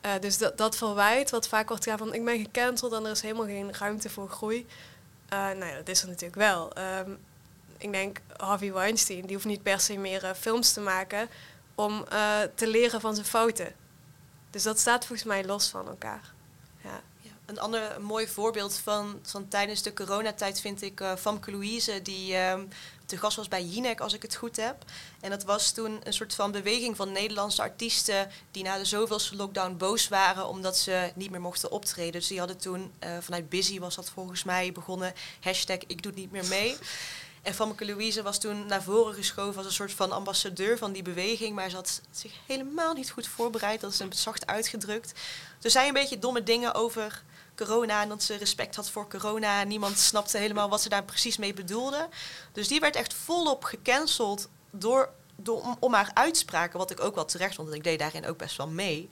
Eh, 0.01 0.11
dus 0.19 0.37
dat, 0.37 0.57
dat 0.57 0.77
verwijt, 0.77 1.29
wat 1.29 1.47
vaak 1.47 1.67
wordt 1.67 1.83
gedaan 1.83 1.99
van 1.99 2.13
ik 2.13 2.25
ben 2.25 2.39
gecanceld 2.39 2.93
en 2.93 3.05
er 3.05 3.11
is 3.11 3.21
helemaal 3.21 3.45
geen 3.45 3.73
ruimte 3.73 4.09
voor 4.09 4.29
groei. 4.29 4.65
Nou 5.29 5.65
ja, 5.65 5.75
dat 5.75 5.87
is 5.87 6.01
er 6.01 6.07
natuurlijk 6.07 6.35
wel. 6.35 6.73
Ehm, 6.73 7.11
ik 7.77 7.91
denk 7.91 8.19
Harvey 8.37 8.73
Weinstein, 8.73 9.25
die 9.25 9.35
hoeft 9.35 9.47
niet 9.47 9.63
per 9.63 9.79
se 9.79 9.97
meer 9.97 10.35
films 10.35 10.73
te 10.73 10.81
maken 10.81 11.29
om 11.75 12.05
te 12.55 12.67
leren 12.67 13.01
van 13.01 13.15
zijn 13.15 13.27
fouten. 13.27 13.73
Dus 14.49 14.63
dat 14.63 14.79
staat 14.79 15.05
volgens 15.05 15.27
mij 15.27 15.45
los 15.45 15.67
van 15.69 15.87
elkaar. 15.87 16.33
Ja. 16.83 17.01
Een 17.45 17.59
ander 17.59 18.01
mooi 18.01 18.27
voorbeeld 18.27 18.75
van, 18.77 19.19
van 19.23 19.47
tijdens 19.47 19.81
de 19.81 19.93
coronatijd 19.93 20.61
vind 20.61 20.81
ik 20.81 20.99
eh 20.99 21.15
Famke 21.15 21.51
Louise, 21.51 22.01
die 22.01 22.35
ehm 22.35 22.61
te 23.07 23.17
gast 23.17 23.37
was 23.37 23.47
bij 23.47 23.63
Jinek, 23.63 23.99
als 23.99 24.13
ik 24.13 24.21
het 24.21 24.35
goed 24.35 24.55
heb. 24.55 24.75
En 25.19 25.29
dat 25.29 25.43
was 25.43 25.71
toen 25.71 25.99
een 26.03 26.13
soort 26.13 26.33
van 26.33 26.51
beweging 26.51 26.95
van 26.95 27.11
Nederlandse 27.11 27.61
artiesten 27.61 28.29
die 28.51 28.63
na 28.63 28.77
de 28.77 28.85
zoveelste 28.85 29.35
lockdown 29.35 29.77
boos 29.77 30.07
waren 30.07 30.47
omdat 30.47 30.77
ze 30.77 31.11
niet 31.15 31.31
meer 31.31 31.41
mochten 31.41 31.71
optreden. 31.71 32.11
Dus 32.11 32.27
die 32.27 32.39
hadden 32.39 32.57
toen, 32.57 32.91
eh, 32.99 33.17
vanuit 33.19 33.49
Busy 33.49 33.79
was 33.79 33.95
dat 33.95 34.09
volgens 34.09 34.43
mij, 34.43 34.71
begonnen, 34.71 35.13
hashtag 35.39 35.77
ik 35.87 36.01
doe 36.01 36.11
het 36.11 36.21
niet 36.21 36.31
meer 36.31 36.45
mee. 36.45 36.77
En 37.41 37.53
Famke 37.53 37.85
Louise 37.85 38.21
was 38.21 38.39
toen 38.39 38.65
naar 38.65 38.83
voren 38.83 39.13
geschoven 39.13 39.57
als 39.57 39.65
een 39.65 39.71
soort 39.71 39.93
van 39.93 40.11
ambassadeur 40.11 40.77
van 40.77 40.91
die 40.91 41.01
beweging. 41.01 41.55
Maar 41.55 41.69
ze 41.69 41.75
had 41.75 42.01
zich 42.11 42.31
helemaal 42.45 42.93
niet 42.93 43.11
goed 43.11 43.27
voorbereid. 43.27 43.81
Dat 43.81 43.91
is 43.91 43.99
een 43.99 44.13
zacht 44.13 44.47
uitgedrukt. 44.47 45.19
Ze 45.59 45.69
zei 45.69 45.87
een 45.87 45.93
beetje 45.93 46.19
domme 46.19 46.43
dingen 46.43 46.73
over 46.73 47.23
corona. 47.57 48.01
En 48.01 48.09
dat 48.09 48.23
ze 48.23 48.35
respect 48.35 48.75
had 48.75 48.89
voor 48.89 49.09
corona. 49.09 49.63
Niemand 49.63 49.99
snapte 49.99 50.37
helemaal 50.37 50.69
wat 50.69 50.81
ze 50.81 50.89
daar 50.89 51.03
precies 51.03 51.37
mee 51.37 51.53
bedoelde. 51.53 52.07
Dus 52.51 52.67
die 52.67 52.79
werd 52.79 52.95
echt 52.95 53.13
volop 53.13 53.63
gecanceld 53.63 54.49
door, 54.71 55.09
door, 55.35 55.75
om, 55.79 55.93
haar 55.93 56.11
uitspraken. 56.13 56.79
Wat 56.79 56.91
ik 56.91 56.99
ook 56.99 57.15
wel 57.15 57.25
terecht 57.25 57.55
vond. 57.55 57.67
Want 57.67 57.79
ik 57.79 57.85
deed 57.85 57.99
daarin 57.99 58.27
ook 58.27 58.37
best 58.37 58.57
wel 58.57 58.67
mee. 58.67 59.09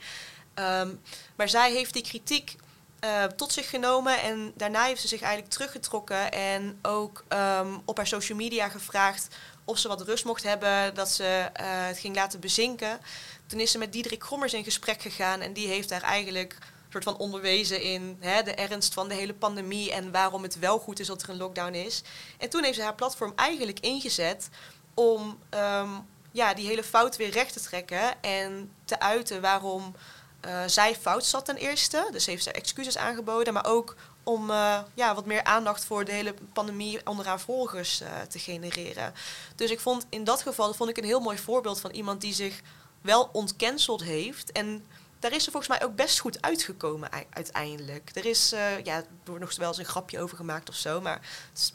Ehm, 0.53 0.89
maar 1.35 1.49
zij 1.49 1.71
heeft 1.71 1.93
die 1.93 2.03
kritiek 2.03 2.55
eh, 2.99 3.23
tot 3.23 3.53
zich 3.53 3.69
genomen. 3.69 4.21
En 4.21 4.51
daarna 4.55 4.83
heeft 4.83 5.01
ze 5.01 5.07
zich 5.07 5.21
eigenlijk 5.21 5.53
teruggetrokken. 5.53 6.31
En 6.31 6.79
ook 6.81 7.23
ehm, 7.27 7.77
op 7.85 7.97
haar 7.97 8.07
social 8.07 8.37
media 8.37 8.69
gevraagd 8.69 9.27
of 9.63 9.77
ze 9.77 9.87
wat 9.87 10.01
rust 10.01 10.25
mocht 10.25 10.43
hebben. 10.43 10.95
Dat 10.95 11.09
ze 11.09 11.49
eh, 11.53 11.65
het 11.67 11.97
ging 11.97 12.15
laten 12.15 12.39
bezinken. 12.39 12.99
Toen 13.47 13.59
is 13.59 13.71
ze 13.71 13.77
met 13.77 13.93
Diederik 13.93 14.23
Grommers 14.23 14.53
in 14.53 14.63
gesprek 14.63 15.01
gegaan. 15.01 15.41
En 15.41 15.53
die 15.53 15.67
heeft 15.67 15.89
daar 15.89 16.01
eigenlijk 16.01 16.57
soort 17.01 17.17
van 17.17 17.25
onderwezen 17.25 17.81
in 17.81 18.17
hè, 18.19 18.43
de 18.43 18.53
ernst 18.53 18.93
van 18.93 19.07
de 19.07 19.13
hele 19.13 19.33
pandemie. 19.33 19.91
En 19.91 20.11
waarom 20.11 20.43
het 20.43 20.59
wel 20.59 20.79
goed 20.79 20.99
is 20.99 21.07
dat 21.07 21.21
er 21.21 21.29
een 21.29 21.37
lockdown 21.37 21.73
is. 21.73 22.01
En 22.37 22.49
toen 22.49 22.63
heeft 22.63 22.75
ze 22.75 22.83
haar 22.83 22.95
platform 22.95 23.33
eigenlijk 23.35 23.79
ingezet 23.79 24.49
om 24.93 25.37
ehm, 25.49 25.89
ja, 26.31 26.53
die 26.53 26.67
hele 26.67 26.83
fout 26.83 27.15
weer 27.15 27.29
recht 27.29 27.53
te 27.53 27.61
trekken. 27.61 28.21
En 28.21 28.71
te 28.85 28.99
uiten 28.99 29.41
waarom 29.41 29.95
eh, 30.39 30.61
zij 30.65 30.95
fout 30.95 31.25
zat 31.25 31.45
ten 31.45 31.55
eerste. 31.55 32.07
Dus 32.11 32.25
heeft 32.25 32.43
ze 32.43 32.51
excuses 32.51 32.97
aangeboden. 32.97 33.53
Maar 33.53 33.65
ook 33.65 33.95
om 34.23 34.49
eh, 34.49 34.79
ja, 34.93 35.15
wat 35.15 35.25
meer 35.25 35.43
aandacht 35.43 35.85
voor 35.85 36.05
de 36.05 36.11
hele 36.11 36.33
pandemie 36.53 37.07
onder 37.07 37.25
haar 37.25 37.39
volgers 37.39 38.01
eh, 38.01 38.21
te 38.21 38.39
genereren. 38.39 39.13
Dus 39.55 39.71
ik 39.71 39.79
vond 39.79 40.05
in 40.09 40.23
dat 40.23 40.41
geval 40.41 40.73
vond 40.73 40.89
ik 40.89 40.97
een 40.97 41.03
heel 41.03 41.19
mooi 41.19 41.37
voorbeeld 41.37 41.79
van 41.79 41.91
iemand 41.91 42.21
die 42.21 42.33
zich 42.33 42.61
wel 43.01 43.29
ontcanceld 43.31 44.03
heeft. 44.03 44.51
En 44.51 44.85
daar 45.25 45.33
is 45.33 45.43
ze 45.43 45.51
volgens 45.51 45.77
mij 45.79 45.87
ook 45.87 45.95
best 45.95 46.19
goed 46.19 46.41
uitgekomen 46.41 47.11
ei- 47.11 47.25
uiteindelijk. 47.29 48.11
Er 48.13 48.25
is, 48.25 48.51
eh, 48.51 48.83
ja, 48.83 48.95
er 48.97 49.05
wordt 49.25 49.41
nog 49.41 49.55
wel 49.55 49.67
eens 49.67 49.77
een 49.77 49.85
grapje 49.85 50.19
over 50.19 50.37
gemaakt 50.37 50.69
of 50.69 50.75
zo, 50.75 51.01
maar 51.01 51.19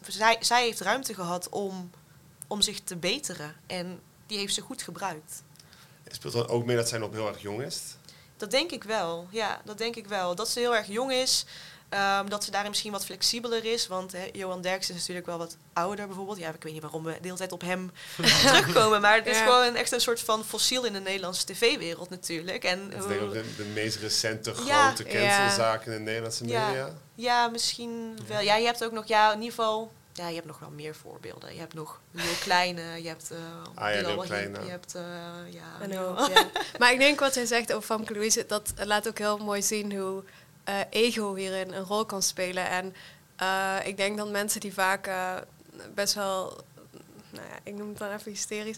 zij, 0.09 0.37
zij 0.41 0.63
heeft 0.65 0.81
ruimte 0.81 1.15
gehad 1.15 1.49
om, 1.49 1.91
om 2.47 2.61
zich 2.61 2.81
te 2.81 2.97
beteren. 2.97 3.57
En 3.67 4.01
die 4.27 4.39
heeft 4.39 4.55
ze 4.55 4.61
goed 4.61 4.83
gebruikt. 4.83 5.43
Speelt 6.07 6.33
dan 6.33 6.49
ook 6.49 6.65
mee 6.65 6.77
dat 6.77 6.89
zij 6.89 6.99
nog 6.99 7.11
heel 7.13 7.29
erg 7.29 7.41
jong 7.43 7.63
is? 7.63 7.81
Dat 8.37 8.51
denk 8.51 8.71
ik 8.71 8.85
wel, 8.85 9.27
ja, 9.31 9.61
dat 9.65 9.79
denk 9.79 9.97
ik 9.97 10.07
wel. 10.07 10.35
Dat 10.35 10.49
ze 10.49 10.59
heel 10.59 10.77
erg 10.77 10.87
jong 10.87 11.13
is, 11.13 11.45
ehm, 11.91 12.29
dat 12.29 12.45
ze 12.45 12.51
daarin 12.51 12.71
misschien 12.71 12.93
wat 12.93 13.05
flexibeler 13.05 13.65
is. 13.65 13.87
Want 13.87 14.13
hè, 14.13 14.29
Johan 14.33 14.61
Derks 14.61 14.91
is 14.91 14.97
natuurlijk 14.97 15.27
wel 15.27 15.39
wat 15.39 15.57
ouder 15.73 16.07
bijvoorbeeld. 16.07 16.39
Ja, 16.39 16.49
ik 16.49 16.63
weet 16.63 16.73
niet 16.73 16.83
waarom 16.83 17.05
we 17.05 17.11
de 17.13 17.19
hele 17.23 17.37
tijd 17.37 17.53
op 17.53 17.61
hem 17.61 17.91
terugkomen. 18.47 19.01
Maar 19.01 19.15
het 19.17 19.27
is 19.27 19.39
Ja. 19.39 19.45
gewoon 19.45 19.75
echt 19.75 19.93
een 19.93 20.01
soort 20.01 20.21
van 20.21 20.45
fossiel 20.45 20.85
in 20.85 20.93
de 20.93 21.01
Nederlandse 21.01 21.47
tv-wereld 21.47 22.11
natuurlijk. 22.11 22.65
En 22.65 22.91
Dat 22.91 22.99
is 23.03 23.07
denk 23.09 23.21
ik 23.21 23.27
hoe- 23.29 23.29
ook 23.29 23.33
de, 23.45 23.57
de 23.57 23.65
meest 23.65 23.97
recente 23.97 24.53
Ja. 24.67 24.87
grote 24.87 25.05
cancelzaak 25.05 25.87
in 25.87 25.93
de 25.93 25.99
Nederlandse 25.99 26.43
media. 26.45 26.91
Ja, 27.15 27.49
misschien 27.49 28.19
wel. 28.27 28.41
Ja, 28.41 28.57
je 28.57 28.67
hebt 28.67 28.85
ook 28.85 28.93
nog, 28.93 29.07
ja, 29.07 29.29
in 29.33 29.39
ieder 29.39 29.55
geval, 29.55 29.93
ja, 30.13 30.29
je 30.29 30.35
hebt 30.35 30.47
nog 30.47 30.59
wel 30.59 30.71
meer 30.71 30.95
voorbeelden. 30.95 31.53
Je 31.55 31.59
hebt 31.61 31.75
nog 31.75 32.01
heel 32.17 32.35
kleine, 32.41 33.03
je 33.03 33.09
hebt 33.09 33.31
eh 33.31 33.37
Ah 33.75 33.95
ja, 33.95 34.03
Wahib, 34.03 34.23
Kleine. 34.25 34.65
je 34.65 34.71
hebt, 34.71 34.95
eh, 34.95 35.03
ja, 35.51 35.85
Een 35.85 35.91
heel- 35.91 36.17
hoop, 36.17 36.31
ja. 36.35 36.47
Maar 36.79 36.93
ik 36.93 36.99
denk 36.99 37.21
wat 37.21 37.35
hij 37.35 37.47
zegt 37.47 37.73
over 37.73 37.85
Famke 37.87 38.13
Louise, 38.13 38.45
dat 38.47 38.73
laat 38.77 39.09
ook 39.09 39.19
heel 39.19 39.39
mooi 39.39 39.63
zien 39.63 39.97
hoe 39.97 40.23
eh, 40.71 41.03
ego 41.03 41.35
hierin 41.35 41.73
een 41.73 41.85
rol 41.85 42.05
kan 42.05 42.23
spelen. 42.23 42.69
En 42.69 42.95
eh, 43.37 43.77
ik 43.85 43.97
denk 43.97 44.17
dat 44.17 44.31
mensen 44.31 44.61
die 44.61 44.73
vaak 44.73 45.07
eh, 45.07 45.35
best 45.95 46.15
wel, 46.15 46.65
nou 47.31 47.47
ja, 47.49 47.59
ik 47.63 47.75
noem 47.75 47.89
het 47.89 47.99
dan 47.99 48.13
even 48.13 48.33
hysterisch, 48.33 48.77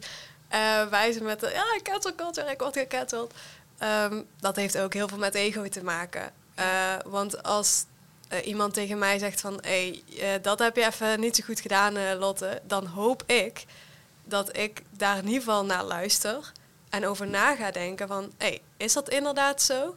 wijzen 0.91 1.25
met 1.25 1.41
de, 1.41 1.51
ja, 1.51 1.65
cancel 1.83 2.15
culture, 2.15 2.51
ik 2.51 2.61
word 2.61 2.77
gecanceld. 2.77 3.35
Ehm, 3.79 4.23
dat 4.41 4.57
heeft 4.57 4.79
ook 4.79 4.95
heel 4.95 5.09
veel 5.09 5.19
met 5.19 5.35
ego 5.35 5.69
te 5.69 5.85
maken. 5.85 6.33
Want 7.05 7.43
als 7.43 7.85
iemand 8.45 8.75
tegen 8.75 8.99
mij 8.99 9.19
zegt 9.19 9.41
van, 9.41 9.59
hé, 9.63 10.03
hey, 10.17 10.41
dat 10.41 10.59
heb 10.59 10.77
je 10.77 10.87
even 10.87 11.21
niet 11.21 11.37
zo 11.37 11.45
goed 11.45 11.61
gedaan, 11.61 12.17
Lotte, 12.19 12.61
dan 12.67 12.87
hoop 12.87 13.23
ik 13.27 13.65
dat 14.25 14.57
ik 14.57 14.83
daar 14.91 15.19
in 15.19 15.25
ieder 15.27 15.39
geval 15.39 15.65
naar 15.65 15.85
luister 15.85 16.53
en 16.89 17.07
over 17.07 17.27
na 17.27 17.55
ga 17.55 17.71
denken 17.71 18.09
van, 18.09 18.33
hé, 18.39 18.47
hey, 18.47 18.61
is 18.77 18.93
dat 18.93 19.09
inderdaad 19.09 19.63
zo? 19.63 19.97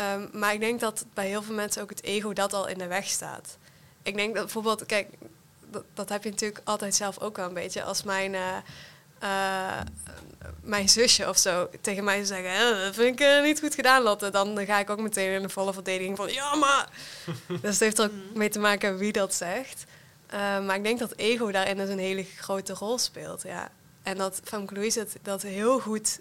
Ehm, 0.00 0.26
maar 0.32 0.52
ik 0.54 0.60
denk 0.60 0.80
dat 0.80 1.04
bij 1.14 1.26
heel 1.26 1.42
veel 1.42 1.54
mensen 1.54 1.82
ook 1.82 1.90
het 1.90 2.02
ego 2.02 2.32
dat 2.32 2.52
al 2.52 2.68
in 2.68 2.78
de 2.78 2.86
weg 2.86 3.06
staat. 3.06 3.58
Ik 4.02 4.16
denk 4.16 4.34
dat 4.34 4.44
bijvoorbeeld, 4.44 4.86
kijk, 4.86 5.08
dat, 5.70 5.84
dat 5.94 6.08
heb 6.08 6.24
je 6.24 6.30
natuurlijk 6.30 6.60
altijd 6.64 6.94
zelf 6.94 7.18
ook 7.18 7.36
wel 7.36 7.46
een 7.46 7.54
beetje. 7.54 7.82
Als 7.82 8.02
mijn, 8.02 8.34
eh, 8.34 8.56
eh, 9.18 9.80
mijn 10.62 10.88
zusje 10.88 11.28
of 11.28 11.38
zo 11.38 11.68
tegen 11.80 12.04
mij 12.04 12.24
zou 12.24 12.42
zeggen, 12.42 12.76
"Eh, 12.76 12.84
dat 12.84 12.94
vind 12.94 13.20
ik 13.20 13.26
eh, 13.26 13.42
niet 13.42 13.60
goed 13.60 13.74
gedaan, 13.74 14.02
Lotte, 14.02 14.30
dan 14.30 14.64
ga 14.66 14.78
ik 14.78 14.90
ook 14.90 15.00
meteen 15.00 15.32
in 15.32 15.42
de 15.42 15.48
volle 15.48 15.72
verdediging 15.72 16.16
van, 16.16 16.32
ja, 16.32 16.54
maar... 16.54 16.88
dus 17.62 17.70
het 17.70 17.80
heeft 17.80 17.98
er 17.98 18.04
ook 18.04 18.34
mee 18.34 18.48
te 18.48 18.58
maken 18.58 18.98
wie 18.98 19.12
dat 19.12 19.34
zegt. 19.34 19.84
Eh, 20.26 20.64
maar 20.64 20.76
ik 20.76 20.84
denk 20.84 20.98
dat 20.98 21.16
ego 21.16 21.50
daarin 21.50 21.76
dus 21.76 21.88
een 21.88 21.98
hele 21.98 22.24
grote 22.36 22.72
rol 22.72 22.98
speelt, 22.98 23.42
ja. 23.42 23.70
En 24.02 24.16
dat 24.16 24.40
Femke 24.44 24.74
Louise 24.74 24.98
het, 24.98 25.16
dat 25.22 25.42
heel 25.42 25.80
goed 25.80 26.20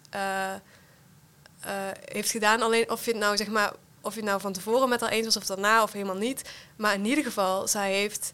eh, 1.59 1.71
heeft 2.05 2.31
gedaan. 2.31 2.61
Alleen 2.61 2.91
of 2.91 3.05
je 3.05 3.11
het 3.11 3.19
nou 3.19 3.37
zeg 3.37 3.47
maar, 3.47 3.73
of 4.01 4.13
je 4.13 4.19
het 4.19 4.29
nou 4.29 4.41
van 4.41 4.53
tevoren 4.53 4.89
met 4.89 5.01
haar 5.01 5.09
eens 5.09 5.25
was 5.25 5.37
of 5.37 5.45
daarna 5.45 5.83
of 5.83 5.91
helemaal 5.91 6.17
niet. 6.17 6.49
Maar 6.77 6.93
in 6.93 7.05
ieder 7.05 7.23
geval, 7.23 7.67
zij 7.67 7.93
heeft 7.93 8.33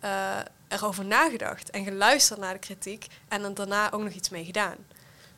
eh, 0.00 0.38
erover 0.68 1.04
nagedacht 1.04 1.70
en 1.70 1.84
geluisterd 1.84 2.40
naar 2.40 2.52
de 2.52 2.58
kritiek 2.58 3.06
en 3.28 3.42
er 3.44 3.54
daarna 3.54 3.92
ook 3.92 4.02
nog 4.02 4.12
iets 4.12 4.28
mee 4.28 4.44
gedaan. 4.44 4.76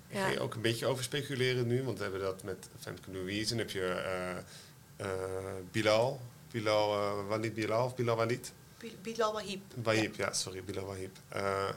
Ik 0.08 0.18
ga 0.18 0.26
je 0.28 0.40
ook 0.40 0.54
een 0.54 0.60
beetje 0.60 0.86
over 0.86 1.04
speculeren 1.04 1.66
nu, 1.66 1.82
want 1.82 1.96
we 1.96 2.02
hebben 2.02 2.20
dat 2.22 2.42
met 2.42 2.68
Femke 2.80 3.10
Louise. 3.12 3.50
En 3.50 3.56
dan 3.56 3.58
heb 3.58 3.70
je 3.70 3.86
eh, 3.86 4.36
eh, 5.06 5.14
Bilal. 5.70 6.20
Bilal, 6.50 7.24
Walid 7.26 7.54
Bilal 7.54 7.84
of 7.84 7.94
Bilal 7.94 8.16
Walid? 8.16 8.52
Bil- 8.78 8.90
Bilal 9.02 9.32
Wahib. 9.32 9.60
Wahib, 9.82 10.14
ja, 10.16 10.32
sorry, 10.32 10.62
Bilal 10.64 10.84
Wahib. 10.84 11.16
Eh, 11.28 11.68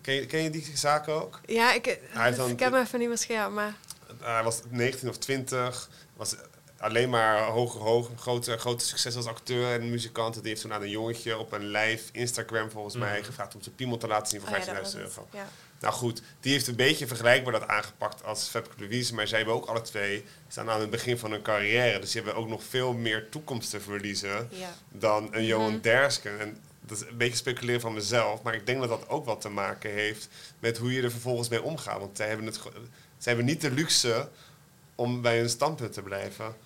ken, 0.00 0.14
je, 0.14 0.26
ken 0.26 0.42
je 0.42 0.50
die 0.50 0.70
zaken 0.74 1.12
ook? 1.22 1.40
Ja, 1.46 1.72
ik, 1.72 1.98
Hij 2.08 2.34
dan- 2.34 2.50
ik 2.50 2.58
heb 2.60 2.72
me 2.72 2.80
even 2.80 2.98
niet 2.98 3.08
meer 3.08 3.18
scherp, 3.18 3.50
maar 3.50 3.74
Hij 4.22 4.42
was 4.42 4.60
19 4.68 5.08
of 5.08 5.18
20, 5.18 5.90
was 6.16 6.34
alleen 6.78 7.10
maar 7.10 7.38
hoger, 7.42 7.80
hoog, 7.80 8.10
grote, 8.16 8.58
grote 8.58 8.84
succes 8.84 9.16
als 9.16 9.26
acteur 9.26 9.72
en 9.80 9.90
muzikant. 9.90 10.34
Die 10.34 10.42
heeft 10.48 10.60
toen 10.60 10.72
aan 10.72 10.82
een 10.82 10.90
jongetje 10.90 11.38
op 11.38 11.52
een 11.52 11.66
live 11.66 12.02
Instagram 12.12 12.70
volgens 12.70 12.94
mij 12.96 13.16
Mhm. 13.18 13.24
gevraagd 13.26 13.54
om 13.54 13.62
zijn 13.62 13.74
piemel 13.74 13.96
te 13.96 14.06
laten 14.06 14.26
zien 14.28 14.40
voor 14.40 14.48
oh 14.48 14.56
ja, 14.58 14.64
dat 14.64 14.82
was 14.82 14.92
15.000 14.92 14.98
het. 15.02 15.16
euro. 15.16 15.28
Ja. 15.32 15.48
Nou 15.80 15.94
goed, 15.94 16.22
die 16.40 16.52
heeft 16.52 16.66
een 16.66 16.76
beetje 16.76 17.06
vergelijkbaar 17.06 17.52
dat 17.52 17.68
aangepakt 17.68 18.24
als 18.24 18.48
Femke 18.48 18.70
Louise. 18.78 19.14
Maar 19.14 19.26
zij 19.26 19.36
hebben 19.38 19.56
ook 19.56 19.66
alle 19.66 19.80
twee 19.80 20.24
staan 20.48 20.70
aan 20.70 20.80
het 20.80 20.90
begin 20.90 21.18
van 21.18 21.30
hun 21.30 21.42
carrière. 21.42 21.98
Dus 21.98 22.12
die 22.12 22.22
hebben 22.22 22.40
ook 22.42 22.48
nog 22.48 22.62
veel 22.64 22.92
meer 22.92 23.28
toekomst 23.28 23.70
te 23.70 23.80
verliezen 23.80 24.48
Ja. 24.50 24.74
dan 24.88 25.28
een 25.30 25.44
Johan 25.44 25.70
Mhm. 25.72 25.80
Dersken. 25.80 26.40
En 26.40 26.58
dat 26.80 26.96
is 27.00 27.08
een 27.08 27.16
beetje 27.16 27.36
speculeren 27.36 27.80
van 27.80 27.94
mezelf. 27.94 28.42
Maar 28.42 28.54
ik 28.54 28.66
denk 28.66 28.80
dat 28.80 28.88
dat 28.88 29.08
ook 29.08 29.24
wat 29.24 29.40
te 29.40 29.48
maken 29.48 29.90
heeft 29.90 30.28
met 30.58 30.78
hoe 30.78 30.92
je 30.92 31.02
er 31.02 31.10
vervolgens 31.10 31.48
mee 31.48 31.62
omgaat. 31.62 31.98
Want 31.98 32.16
zij 32.16 32.28
hebben, 32.28 32.46
het, 32.46 32.60
ge- 33.24 33.30
zij 33.30 33.32
hebben 33.34 33.44
niet 33.44 33.60
de 33.60 33.70
luxe 33.70 34.28
om 34.94 35.22
bij 35.22 35.38
hun 35.38 35.48
standpunt 35.48 35.92
te 35.92 36.02
blijven. 36.02 36.56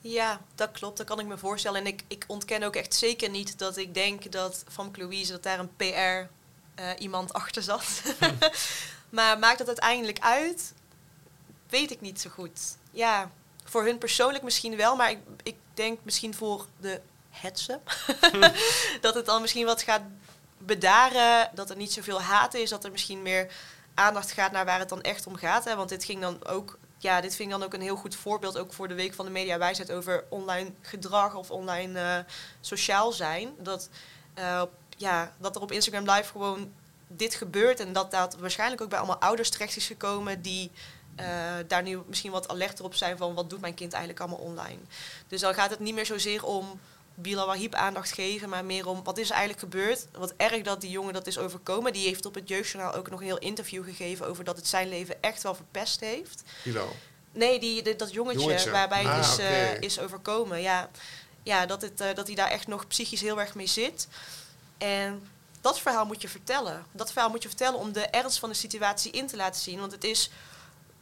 Ja, 0.00 0.40
dat 0.54 0.70
klopt. 0.72 0.96
Dat 0.96 1.06
kan 1.06 1.20
ik 1.20 1.26
me 1.26 1.38
voorstellen. 1.38 1.80
En 1.80 1.86
ik, 1.86 2.02
ik 2.08 2.24
ontken 2.26 2.62
ook 2.62 2.76
echt 2.76 2.94
zeker 2.94 3.30
niet 3.30 3.58
dat 3.58 3.76
ik 3.76 3.94
denk 3.94 4.32
dat 4.32 4.64
van 4.68 4.92
Louise 4.96 5.32
dat 5.32 5.42
daar 5.42 5.58
een 5.58 5.76
PR 5.76 6.30
eh, 6.74 6.90
iemand 6.98 7.32
achter 7.32 7.62
zat. 7.62 8.02
maar 9.10 9.38
maakt 9.38 9.58
dat 9.58 9.66
uiteindelijk 9.66 10.18
uit? 10.18 10.72
Weet 11.68 11.90
ik 11.90 12.00
niet 12.00 12.20
zo 12.20 12.30
goed. 12.30 12.60
Ja, 12.90 13.30
voor 13.64 13.84
hun 13.84 13.98
persoonlijk 13.98 14.44
misschien 14.44 14.76
wel, 14.76 14.96
maar 14.96 15.10
ik, 15.10 15.18
ik 15.42 15.56
denk 15.74 15.98
misschien 16.02 16.34
voor 16.34 16.66
de 16.80 17.00
hetze 17.30 17.80
dat 19.00 19.14
het 19.14 19.26
dan 19.26 19.40
misschien 19.40 19.66
wat 19.66 19.82
gaat 19.82 20.02
bedaren, 20.58 21.50
dat 21.54 21.70
er 21.70 21.76
niet 21.76 21.92
zoveel 21.92 22.22
haat 22.22 22.54
is, 22.54 22.70
dat 22.70 22.84
er 22.84 22.90
misschien 22.90 23.22
meer 23.22 23.52
aandacht 23.94 24.32
gaat 24.32 24.52
naar 24.52 24.64
waar 24.64 24.78
het 24.78 24.88
dan 24.88 25.02
echt 25.02 25.26
om 25.26 25.36
gaat. 25.36 25.64
Hè? 25.64 25.76
Want 25.76 25.88
dit 25.88 26.04
ging 26.04 26.20
dan 26.20 26.46
ook, 26.46 26.78
ja, 26.98 27.20
dit 27.20 27.34
vind 27.34 27.48
ik 27.48 27.54
dan 27.58 27.64
ook 27.64 27.74
een 27.74 27.80
heel 27.80 27.96
goed 27.96 28.16
voorbeeld, 28.16 28.58
ook 28.58 28.72
voor 28.72 28.88
de 28.88 28.94
Week 28.94 29.14
van 29.14 29.24
de 29.24 29.30
Media 29.30 29.58
Wijsheid, 29.58 29.92
over 29.92 30.24
online 30.28 30.72
gedrag 30.80 31.34
of 31.34 31.50
online 31.50 32.00
eh, 32.00 32.32
sociaal 32.60 33.12
zijn. 33.12 33.50
Dat, 33.58 33.88
eh, 34.34 34.62
ja, 34.96 35.32
dat 35.38 35.56
er 35.56 35.62
op 35.62 35.72
Instagram 35.72 36.10
Live 36.10 36.30
gewoon 36.30 36.72
dit 37.06 37.34
gebeurt 37.34 37.80
en 37.80 37.92
dat 37.92 38.10
dat 38.10 38.36
waarschijnlijk 38.36 38.82
ook 38.82 38.88
bij 38.88 38.98
allemaal 38.98 39.20
ouders 39.20 39.50
terecht 39.50 39.76
is 39.76 39.86
gekomen 39.86 40.42
die 40.42 40.70
eh, 41.16 41.26
daar 41.66 41.82
nu 41.82 42.02
misschien 42.06 42.30
wat 42.30 42.48
alerter 42.48 42.84
op 42.84 42.94
zijn 42.94 43.16
van 43.16 43.34
wat 43.34 43.50
doet 43.50 43.60
mijn 43.60 43.74
kind 43.74 43.92
eigenlijk 43.92 44.22
allemaal 44.22 44.46
online. 44.46 44.78
Dus 45.28 45.40
dan 45.40 45.54
gaat 45.54 45.70
het 45.70 45.78
niet 45.78 45.94
meer 45.94 46.06
zozeer 46.06 46.44
om 46.44 46.80
Bilal 47.14 47.46
Wahib 47.46 47.74
aandacht 47.74 48.12
geven, 48.12 48.48
maar 48.48 48.64
meer 48.64 48.86
om 48.86 49.02
wat 49.04 49.18
is 49.18 49.26
er 49.30 49.36
eigenlijk 49.36 49.60
gebeurd. 49.60 50.06
Wat 50.12 50.34
erg 50.36 50.62
dat 50.62 50.80
die 50.80 50.90
jongen 50.90 51.12
dat 51.12 51.26
is 51.26 51.38
overkomen. 51.38 51.92
Die 51.92 52.06
heeft 52.06 52.26
op 52.26 52.34
het 52.34 52.48
Jeugdjournaal 52.48 52.94
ook 52.94 53.10
nog 53.10 53.20
een 53.20 53.26
heel 53.26 53.38
interview 53.38 53.84
gegeven 53.84 54.26
over 54.26 54.44
dat 54.44 54.56
het 54.56 54.66
zijn 54.66 54.88
leven 54.88 55.22
echt 55.22 55.42
wel 55.42 55.54
verpest 55.54 56.00
heeft. 56.00 56.42
Bilal. 56.64 56.96
Nee, 57.32 57.60
die, 57.60 57.82
de- 57.82 57.96
dat 57.96 58.12
jongetje, 58.12 58.40
Jongetje. 58.40 58.70
waarbij 58.70 59.02
het 59.02 59.24
Ah, 59.24 59.32
is, 59.32 59.38
eh, 59.38 59.80
is 59.80 59.98
overkomen. 59.98 60.60
Ja, 60.62 60.90
ja 61.42 61.66
dat, 61.66 61.82
het, 61.82 62.00
eh, 62.00 62.14
dat 62.14 62.26
hij 62.26 62.36
daar 62.36 62.50
echt 62.50 62.66
nog 62.66 62.86
psychisch 62.86 63.20
heel 63.20 63.40
erg 63.40 63.54
mee 63.54 63.66
zit. 63.66 64.08
En 64.78 65.28
dat 65.60 65.80
verhaal 65.80 66.06
moet 66.06 66.22
je 66.22 66.28
vertellen. 66.28 66.84
Dat 66.92 67.12
verhaal 67.12 67.30
moet 67.30 67.42
je 67.42 67.48
vertellen 67.48 67.78
om 67.78 67.92
de 67.92 68.06
ernst 68.06 68.38
van 68.38 68.48
de 68.48 68.54
situatie 68.54 69.12
in 69.12 69.26
te 69.26 69.36
laten 69.36 69.60
zien. 69.60 69.78
Want 69.80 69.92
het 69.92 70.04
is 70.04 70.30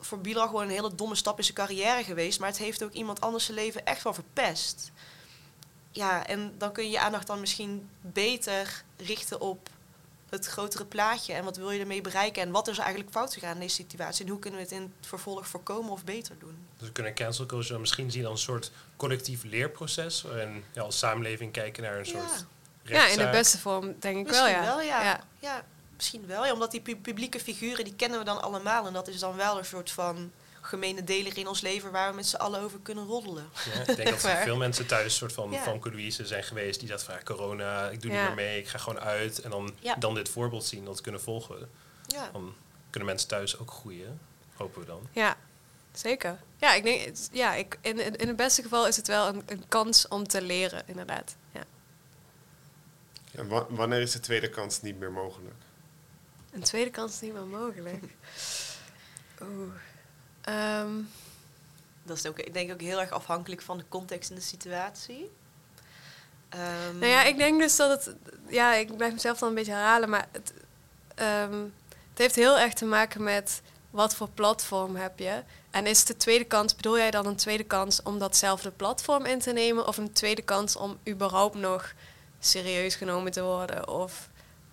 voor 0.01 0.18
Bilal 0.18 0.46
gewoon 0.46 0.62
een 0.62 0.70
hele 0.70 0.94
domme 0.94 1.14
stap 1.14 1.38
in 1.38 1.44
zijn 1.44 1.57
carrière 1.57 2.05
geweest. 2.05 2.38
Maar 2.40 2.49
het 2.49 2.59
heeft 2.59 2.83
ook 2.83 2.92
iemand 2.92 3.20
anders 3.20 3.44
zijn 3.44 3.57
leven 3.57 3.87
echt 3.87 4.03
wel 4.03 4.14
verpest. 4.14 4.90
Ja, 5.90 6.26
en 6.26 6.55
dan 6.59 6.72
kun 6.72 6.85
je 6.85 6.90
je 6.90 7.00
aandacht 7.00 7.26
dan 7.26 7.40
misschien 7.40 7.88
beter 8.00 8.83
richten 8.96 9.40
op 9.40 9.68
het 10.29 10.46
grotere 10.46 10.85
plaatje. 10.85 11.33
En 11.33 11.44
wat 11.44 11.57
wil 11.57 11.70
je 11.70 11.81
ermee 11.81 12.00
bereiken? 12.00 12.42
En 12.42 12.50
wat 12.50 12.68
is 12.68 12.76
er 12.76 12.83
eigenlijk 12.83 13.12
fout 13.12 13.33
gegaan 13.35 13.55
in 13.55 13.61
deze 13.61 13.74
situatie? 13.74 14.24
En 14.24 14.31
hoe 14.31 14.40
kunnen 14.40 14.59
we 14.61 14.64
het 14.64 14.74
in 14.74 14.83
het 14.98 15.07
vervolg 15.07 15.46
voorkomen 15.48 15.90
of 15.92 16.05
beter 16.05 16.38
doen? 16.38 16.59
Dus 16.79 16.87
we 16.87 16.92
kunnen 16.92 17.14
cancel 17.14 17.46
culture 17.46 17.79
misschien 17.79 18.11
zien 18.11 18.26
als 18.26 18.33
een 18.40 18.44
soort 18.53 18.70
collectief 18.96 19.42
leerproces. 19.44 20.22
Waarin 20.22 20.64
ja, 20.72 20.83
als 20.83 20.98
samenleving 20.98 21.53
kijken 21.53 21.83
naar 21.83 21.98
een 21.98 22.05
Ja. 22.05 22.11
soort 22.29 22.44
ja, 22.83 23.07
in 23.07 23.18
de 23.18 23.31
beste 23.31 23.59
vorm 23.59 23.94
denk 23.98 24.16
ik 24.18 24.26
Misschien 24.26 24.46
wel, 24.53 24.55
ja. 24.62 24.64
wel, 24.64 24.81
ja. 24.81 25.03
ja. 25.03 25.20
ja. 25.38 25.64
misschien 25.96 26.26
wel. 26.26 26.44
Ja, 26.46 26.53
omdat 26.53 26.70
die 26.70 26.81
pu- 26.81 26.96
publieke 26.96 27.40
figuren, 27.40 27.85
die 27.85 27.94
kennen 27.96 28.18
we 28.18 28.24
dan 28.24 28.42
allemaal. 28.42 28.87
En 28.87 28.92
dat 28.92 29.09
is 29.09 29.18
dan 29.20 29.37
wel 29.37 29.59
een 29.59 29.64
soort 29.64 29.90
van 29.90 30.33
gemene 30.70 31.04
deler 31.04 31.38
in 31.38 31.46
ons 31.48 31.61
leven... 31.61 31.90
waar 31.92 32.11
we 32.11 32.16
met 32.16 32.26
z'n 32.26 32.37
allen 32.37 32.61
over 32.61 32.78
kunnen 32.83 33.06
roddelen. 33.06 33.48
Ja, 33.74 33.80
ik 33.80 33.96
denk 33.96 34.09
dat 34.20 34.20
veel 34.20 34.56
mensen 34.56 34.87
thuis 34.87 35.04
een 35.04 35.11
soort 35.11 35.33
van 35.33 35.50
Ja. 35.50 35.62
van 35.62 35.80
Louise 35.83 36.26
zijn 36.26 36.42
geweest 36.44 36.80
die 36.80 36.88
dat 36.88 37.02
van 37.02 37.14
ja, 37.14 37.20
corona, 37.24 37.88
ik 37.88 38.02
doe 38.02 38.11
Ja. 38.12 38.16
niet 38.26 38.26
meer 38.37 38.44
mee, 38.46 38.59
ik 38.59 38.68
ga 38.68 38.78
gewoon 38.78 39.00
uit. 39.00 39.38
En 39.40 39.50
dan, 39.50 39.74
Ja. 39.80 39.94
dan 39.94 40.14
dit 40.14 40.28
voorbeeld 40.28 40.64
zien, 40.64 40.85
dat 40.85 41.00
kunnen 41.00 41.20
volgen. 41.20 41.70
Ja. 42.06 42.30
Dan 42.33 42.54
kunnen 42.90 43.09
mensen 43.09 43.28
thuis 43.28 43.59
ook 43.59 43.70
groeien, 43.70 44.20
hopen 44.54 44.80
we 44.80 44.87
dan. 44.87 45.09
Ja, 45.12 45.37
zeker. 45.92 46.38
Ja, 46.59 46.74
ik 46.74 46.83
denk, 46.83 47.16
ja, 47.33 47.54
ik, 47.54 47.78
in, 47.80 48.18
in, 48.18 48.28
het 48.28 48.37
beste 48.37 48.62
geval 48.62 48.87
is 48.87 48.96
het 48.96 49.06
wel 49.06 49.26
een, 49.28 49.42
een 49.46 49.64
kans 49.68 50.09
om 50.09 50.26
te 50.28 50.42
leren, 50.42 50.83
inderdaad. 50.87 51.37
Ja. 51.52 51.62
Wa- 53.44 53.66
wanneer 53.68 54.00
is 54.00 54.12
de 54.12 54.20
tweede 54.20 54.48
kans 54.48 54.83
niet 54.83 54.98
meer 54.98 55.12
mogelijk? 55.12 55.54
Een 56.52 56.62
tweede 56.62 56.90
kans 56.90 57.12
is 57.14 57.20
niet 57.20 57.33
meer 57.33 57.46
mogelijk. 57.46 58.04
Oeh. 59.42 59.72
Ehm, 60.40 60.90
dat 62.03 62.16
is 62.16 62.26
ook, 62.26 62.38
ik 62.38 62.53
denk 62.53 62.72
ook 62.72 62.81
heel 62.81 63.00
erg 63.00 63.11
afhankelijk 63.11 63.62
van 63.62 63.79
de 63.79 63.85
context 63.88 64.31
en 64.31 64.37
de 64.37 64.42
situatie. 64.42 65.31
Ehm, 66.48 66.98
Nou 66.98 67.11
ja, 67.11 67.22
ik 67.22 67.37
denk 67.37 67.61
dus 67.61 67.76
dat 67.76 67.90
het... 67.90 68.16
Ja, 68.48 68.74
ik 68.74 68.96
blijf 68.96 69.12
mezelf 69.12 69.38
dan 69.38 69.48
een 69.48 69.55
beetje 69.55 69.72
herhalen, 69.72 70.09
maar 70.09 70.26
het, 70.33 70.53
ehm, 71.14 71.62
het 72.11 72.18
heeft 72.18 72.35
heel 72.35 72.59
erg 72.59 72.74
te 72.74 72.85
maken 72.85 73.22
met 73.22 73.62
wat 73.90 74.14
voor 74.14 74.29
platform 74.29 74.96
heb 74.96 75.18
je. 75.18 75.42
En 75.70 75.87
is 75.87 76.05
de 76.05 76.16
tweede 76.16 76.44
kans, 76.44 76.76
bedoel 76.76 76.98
jij 76.98 77.11
dan 77.11 77.26
een 77.26 77.37
tweede 77.37 77.64
kans 77.64 78.03
om 78.03 78.18
datzelfde 78.18 78.70
platform 78.70 79.24
in 79.24 79.38
te 79.38 79.53
nemen? 79.53 79.87
Of 79.87 79.96
een 79.96 80.12
tweede 80.12 80.42
kans 80.42 80.76
om 80.76 80.98
überhaupt 81.09 81.55
nog 81.55 81.92
serieus 82.40 82.94
genomen 82.94 83.33
te 83.33 83.42
worden? 83.42 83.88
Of 83.88 84.29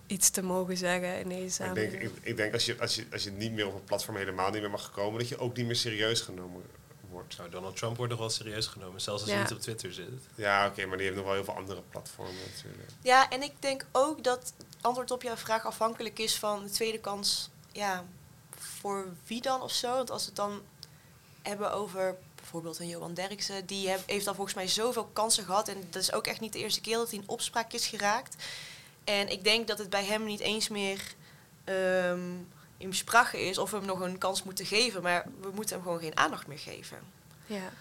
iets 0.08 0.30
te 0.30 0.42
mogen 0.42 0.76
zeggen 0.76 1.20
in 1.20 1.28
deze 1.28 1.64
ik 1.64 1.74
denk, 1.74 1.92
ik, 1.92 2.10
ik 2.22 2.36
denk 2.36 2.52
als, 2.52 2.64
je, 2.66 2.80
als, 2.80 2.94
je, 2.94 3.06
als 3.12 3.24
je 3.24 3.30
niet 3.30 3.52
meer 3.52 3.66
op 3.66 3.74
een 3.74 3.84
platform 3.84 4.16
helemaal 4.16 4.50
niet 4.50 4.60
meer 4.60 4.70
mag 4.70 4.90
komen, 4.90 5.18
dat 5.18 5.28
je 5.28 5.38
ook 5.38 5.56
niet 5.56 5.66
meer 5.66 5.76
serieus 5.76 6.20
genomen 6.20 6.62
wordt. 7.10 7.36
Nou, 7.38 7.50
Donald 7.50 7.76
Trump 7.76 7.96
wordt 7.96 8.10
nog 8.10 8.20
wel 8.20 8.30
serieus 8.30 8.66
genomen, 8.66 9.00
zelfs 9.00 9.20
als 9.22 9.30
Ja. 9.30 9.36
hij 9.36 9.44
niet 9.44 9.54
op 9.54 9.60
Twitter 9.60 9.92
zit. 9.92 10.08
Ja, 10.34 10.66
oké, 10.66 10.86
maar 10.86 10.96
die 10.96 11.06
heeft 11.06 11.18
nog 11.18 11.26
wel 11.26 11.34
heel 11.34 11.44
veel 11.44 11.56
andere 11.56 11.82
platformen 11.90 12.34
natuurlijk. 12.54 12.88
Ja, 13.02 13.30
en 13.30 13.42
ik 13.42 13.52
denk 13.58 13.86
ook 13.92 14.24
dat 14.24 14.52
antwoord 14.80 15.10
op 15.10 15.22
jouw 15.22 15.36
vraag 15.36 15.64
afhankelijk 15.66 16.18
is 16.18 16.36
van 16.38 16.62
de 16.64 16.70
tweede 16.70 16.98
kans. 16.98 17.50
Ja, 17.72 18.04
voor 18.56 19.06
wie 19.26 19.40
dan 19.40 19.62
of 19.62 19.72
zo? 19.72 19.94
Want 19.94 20.10
als 20.10 20.20
we 20.22 20.26
het 20.26 20.36
dan 20.36 20.60
hebben 21.42 21.72
over 21.72 22.16
bijvoorbeeld 22.34 22.78
een 22.78 22.88
Johan 22.88 23.14
Derksen, 23.14 23.66
die 23.66 23.88
heeft 24.06 24.24
dan 24.24 24.34
volgens 24.34 24.56
mij 24.56 24.68
zoveel 24.68 25.04
kansen 25.12 25.44
gehad. 25.44 25.68
En 25.68 25.76
dat 25.90 26.02
is 26.02 26.12
ook 26.12 26.26
echt 26.26 26.40
niet 26.40 26.52
de 26.52 26.58
eerste 26.58 26.80
keer 26.80 26.96
dat 26.96 27.10
hij 27.10 27.18
in 27.18 27.28
opspraak 27.28 27.72
is 27.72 27.86
geraakt. 27.86 28.36
En 29.08 29.28
ik 29.28 29.44
denk 29.44 29.66
dat 29.66 29.78
het 29.78 29.90
bij 29.90 30.04
hem 30.04 30.24
niet 30.24 30.40
eens 30.40 30.68
meer 30.68 31.00
ehm, 31.64 32.20
in 32.76 32.94
sprake 32.94 33.40
is 33.40 33.58
of 33.58 33.70
we 33.70 33.76
hem 33.76 33.86
nog 33.86 34.00
een 34.00 34.18
kans 34.18 34.42
moeten 34.42 34.66
geven. 34.66 35.02
Maar 35.02 35.26
we 35.40 35.50
moeten 35.54 35.74
hem 35.74 35.84
gewoon 35.84 36.00
geen 36.00 36.16
aandacht 36.16 36.46
meer 36.46 36.58
geven. 36.58 36.98
Ja. 37.46 37.72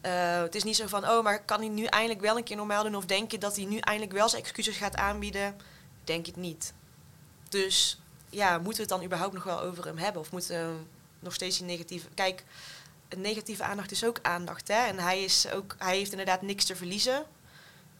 Eh, 0.00 0.42
het 0.42 0.54
is 0.54 0.64
niet 0.64 0.76
zo 0.76 0.86
van, 0.86 1.08
oh, 1.08 1.22
maar 1.24 1.44
kan 1.44 1.60
hij 1.60 1.68
nu 1.68 1.84
eindelijk 1.84 2.20
wel 2.20 2.36
een 2.36 2.44
keer 2.44 2.56
normaal 2.56 2.82
doen? 2.82 2.96
Of 2.96 3.06
denk 3.06 3.30
je 3.30 3.38
dat 3.38 3.56
hij 3.56 3.64
nu 3.64 3.78
eindelijk 3.78 4.12
wel 4.12 4.28
zijn 4.28 4.42
excuses 4.42 4.76
gaat 4.76 4.96
aanbieden? 4.96 5.56
Denk 6.04 6.26
ik 6.26 6.36
niet. 6.36 6.72
Dus 7.48 8.00
ja, 8.28 8.58
moeten 8.58 8.74
we 8.74 8.80
het 8.80 8.88
dan 8.88 9.04
überhaupt 9.04 9.34
nog 9.34 9.44
wel 9.44 9.60
over 9.60 9.84
hem 9.84 9.98
hebben? 9.98 10.22
Of 10.22 10.30
moeten 10.30 10.50
we 10.50 10.56
hem 10.56 10.88
nog 11.18 11.34
steeds 11.34 11.58
die 11.58 11.66
negatieve... 11.66 12.08
Kijk, 12.14 12.44
een 13.08 13.20
negatieve 13.20 13.62
aandacht 13.62 13.90
is 13.90 14.04
ook 14.04 14.18
aandacht, 14.22 14.68
hè? 14.68 14.86
En 14.86 14.98
hij, 14.98 15.24
is 15.24 15.50
ook, 15.50 15.76
hij 15.78 15.96
heeft 15.96 16.10
inderdaad 16.10 16.42
niks 16.42 16.64
te 16.64 16.76
verliezen 16.76 17.24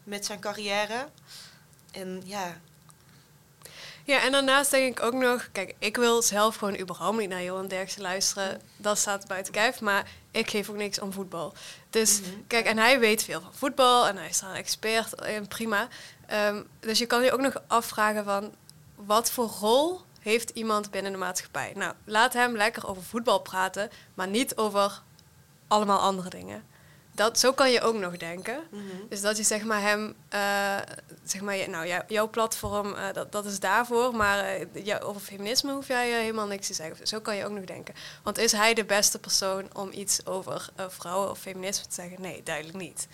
met 0.03 0.25
zijn 0.25 0.39
carrière. 0.39 1.09
En 1.91 2.21
ja, 2.25 2.61
Ja, 4.03 4.21
en 4.21 4.31
daarnaast 4.31 4.71
denk 4.71 4.97
ik 4.99 5.05
ook 5.05 5.13
nog... 5.13 5.49
Kijk, 5.51 5.75
ik 5.79 5.97
wil 5.97 6.21
zelf 6.21 6.55
gewoon 6.55 6.79
überhaupt 6.79 7.17
niet 7.17 7.29
naar 7.29 7.43
Johan 7.43 7.67
Derksen 7.67 8.01
luisteren. 8.01 8.61
Dat 8.77 8.97
staat 8.97 9.27
buiten 9.27 9.53
kijf, 9.53 9.81
maar 9.81 10.07
ik 10.31 10.49
geef 10.49 10.69
ook 10.69 10.75
niks 10.75 10.99
om 10.99 11.13
voetbal. 11.13 11.53
Dus 11.89 12.21
Mhm. 12.21 12.29
kijk, 12.47 12.65
en 12.65 12.77
hij 12.77 12.99
weet 12.99 13.23
veel 13.23 13.41
van 13.41 13.53
voetbal 13.53 14.07
en 14.07 14.17
hij 14.17 14.27
is 14.29 14.39
daar 14.39 14.49
een 14.49 14.55
expert 14.55 15.21
in, 15.25 15.47
prima. 15.47 15.87
Ehm, 16.27 16.61
dus 16.79 16.99
je 16.99 17.05
kan 17.05 17.23
je 17.23 17.31
ook 17.31 17.41
nog 17.41 17.61
afvragen 17.67 18.23
van... 18.23 18.53
Wat 18.95 19.31
voor 19.31 19.47
rol 19.59 20.01
heeft 20.19 20.49
iemand 20.49 20.91
binnen 20.91 21.11
de 21.11 21.17
maatschappij? 21.17 21.71
Nou, 21.75 21.93
laat 22.05 22.33
hem 22.33 22.55
lekker 22.55 22.87
over 22.87 23.03
voetbal 23.03 23.39
praten, 23.39 23.89
maar 24.13 24.27
niet 24.27 24.55
over 24.57 25.01
allemaal 25.67 25.99
andere 25.99 26.29
dingen. 26.29 26.63
Dat, 27.15 27.39
zo 27.39 27.53
kan 27.53 27.71
je 27.71 27.81
ook 27.81 27.95
nog 27.95 28.17
denken. 28.17 28.59
mhm. 28.69 28.83
Dus 29.09 29.21
dat 29.21 29.37
je 29.37 29.43
zeg 29.43 29.63
maar 29.63 29.81
hem, 29.81 30.15
eh, 30.29 30.75
zeg 31.23 31.41
maar, 31.41 31.69
nou 31.69 31.87
jou- 31.87 32.03
jouw 32.07 32.29
platform, 32.29 32.93
eh, 32.93 33.13
dat, 33.13 33.31
dat 33.31 33.45
is 33.45 33.59
daarvoor, 33.59 34.15
maar 34.15 34.39
eh, 34.45 34.65
jou- 34.85 35.01
over 35.01 35.21
feminisme 35.21 35.71
hoef 35.73 35.87
jij 35.87 36.09
helemaal 36.21 36.47
niks 36.47 36.67
te 36.67 36.73
zeggen. 36.73 37.07
Zo 37.07 37.19
kan 37.19 37.35
je 37.35 37.45
ook 37.45 37.51
nog 37.51 37.65
denken. 37.65 37.93
Want 38.23 38.37
is 38.37 38.51
hij 38.51 38.73
de 38.73 38.85
beste 38.85 39.19
persoon 39.19 39.67
om 39.73 39.89
iets 39.93 40.25
over 40.25 40.69
vrouwen 40.87 41.29
of 41.29 41.39
feminisme 41.39 41.87
te 41.87 41.93
zeggen? 41.93 42.21
Nee, 42.21 42.43
duidelijk 42.43 42.77
niet. 42.77 43.07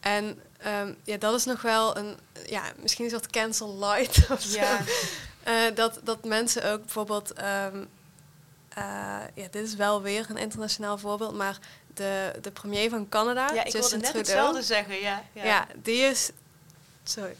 En 0.00 0.42
ehm, 0.58 0.92
ja, 1.04 1.16
dat 1.16 1.34
is 1.34 1.44
nog 1.44 1.62
wel 1.62 1.96
een, 1.96 2.16
ja, 2.46 2.62
misschien 2.76 3.04
een 3.04 3.10
soort 3.10 3.26
cancel 3.30 3.78
light 3.78 4.26
of 4.30 4.40
zo. 4.40 4.58
ja. 4.58 4.80
Eh, 5.42 5.54
dat, 5.74 6.00
dat 6.04 6.24
mensen 6.24 6.72
ook 6.72 6.80
bijvoorbeeld. 6.80 7.32
ehm, 7.32 7.84
eh, 8.68 8.84
ja, 9.34 9.46
dit 9.50 9.54
is 9.66 9.74
wel 9.74 10.02
weer 10.02 10.26
een 10.30 10.36
internationaal 10.36 10.98
voorbeeld, 10.98 11.34
maar 11.34 11.58
de, 11.98 12.32
de 12.40 12.50
premier 12.50 12.90
van 12.90 13.08
Canada, 13.08 13.42
ja, 13.54 13.64
ik 13.64 13.72
wilde 13.72 13.78
Justin 13.78 14.00
net 14.00 14.10
Trudeau, 14.10 14.36
hetzelfde 14.36 14.62
zeggen, 14.62 15.00
ja. 15.00 15.22
ja. 15.32 15.66
die 15.82 16.00
is. 16.02 16.30
Sorry. 17.04 17.36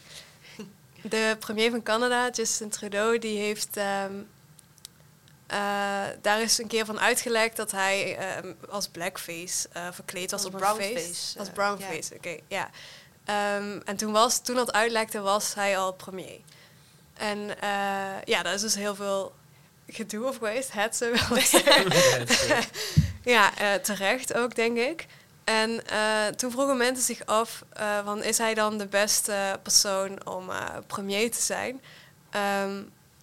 De 1.01 1.35
premier 1.39 1.69
van 1.71 1.83
Canada, 1.83 2.29
Justin 2.29 2.69
Trudeau, 2.69 3.19
die 3.19 3.37
heeft. 3.39 3.77
ehm, 3.77 4.13
eh, 5.47 5.57
daar 6.21 6.41
is 6.41 6.57
een 6.57 6.67
keer 6.67 6.85
van 6.85 6.99
uitgelekt 6.99 7.55
dat 7.57 7.71
hij 7.71 8.17
ehm, 8.17 8.53
als 8.69 8.87
blackface 8.87 9.67
eh, 9.71 9.87
verkleed 9.91 10.31
was 10.31 10.39
Als 10.43 10.47
op 10.49 10.53
een 10.53 10.59
brownface, 10.59 10.93
feest. 11.05 11.33
eh, 11.33 11.39
Als 11.39 11.49
brownface, 11.49 12.13
oké, 12.15 12.37
ja. 12.47 12.69
Ehm, 13.25 13.79
en 13.85 13.95
toen, 13.95 14.11
was, 14.11 14.39
toen 14.41 14.55
dat 14.55 14.71
uitlekte, 14.73 15.19
was 15.19 15.53
hij 15.53 15.77
al 15.77 15.93
premier. 15.93 16.39
En 17.13 17.59
eh, 17.61 17.69
ja, 18.25 18.43
daar 18.43 18.53
is 18.53 18.61
dus 18.61 18.75
heel 18.75 18.95
veel 18.95 19.33
gedoe 19.87 20.25
over 20.25 20.47
geweest. 20.47 20.71
Het 20.71 20.95
ze 20.95 21.05
wel. 21.29 21.37
Ja, 23.29 23.57
eh, 23.57 23.73
terecht 23.73 24.33
ook, 24.33 24.55
denk 24.55 24.77
ik. 24.77 25.05
En 25.43 25.85
eh, 25.87 26.27
toen 26.27 26.51
vroegen 26.51 26.77
mensen 26.77 27.03
zich 27.05 27.25
af, 27.25 27.63
eh, 27.73 28.05
van, 28.05 28.23
is 28.23 28.37
hij 28.37 28.53
dan 28.53 28.77
de 28.77 28.87
beste 28.87 29.59
persoon 29.63 30.25
om 30.25 30.49
premier 30.87 31.31
te 31.31 31.41
zijn? 31.41 31.81
Ehm, 32.29 32.73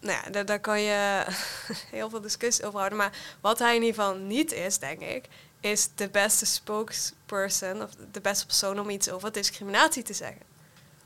nou 0.00 0.22
ja, 0.24 0.30
daar, 0.30 0.44
daar 0.44 0.60
kan 0.60 0.80
je 0.80 1.24
heel 1.96 2.10
veel 2.10 2.20
discussie 2.20 2.64
over 2.64 2.78
houden. 2.78 2.98
Maar 2.98 3.12
wat 3.40 3.58
hij 3.58 3.76
in 3.76 3.82
ieder 3.82 4.02
geval 4.02 4.16
niet 4.16 4.52
is, 4.52 4.78
denk 4.78 5.00
ik, 5.00 5.24
is 5.60 5.88
de 5.94 6.08
beste 6.08 6.46
spokesperson 6.46 7.82
of 7.82 7.90
de 8.12 8.20
beste 8.20 8.46
persoon 8.46 8.80
om 8.80 8.90
iets 8.90 9.10
over 9.10 9.32
discriminatie 9.32 10.02
te 10.02 10.14
zeggen. 10.14 10.42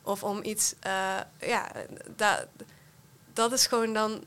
Of 0.03 0.23
om 0.23 0.43
iets, 0.43 0.75
ja, 1.39 1.73
da, 2.17 2.45
dat 3.33 3.53
is 3.53 3.67
gewoon 3.67 3.93
dan, 3.93 4.25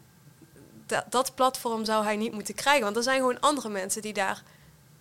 da- 0.86 1.06
dat 1.10 1.36
platform 1.36 1.86
zou 1.86 2.04
hij 2.04 2.16
niet 2.16 2.34
moeten 2.34 2.56
krijgen. 2.56 2.84
Want 2.84 2.96
er 2.96 3.04
zijn 3.04 3.20
gewoon 3.20 3.40
andere 3.40 3.70
mensen 3.70 4.02
die 4.02 4.14
daar 4.14 4.44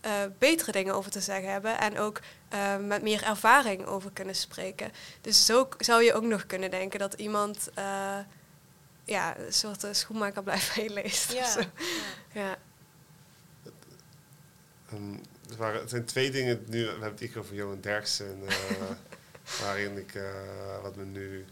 eh, 0.03 0.12
betere 0.38 0.73
dingen 0.73 0.95
over 0.95 1.11
te 1.11 1.21
zeggen 1.21 1.53
hebben. 1.53 1.79
En 1.79 1.99
ook 1.99 2.21
eh, 2.49 2.77
met 2.79 3.03
meer 3.03 3.23
ervaring 3.23 3.85
over 3.87 4.11
kunnen 4.12 4.35
spreken. 4.35 4.93
Dus 5.21 5.47
zo 5.47 5.69
zou 5.79 6.03
je 6.03 6.15
ook 6.15 6.23
nog 6.23 6.47
kunnen 6.47 6.71
denken 6.71 6.99
dat 6.99 7.15
iemand 7.15 7.69
eh, 7.75 8.19
ja, 9.05 9.38
een 9.38 9.53
soort 9.53 9.85
schoenmaker 9.91 10.43
blijft 10.43 10.71
bij 10.75 10.85
je 10.85 10.93
leest. 10.93 11.29
of 11.31 11.35
Ja, 11.37 11.51
zo. 11.51 11.61
ja. 11.61 11.67
ja. 12.41 12.57
Ehm, 14.93 15.12
er, 15.51 15.57
waren, 15.57 15.81
het 15.81 15.91
zijn 15.91 16.05
twee 16.05 16.31
dingen 16.31 16.65
nu. 16.69 16.83
We 16.85 16.91
hebben 16.91 17.11
het 17.11 17.21
ik 17.21 17.37
over 17.37 17.55
Johan 17.55 17.81
Derksen. 17.81 18.43
eh, 18.49 18.57
waarin 19.62 19.97
ik. 19.99 20.15
eh, 20.15 20.83
wat 20.83 20.97
me 20.97 21.05
nu. 21.05 21.45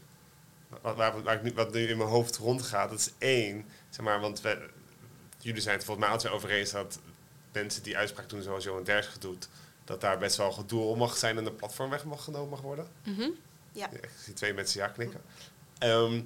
Wat, 0.83 0.97
waar, 0.97 1.23
waar 1.23 1.35
ik 1.35 1.43
nu, 1.43 1.53
wat 1.55 1.73
nu 1.73 1.89
in 1.89 1.97
mijn 1.97 2.09
hoofd 2.09 2.37
rondgaat. 2.37 2.91
Dat 2.91 2.99
is 2.99 3.11
één. 3.19 3.65
Zeg 3.91 4.05
maar, 4.05 4.21
want 4.21 4.41
we, 4.41 4.69
jullie 5.39 5.61
zijn 5.61 5.77
het 5.77 5.85
volgens 5.85 6.07
mij 6.07 6.15
altijd 6.17 6.33
over 6.33 6.51
eens 6.51 6.71
dat 6.71 6.99
mensen 7.53 7.83
die 7.83 7.97
uitspraak 7.97 8.29
doen 8.29 8.43
zoals 8.43 8.65
Johan 8.65 8.85
Derksen 8.85 9.21
doet. 9.21 9.49
dat 9.85 10.01
daar 10.01 10.19
best 10.19 10.37
wel 10.37 10.53
gedoe 10.53 10.83
om 10.83 10.99
mag 10.99 11.17
zijn 11.17 11.39
en 11.39 11.45
de 11.45 11.53
platform 11.53 11.91
weg 11.91 12.05
mag 12.05 12.25
genomen 12.25 12.49
mag 12.49 12.61
worden. 12.61 12.87
Mhm. 13.05 13.21
Ja. 13.73 13.89
Ja, 13.93 13.99
ik 14.03 14.11
zie 14.25 14.35
twee 14.35 14.55
mensen 14.55 14.81
ja 14.81 14.89
knikken. 14.89 15.21
Ehm, 15.79 16.23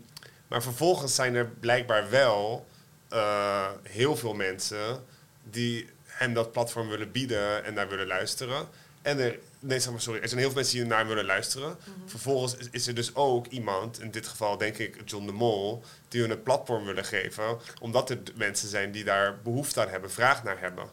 maar 0.49 0.63
vervolgens 0.63 1.15
zijn 1.15 1.35
er 1.35 1.47
blijkbaar 1.47 2.11
wel 2.11 2.67
eh, 3.09 3.71
heel 3.83 4.17
veel 4.17 4.35
mensen 4.35 5.05
die 5.51 5.89
hem 6.05 6.35
dat 6.35 6.53
platform 6.53 6.89
willen 6.89 7.13
bieden 7.13 7.65
en 7.65 7.75
naar 7.75 7.89
willen 7.89 8.07
luisteren. 8.07 8.69
En 9.03 9.19
er, 9.19 9.39
nee, 9.61 9.81
zeg 9.81 9.93
maar, 9.93 10.01
sorry, 10.01 10.21
er 10.21 10.29
zijn 10.29 10.41
heel 10.41 10.49
veel 10.49 10.59
mensen 10.61 10.79
die 10.79 10.87
naar 10.87 11.07
willen 11.07 11.25
luisteren. 11.25 11.77
Vervolgens 12.07 12.57
is, 12.57 12.69
is 12.71 12.87
er 12.87 12.95
dus 12.95 13.15
ook 13.15 13.47
iemand, 13.47 14.01
in 14.01 14.11
dit 14.11 14.27
geval 14.27 14.57
denk 14.57 14.79
ik 14.79 15.01
John 15.05 15.27
de 15.27 15.33
Mol, 15.33 15.83
die 16.09 16.21
hun 16.21 16.31
een 16.31 16.43
platform 16.43 16.85
willen 16.85 17.05
geven, 17.05 17.59
omdat 17.81 18.11
er 18.11 18.19
mensen 18.35 18.69
zijn 18.69 18.93
die 18.93 19.05
daar 19.05 19.39
behoefte 19.43 19.81
aan 19.81 19.89
hebben, 19.89 20.11
vraag 20.11 20.43
naar 20.43 20.61
hebben. 20.61 20.89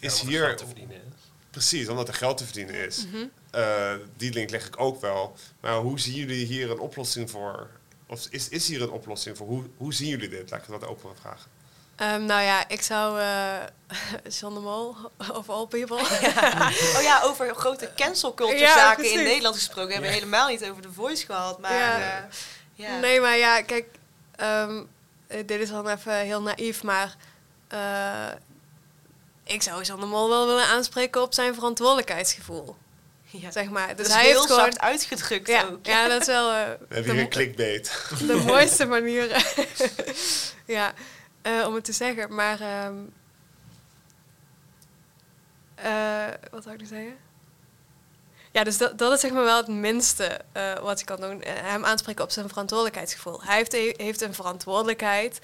Is 0.00 0.20
Ja, 0.20 0.26
hier, 0.26 0.44
geld 0.44 0.58
te 0.58 0.66
verdienen 0.66 0.96
is. 0.96 1.02
Precies, 1.50 1.88
omdat 1.88 2.08
er 2.08 2.14
geld 2.14 2.36
te 2.38 2.44
verdienen 2.44 2.74
is. 2.74 3.06
Mhm. 3.06 3.24
Eh, 3.50 3.92
die 4.16 4.32
link 4.32 4.50
leg 4.50 4.66
ik 4.66 4.80
ook 4.80 5.00
wel. 5.00 5.36
Maar 5.60 5.76
hoe 5.76 6.00
zien 6.00 6.14
jullie 6.14 6.46
hier 6.46 6.70
een 6.70 6.78
oplossing 6.78 7.30
voor? 7.30 7.70
Of 8.06 8.26
is, 8.30 8.48
is 8.48 8.68
hier 8.68 8.82
een 8.82 8.90
oplossing 8.90 9.36
voor? 9.36 9.46
Hoe, 9.46 9.64
hoe 9.76 9.94
zien 9.94 10.08
jullie 10.08 10.28
dit? 10.28 10.50
Laat 10.50 10.62
ik 10.62 10.68
dat 10.68 10.86
ook 10.86 11.02
wel 11.02 11.14
vragen. 11.20 11.50
Ehm, 11.96 12.24
nou 12.24 12.42
ja, 12.42 12.68
ik 12.68 12.82
zou 12.82 13.20
eh 13.20 13.56
John 14.40 14.54
de 14.54 14.60
Mol, 14.60 14.96
of 15.38 15.48
all 15.48 15.66
people... 15.66 15.96
Oh 16.96 17.02
ja, 17.02 17.20
over 17.22 17.54
grote 17.54 17.90
cancel 17.96 18.34
culture 18.34 18.58
Ja, 18.58 18.74
zaken 18.74 18.96
precies. 18.96 19.18
in 19.18 19.24
Nederland 19.24 19.54
gesproken. 19.54 19.92
Hebben 19.92 20.10
we 20.10 20.16
helemaal 20.16 20.48
niet 20.48 20.64
over 20.70 20.82
de 20.82 20.92
voice 20.92 21.24
gehad. 21.26 21.58
Maar 21.60 21.74
Ja. 21.74 21.98
ja. 21.98 22.28
ja. 22.74 22.98
Nee, 22.98 23.20
maar 23.20 23.36
ja, 23.36 23.62
kijk, 23.62 23.86
ehm, 24.36 24.82
eh, 25.26 25.46
dit 25.46 25.60
is 25.60 25.68
dan 25.68 25.88
even 25.88 26.14
heel 26.16 26.42
naïef, 26.42 26.82
maar 26.82 27.16
eh, 27.68 28.28
ik 29.52 29.62
zou 29.62 29.84
de 29.84 30.06
Mol 30.06 30.28
wel 30.28 30.46
willen 30.46 30.66
aanspreken 30.66 31.22
op 31.22 31.34
zijn 31.34 31.54
verantwoordelijkheidsgevoel, 31.54 32.76
Ja. 33.24 33.50
zeg 33.50 33.70
maar. 33.70 33.88
Dat 33.88 33.96
Dus 33.96 34.06
is 34.06 34.12
hij 34.12 34.24
heel 34.24 34.34
heeft 34.34 34.46
gewoon... 34.46 34.60
zacht 34.64 34.80
uitgedrukt 34.80 35.48
Ja, 35.48 35.62
ook. 35.64 35.86
ja, 35.86 36.08
dat 36.08 36.20
is 36.20 36.26
wel 36.26 36.50
eh, 36.52 36.56
We 36.88 36.94
hebben 36.94 37.02
de, 37.04 37.12
hier 37.12 37.20
een 37.20 37.28
clickbait. 37.28 38.06
de 38.26 38.42
mooiste 38.46 38.84
manier 38.86 39.54
ja, 40.66 40.92
eh, 41.42 41.64
om 41.66 41.74
het 41.74 41.84
te 41.84 41.92
zeggen. 41.92 42.34
Maar 42.34 42.60
ehm, 42.60 42.94
eh, 45.74 46.26
wat 46.50 46.62
zou 46.62 46.74
ik 46.74 46.80
nu 46.80 46.86
zeggen? 46.86 47.16
Ja, 48.52 48.64
dus 48.64 48.78
dat, 48.78 48.98
dat 48.98 49.12
is 49.12 49.20
zeg 49.20 49.30
maar 49.32 49.44
wel 49.44 49.56
het 49.56 49.66
minste 49.68 50.40
eh, 50.52 50.78
wat 50.78 50.98
je 50.98 51.04
kan 51.06 51.20
doen. 51.20 51.42
Hem 51.46 51.84
aanspreken 51.84 52.24
op 52.24 52.30
zijn 52.30 52.48
verantwoordelijkheidsgevoel. 52.48 53.42
Hij 53.42 53.56
heeft, 53.56 53.72
heeft 54.00 54.20
een 54.20 54.34
verantwoordelijkheid. 54.34 55.40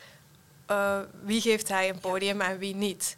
Eh, 0.66 0.98
wie 1.22 1.40
geeft 1.40 1.68
hij 1.68 1.88
een 1.88 1.98
podium 2.00 2.40
en 2.40 2.58
wie 2.58 2.74
niet? 2.74 3.16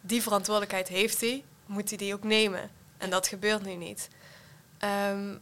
Die 0.00 0.22
verantwoordelijkheid 0.22 0.88
heeft 0.88 1.20
hij, 1.20 1.44
moet 1.66 1.88
hij 1.88 1.98
die 1.98 2.14
ook 2.14 2.22
nemen. 2.24 2.70
En 2.98 3.10
dat 3.10 3.26
gebeurt 3.26 3.62
nu 3.62 3.74
niet. 3.74 4.08
Ehm, 4.78 5.34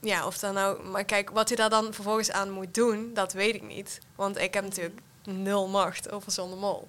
ja, 0.00 0.26
of 0.26 0.38
dan 0.38 0.54
nou... 0.54 0.82
Maar 0.82 1.04
kijk, 1.04 1.30
wat 1.30 1.48
hij 1.48 1.56
daar 1.56 1.70
dan 1.70 1.94
vervolgens 1.94 2.30
aan 2.30 2.50
moet 2.50 2.74
doen, 2.74 3.14
dat 3.14 3.32
weet 3.32 3.54
ik 3.54 3.62
niet. 3.62 4.00
Want 4.14 4.38
ik 4.38 4.54
heb 4.54 4.64
natuurlijk 4.64 5.00
nul 5.24 5.68
macht 5.68 6.10
over 6.10 6.32
Zonder 6.32 6.58
Mol. 6.58 6.88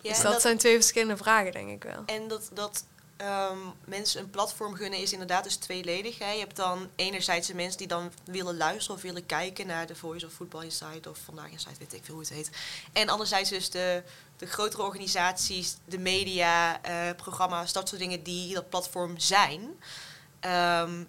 Ja, 0.00 0.08
dus 0.08 0.24
en 0.24 0.30
dat, 0.30 0.40
zijn 0.40 0.58
twee 0.58 0.74
verschillende 0.74 1.16
vragen, 1.16 1.52
denk 1.52 1.70
ik 1.70 1.82
wel. 1.82 2.02
En 2.06 2.28
dat, 2.28 2.50
dat 2.52 2.84
ehm, 3.22 3.58
mensen 3.84 4.20
een 4.20 4.30
platform 4.30 4.74
gunnen 4.74 4.98
is 4.98 5.12
inderdaad 5.12 5.44
dus 5.44 5.56
tweeledig. 5.56 6.18
Hè. 6.18 6.30
Je 6.30 6.38
hebt 6.38 6.56
dan 6.56 6.88
enerzijds 6.96 7.46
de 7.46 7.54
mensen 7.54 7.78
die 7.78 7.86
dan 7.86 8.12
willen 8.24 8.56
luisteren 8.56 8.96
of 8.96 9.02
willen 9.02 9.26
kijken 9.26 9.66
naar 9.66 9.86
de 9.86 9.94
Voice 9.96 10.26
of 10.26 10.32
Football 10.32 10.64
Insight 10.64 11.06
of 11.06 11.18
Vandaag 11.24 11.50
Insight, 11.50 11.78
weet 11.78 11.92
ik 11.92 12.04
veel 12.04 12.14
hoe 12.14 12.22
het 12.22 12.32
heet. 12.32 12.50
En 12.92 13.08
anderzijds 13.08 13.50
dus 13.50 13.70
de, 13.70 14.02
de 14.36 14.46
grotere 14.46 14.82
organisaties, 14.82 15.76
de 15.84 15.98
media, 15.98 16.82
eh, 16.82 17.14
programma's, 17.16 17.72
dat 17.72 17.88
soort 17.88 18.00
dingen 18.00 18.22
die 18.22 18.54
dat 18.54 18.68
platform 18.68 19.18
zijn. 19.18 19.60
Ehm, 20.40 21.04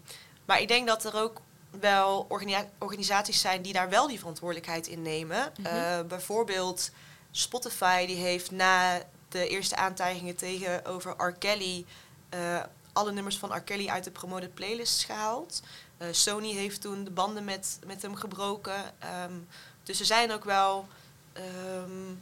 maar 0.45 0.61
ik 0.61 0.67
denk 0.67 0.87
dat 0.87 1.05
er 1.05 1.15
ook 1.15 1.41
wel 1.79 2.25
organi- 2.29 2.69
organisaties 2.79 3.41
zijn 3.41 3.61
die 3.61 3.73
daar 3.73 3.89
wel 3.89 4.07
die 4.07 4.19
verantwoordelijkheid 4.19 4.87
in 4.87 5.01
nemen. 5.01 5.53
Mhm. 5.57 5.67
Eh, 5.67 6.01
bijvoorbeeld 6.07 6.91
Spotify 7.31 8.05
die 8.05 8.15
heeft 8.15 8.51
na 8.51 9.01
de 9.29 9.47
eerste 9.47 9.75
aantijgingen 9.75 10.35
tegenover 10.35 11.11
R. 11.17 11.31
Kelly 11.31 11.85
alle 12.93 13.11
nummers 13.11 13.37
van 13.37 13.55
R. 13.55 13.61
Kelly 13.61 13.87
uit 13.87 14.03
de 14.03 14.11
promoted 14.11 14.53
playlists 14.53 15.03
gehaald. 15.05 15.61
Eh, 15.97 16.07
Sony 16.11 16.51
heeft 16.51 16.81
toen 16.81 17.03
de 17.03 17.11
banden 17.11 17.43
met, 17.43 17.79
met 17.85 18.01
hem 18.01 18.15
gebroken. 18.15 18.99
Ehm, 18.99 19.33
dus 19.83 19.99
er 19.99 20.05
zijn 20.05 20.31
ook 20.31 20.43
wel 20.43 20.87
ehm, 21.33 22.13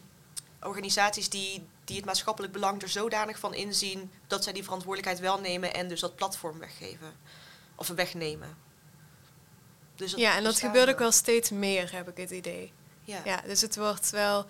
organisaties 0.61 1.29
die, 1.29 1.67
die 1.83 1.95
het 1.95 2.05
maatschappelijk 2.05 2.53
belang 2.53 2.81
er 2.81 2.89
zodanig 2.89 3.39
van 3.39 3.53
inzien 3.53 4.11
dat 4.27 4.43
zij 4.43 4.53
die 4.53 4.63
verantwoordelijkheid 4.63 5.19
wel 5.19 5.39
nemen 5.39 5.73
en 5.73 5.87
dus 5.87 5.99
dat 5.99 6.15
platform 6.15 6.59
weggeven. 6.59 7.13
Of 7.75 7.87
wegnemen. 7.87 8.57
Dus 9.95 10.13
Ja, 10.13 10.35
en 10.35 10.43
dat 10.43 10.59
gebeurt 10.59 10.89
ook 10.89 10.99
wel 10.99 11.11
steeds 11.11 11.49
meer, 11.49 11.91
heb 11.95 12.09
ik 12.09 12.17
het 12.17 12.31
idee. 12.31 12.73
Ja. 13.03 13.21
Ja, 13.25 13.41
dus 13.45 13.61
het 13.61 13.75
wordt 13.75 14.09
wel. 14.09 14.45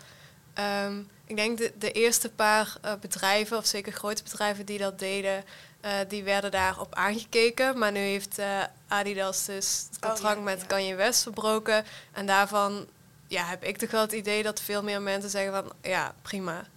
ehm, 0.53 1.03
ik 1.31 1.37
denk 1.37 1.57
de, 1.57 1.71
de 1.77 1.91
eerste 1.91 2.29
paar 2.29 2.75
eh, 2.81 2.93
bedrijven, 3.01 3.57
of 3.57 3.65
zeker 3.65 3.91
grote 3.91 4.23
bedrijven 4.23 4.65
die 4.65 4.77
dat 4.77 4.99
deden, 4.99 5.43
eh, 5.81 5.93
die 6.07 6.23
werden 6.23 6.51
daarop 6.51 6.95
aangekeken. 6.95 7.77
Maar 7.77 7.91
nu 7.91 7.99
heeft 7.99 8.37
eh, 8.37 8.63
Adidas 8.87 9.45
dus 9.45 9.85
het 9.91 10.03
Oh, 10.03 10.09
contract 10.09 10.37
ja, 10.37 10.41
met 10.43 10.59
ja. 10.59 10.65
Kanye 10.65 10.95
West 10.95 11.21
verbroken. 11.23 11.85
En 12.11 12.25
daarvan 12.25 12.87
ja, 13.27 13.45
heb 13.45 13.63
ik 13.63 13.77
toch 13.77 13.91
wel 13.91 14.01
het 14.01 14.11
idee 14.11 14.43
dat 14.43 14.61
veel 14.61 14.83
meer 14.83 15.01
mensen 15.01 15.29
zeggen 15.29 15.51
van 15.53 15.71
ja, 15.81 16.13
prima. 16.21 16.67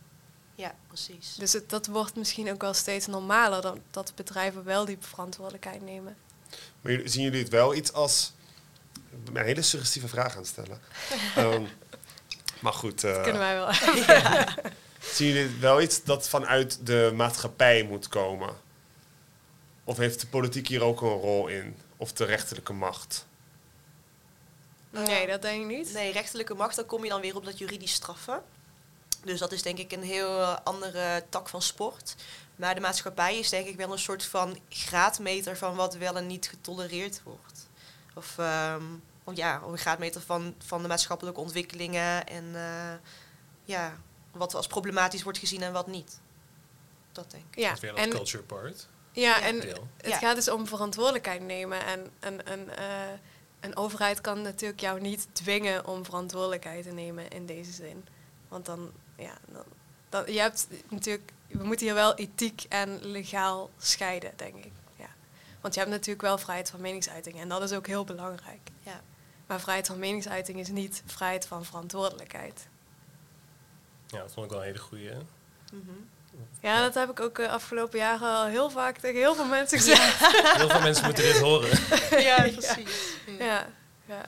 ja, 0.55 0.75
precies. 0.88 1.35
Dus 1.35 1.53
het, 1.53 1.71
dat 1.71 1.87
wordt 1.87 2.17
misschien 2.17 2.51
ook 2.51 2.61
wel 2.61 2.75
steeds 2.75 3.07
normaler 3.07 3.61
dat, 3.62 3.77
dat 3.90 4.12
bedrijven 4.14 4.64
wel 4.64 4.85
die 4.85 4.97
verantwoordelijkheid 5.01 5.83
nemen. 5.83 6.17
Maar 6.81 6.93
jullie- 6.93 7.09
zien 7.09 7.23
jullie 7.23 7.40
het 7.43 7.49
wel 7.49 7.75
iets 7.75 7.93
als... 7.93 8.33
Ik 9.25 9.33
ben 9.33 9.40
een 9.43 9.49
hele 9.49 9.62
suggestieve 9.62 10.09
vraag 10.09 10.33
aan 10.33 10.38
het 10.38 10.47
stellen. 10.47 10.81
Ehm, 11.37 11.64
maar 12.64 12.72
goed, 12.72 13.05
eh, 13.05 13.22
Kunnen 13.22 13.40
wij 13.40 13.55
wel. 13.55 13.72
zien 15.14 15.29
jullie 15.29 15.42
het 15.42 15.59
wel 15.59 15.81
iets 15.81 16.05
dat 16.05 16.29
vanuit 16.29 16.87
de 16.87 17.12
maatschappij 17.14 17.83
moet 17.83 18.09
komen? 18.09 18.57
Of 19.85 19.96
heeft 19.96 20.20
de 20.20 20.27
politiek 20.27 20.68
hier 20.68 20.83
ook 20.83 21.00
een 21.00 21.09
rol 21.09 21.46
in? 21.46 21.77
Of 21.96 22.12
de 22.12 22.24
rechterlijke 22.24 22.72
macht? 22.72 23.27
nee, 24.90 25.27
dat 25.27 25.42
denk 25.42 25.61
ik 25.61 25.77
niet. 25.77 25.92
Nee, 25.92 26.12
rechterlijke 26.12 26.55
macht, 26.55 26.77
dan 26.77 26.87
kom 26.87 27.03
je 27.03 27.11
dan 27.11 27.20
weer 27.20 27.37
op 27.37 27.44
dat 27.44 27.59
juridisch 27.59 27.92
straffen. 27.92 28.42
Dus 29.24 29.38
dat 29.38 29.53
is 29.53 29.62
denk 29.62 29.79
ik 29.79 29.92
een 29.92 30.03
heel 30.03 30.40
eh, 30.40 30.57
andere 30.64 31.24
tak 31.29 31.48
van 31.48 31.62
sport. 31.62 32.14
Maar 32.57 32.74
de 32.74 32.81
maatschappij 32.81 33.38
is 33.38 33.48
denk 33.48 33.66
ik 33.66 33.77
wel 33.77 33.92
een 33.92 33.98
soort 33.98 34.24
van 34.24 34.59
graadmeter 34.68 35.57
van 35.57 35.74
wat 35.74 35.94
wel 35.94 36.16
en 36.16 36.27
niet 36.27 36.48
getolereerd 36.48 37.20
wordt. 37.22 37.68
Of, 38.14 38.38
ehm, 38.38 38.85
of 38.85 39.13
ja, 39.35 39.63
een 39.67 39.79
graadmeter 39.79 40.21
van, 40.21 40.55
van 40.59 40.83
de 40.83 40.89
maatschappelijke 40.89 41.41
ontwikkelingen 41.41 42.27
en 42.27 42.45
eh, 42.55 42.95
ja, 43.65 43.97
wat 44.33 44.55
als 44.55 44.67
problematisch 44.67 45.23
wordt 45.23 45.39
gezien 45.39 45.63
en 45.63 45.73
wat 45.73 45.87
niet. 45.87 46.21
Dat 47.13 47.31
denk 47.31 47.45
ik. 47.51 47.59
Ja, 47.59 47.67
Dat 47.69 47.75
is 47.77 47.81
weer 47.83 47.91
dat 47.95 48.01
en, 48.05 48.11
culture 48.11 48.43
part. 48.43 48.89
ja, 49.13 49.39
Ja. 49.39 49.43
en 49.43 49.61
Deel. 49.61 49.89
Het 49.97 50.11
Ja. 50.11 50.19
gaat 50.19 50.35
dus 50.35 50.49
om 50.51 50.67
verantwoordelijkheid 50.67 51.41
nemen. 51.43 51.85
En 51.87 52.11
een, 52.21 52.53
een, 52.53 52.71
eh, 52.71 52.85
een 53.61 53.77
overheid 53.77 54.21
kan 54.21 54.43
natuurlijk 54.43 54.81
jou 54.81 55.01
niet 55.01 55.27
dwingen 55.33 55.87
om 55.87 56.05
verantwoordelijkheid 56.05 56.83
te 56.85 56.91
nemen 56.93 57.31
in 57.31 57.47
deze 57.47 57.73
zin. 57.73 58.07
Want 58.49 58.67
dan, 58.67 58.91
ja, 59.17 59.35
dan, 59.49 59.65
dan, 60.09 60.33
je 60.33 60.41
hebt 60.41 60.67
natuurlijk, 60.89 61.33
we 61.47 61.65
moeten 61.65 61.87
hier 61.87 61.95
wel 61.95 62.15
ethiek 62.15 62.65
en 62.69 62.99
legaal 63.05 63.71
scheiden, 63.79 64.33
denk 64.37 64.65
ik. 64.65 64.73
Ja. 64.97 65.09
Want 65.61 65.75
je 65.75 65.81
hebt 65.81 65.93
natuurlijk 65.93 66.23
wel 66.23 66.39
vrijheid 66.39 66.71
van 66.71 66.81
meningsuiting 66.81 67.41
en 67.41 67.49
dat 67.49 67.63
is 67.63 67.73
ook 67.73 67.87
heel 67.87 68.05
belangrijk. 68.05 68.71
Ja. 68.83 69.01
Maar 69.47 69.61
vrijheid 69.61 69.87
van 69.87 69.99
meningsuiting 69.99 70.59
is 70.59 70.69
niet 70.69 71.03
vrijheid 71.07 71.47
van 71.47 71.65
verantwoordelijkheid. 71.65 72.69
Ja, 74.07 74.19
dat 74.19 74.33
vond 74.33 74.47
ik 74.47 74.53
wel 74.53 74.61
een 74.61 74.67
hele 74.67 74.79
goede. 74.79 75.15
Mhm. 75.73 75.91
Ja, 76.61 76.81
dat 76.83 76.95
heb 76.95 77.11
ik 77.11 77.21
ook 77.21 77.37
de 77.37 77.49
afgelopen 77.49 77.99
jaren 77.99 78.29
al 78.35 78.45
heel 78.47 78.71
vaak 78.71 78.99
tegen 78.99 79.21
heel 79.21 79.35
veel 79.35 79.45
mensen 79.47 79.79
gezegd. 79.79 80.19
Heel 80.59 80.69
veel 80.69 80.81
mensen 80.81 81.05
moeten 81.05 81.25
dit 81.25 81.39
horen. 81.41 81.71
Ja, 82.29 82.41
precies. 82.43 83.17
Ja, 83.39 83.67
ja. 84.07 84.27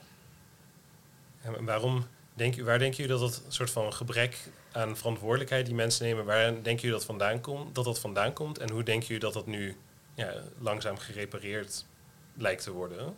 En 1.41 1.65
waarom 1.65 2.07
denk, 2.33 2.55
u- 2.55 2.63
waar 2.63 2.79
denken 2.79 2.97
jullie 3.03 3.19
dat 3.19 3.31
dat 3.31 3.53
soort 3.53 3.69
van 3.71 3.93
gebrek 3.93 4.37
aan 4.71 4.97
verantwoordelijkheid 4.97 5.65
die 5.65 5.75
mensen 5.75 6.05
nemen, 6.05 6.25
waar 6.25 6.45
denken 6.53 6.75
jullie 6.75 6.91
dat 6.91 7.05
vandaan 7.05 7.41
komt, 7.41 7.75
dat 7.75 7.85
dat 7.85 7.99
vandaan 7.99 8.33
komt? 8.33 8.57
En 8.57 8.69
hoe 8.71 8.83
denken 8.83 9.07
jullie 9.07 9.21
dat 9.23 9.33
dat 9.33 9.45
nu 9.45 9.77
ja, 10.13 10.33
langzaam 10.59 10.97
gerepareerd 10.97 11.85
lijkt 12.33 12.63
te 12.63 12.71
worden? 12.71 13.15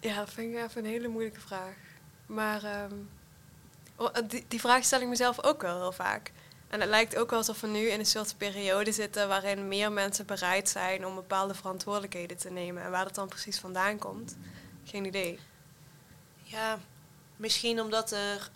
Ja, 0.00 0.16
dat 0.16 0.30
vind 0.30 0.54
ik 0.54 0.64
even 0.64 0.84
een 0.84 0.90
hele 0.90 1.08
moeilijke 1.08 1.40
vraag. 1.40 1.74
Maar 2.26 2.88
oh, 3.96 4.08
die, 4.28 4.44
die 4.48 4.60
vraag 4.60 4.84
stel 4.84 5.00
ik 5.00 5.08
mezelf 5.08 5.42
ook 5.42 5.62
wel 5.62 5.80
heel 5.80 5.92
vaak. 5.92 6.32
En 6.68 6.80
het 6.80 6.88
lijkt 6.88 7.16
ook 7.16 7.32
alsof 7.32 7.60
we 7.60 7.66
nu 7.66 7.88
in 7.88 7.98
een 7.98 8.06
soort 8.06 8.34
periode 8.36 8.92
zitten 8.92 9.28
waarin 9.28 9.68
meer 9.68 9.92
mensen 9.92 10.26
bereid 10.26 10.68
zijn 10.68 11.06
om 11.06 11.14
bepaalde 11.14 11.54
verantwoordelijkheden 11.54 12.36
te 12.36 12.50
nemen. 12.50 12.82
En 12.82 12.90
waar 12.90 13.04
dat 13.04 13.14
dan 13.14 13.28
precies 13.28 13.58
vandaan 13.58 13.98
komt, 13.98 14.36
geen 14.84 15.04
idee. 15.04 15.38
Ja, 16.42 16.78
misschien 17.36 17.80
omdat 17.80 18.12
er 18.12 18.50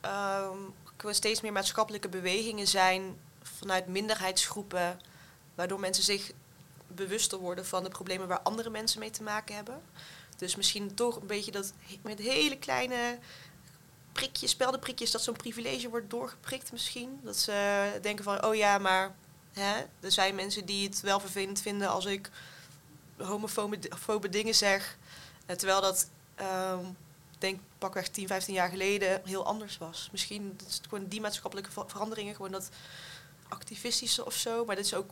gewoon 0.97 1.15
steeds 1.15 1.41
meer 1.41 1.53
maatschappelijke 1.53 2.09
bewegingen 2.09 2.67
zijn 2.67 3.19
vanuit 3.43 3.87
minderheidsgroepen, 3.87 5.01
waardoor 5.55 5.81
mensen 5.81 6.05
zich 6.05 6.33
bewuster 6.87 7.39
worden 7.39 7.67
van 7.67 7.83
de 7.83 7.89
problemen 7.89 8.29
waar 8.29 8.41
andere 8.41 8.71
mensen 8.71 9.01
mee 9.01 9.11
te 9.11 9.23
maken 9.23 9.55
hebben. 9.55 9.83
Dus 10.43 10.57
misschien 10.57 10.95
toch 10.95 11.17
een 11.17 11.27
beetje 11.27 11.51
dat 11.51 11.73
met 12.03 12.19
hele 12.19 12.59
kleine 12.59 13.19
prikjes, 14.13 14.51
speldenprikjes, 14.51 15.11
dat 15.11 15.23
zo'n 15.23 15.37
privilege 15.37 15.89
wordt 15.89 16.11
doorgeprikt 16.11 16.73
misschien. 16.73 17.21
Dat 17.23 17.37
ze 17.37 17.99
denken 18.03 18.25
van, 18.25 18.45
oh 18.45 18.55
ja, 18.55 18.79
maar 18.79 19.15
hè, 19.53 19.75
er 20.01 20.13
zijn 20.13 20.35
mensen 20.35 20.67
die 20.67 20.87
het 20.89 21.01
wel 21.01 21.21
vervelend 21.21 21.61
vinden 21.61 21.89
als 21.89 22.05
ik 22.05 22.31
homofobe 23.17 23.79
fobe 23.99 24.29
dingen 24.29 24.55
zeg. 24.55 24.97
Eh, 25.47 25.57
terwijl 25.57 25.81
dat, 25.81 26.09
ehm, 26.35 26.85
denk 27.39 27.61
pakweg 27.79 28.09
10, 28.09 28.27
15 28.27 28.55
jaar 28.55 28.69
geleden 28.69 29.21
heel 29.25 29.45
anders 29.47 29.79
was. 29.79 30.09
Misschien 30.13 30.59
is 30.69 30.75
het 30.77 30.87
gewoon 30.89 31.07
die 31.07 31.21
maatschappelijke 31.21 31.71
ver- 31.71 31.91
veranderingen, 31.91 32.35
gewoon 32.35 32.53
dat 32.53 32.69
activistische 33.49 34.25
of 34.25 34.35
zo. 34.35 34.65
Maar 34.65 34.77
dit 34.77 34.85
is 34.85 34.95
ook. 34.95 35.11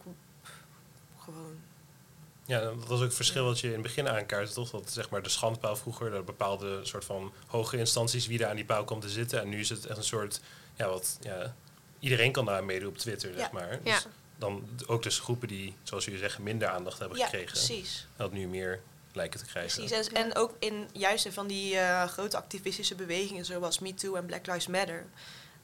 Ja, 2.51 2.61
dat 2.61 2.86
was 2.86 2.98
ook 2.98 3.05
het 3.05 3.14
verschil 3.14 3.44
wat 3.44 3.61
je 3.61 3.66
in 3.66 3.72
het 3.72 3.82
begin 3.82 4.09
aankaartte, 4.09 4.53
toch? 4.55 4.70
Dat 4.70 4.90
zeg 4.92 5.11
maar 5.11 5.22
de 5.22 5.28
schandpaal 5.28 5.76
vroeger, 5.76 6.11
dat 6.11 6.24
bepaalde 6.24 6.84
soort 6.84 7.05
van 7.05 7.32
hoge 7.46 7.76
instanties 7.76 8.26
wie 8.26 8.38
daar 8.38 8.48
aan 8.48 8.57
die 8.57 8.64
paal 8.64 8.84
komt 8.84 9.03
te 9.03 9.09
zitten. 9.09 9.40
En 9.40 9.48
nu 9.48 9.61
is 9.61 9.68
het 9.68 9.86
echt 9.86 9.96
een 9.98 10.05
soort, 10.05 10.40
ja, 10.76 10.88
wat, 10.88 11.18
ja, 11.20 11.55
iedereen 11.98 12.32
kan 12.32 12.44
daar 12.44 12.64
meedoen 12.64 12.88
op 12.88 12.98
Twitter, 12.98 13.32
zeg 13.36 13.51
maar. 13.51 13.70
Ja. 13.84 13.94
Dus 13.94 14.07
dan 14.38 14.68
ook 14.86 15.03
dus 15.03 15.18
groepen 15.18 15.48
die, 15.48 15.74
zoals 15.82 16.05
jullie 16.05 16.20
zeggen, 16.20 16.42
minder 16.42 16.68
aandacht 16.68 16.98
hebben 16.98 17.18
Ja, 17.18 17.24
gekregen. 17.24 17.51
precies. 17.53 18.07
Dat 18.16 18.32
nu 18.32 18.46
meer 18.48 18.80
lijken 19.12 19.40
te 19.40 19.46
krijgen. 19.46 19.84
Precies. 19.84 20.09
En, 20.09 20.14
en 20.24 20.36
ook 20.36 20.55
in 20.59 20.88
juist 20.92 21.24
in 21.26 21.32
van 21.32 21.46
die 21.46 21.76
eh, 21.76 22.05
grote 22.09 22.36
activistische 22.36 22.94
bewegingen 22.94 23.44
zoals 23.44 23.78
MeToo 23.78 24.14
en 24.14 24.26
Black 24.26 24.46
Lives 24.46 24.66
Matter. 24.66 25.07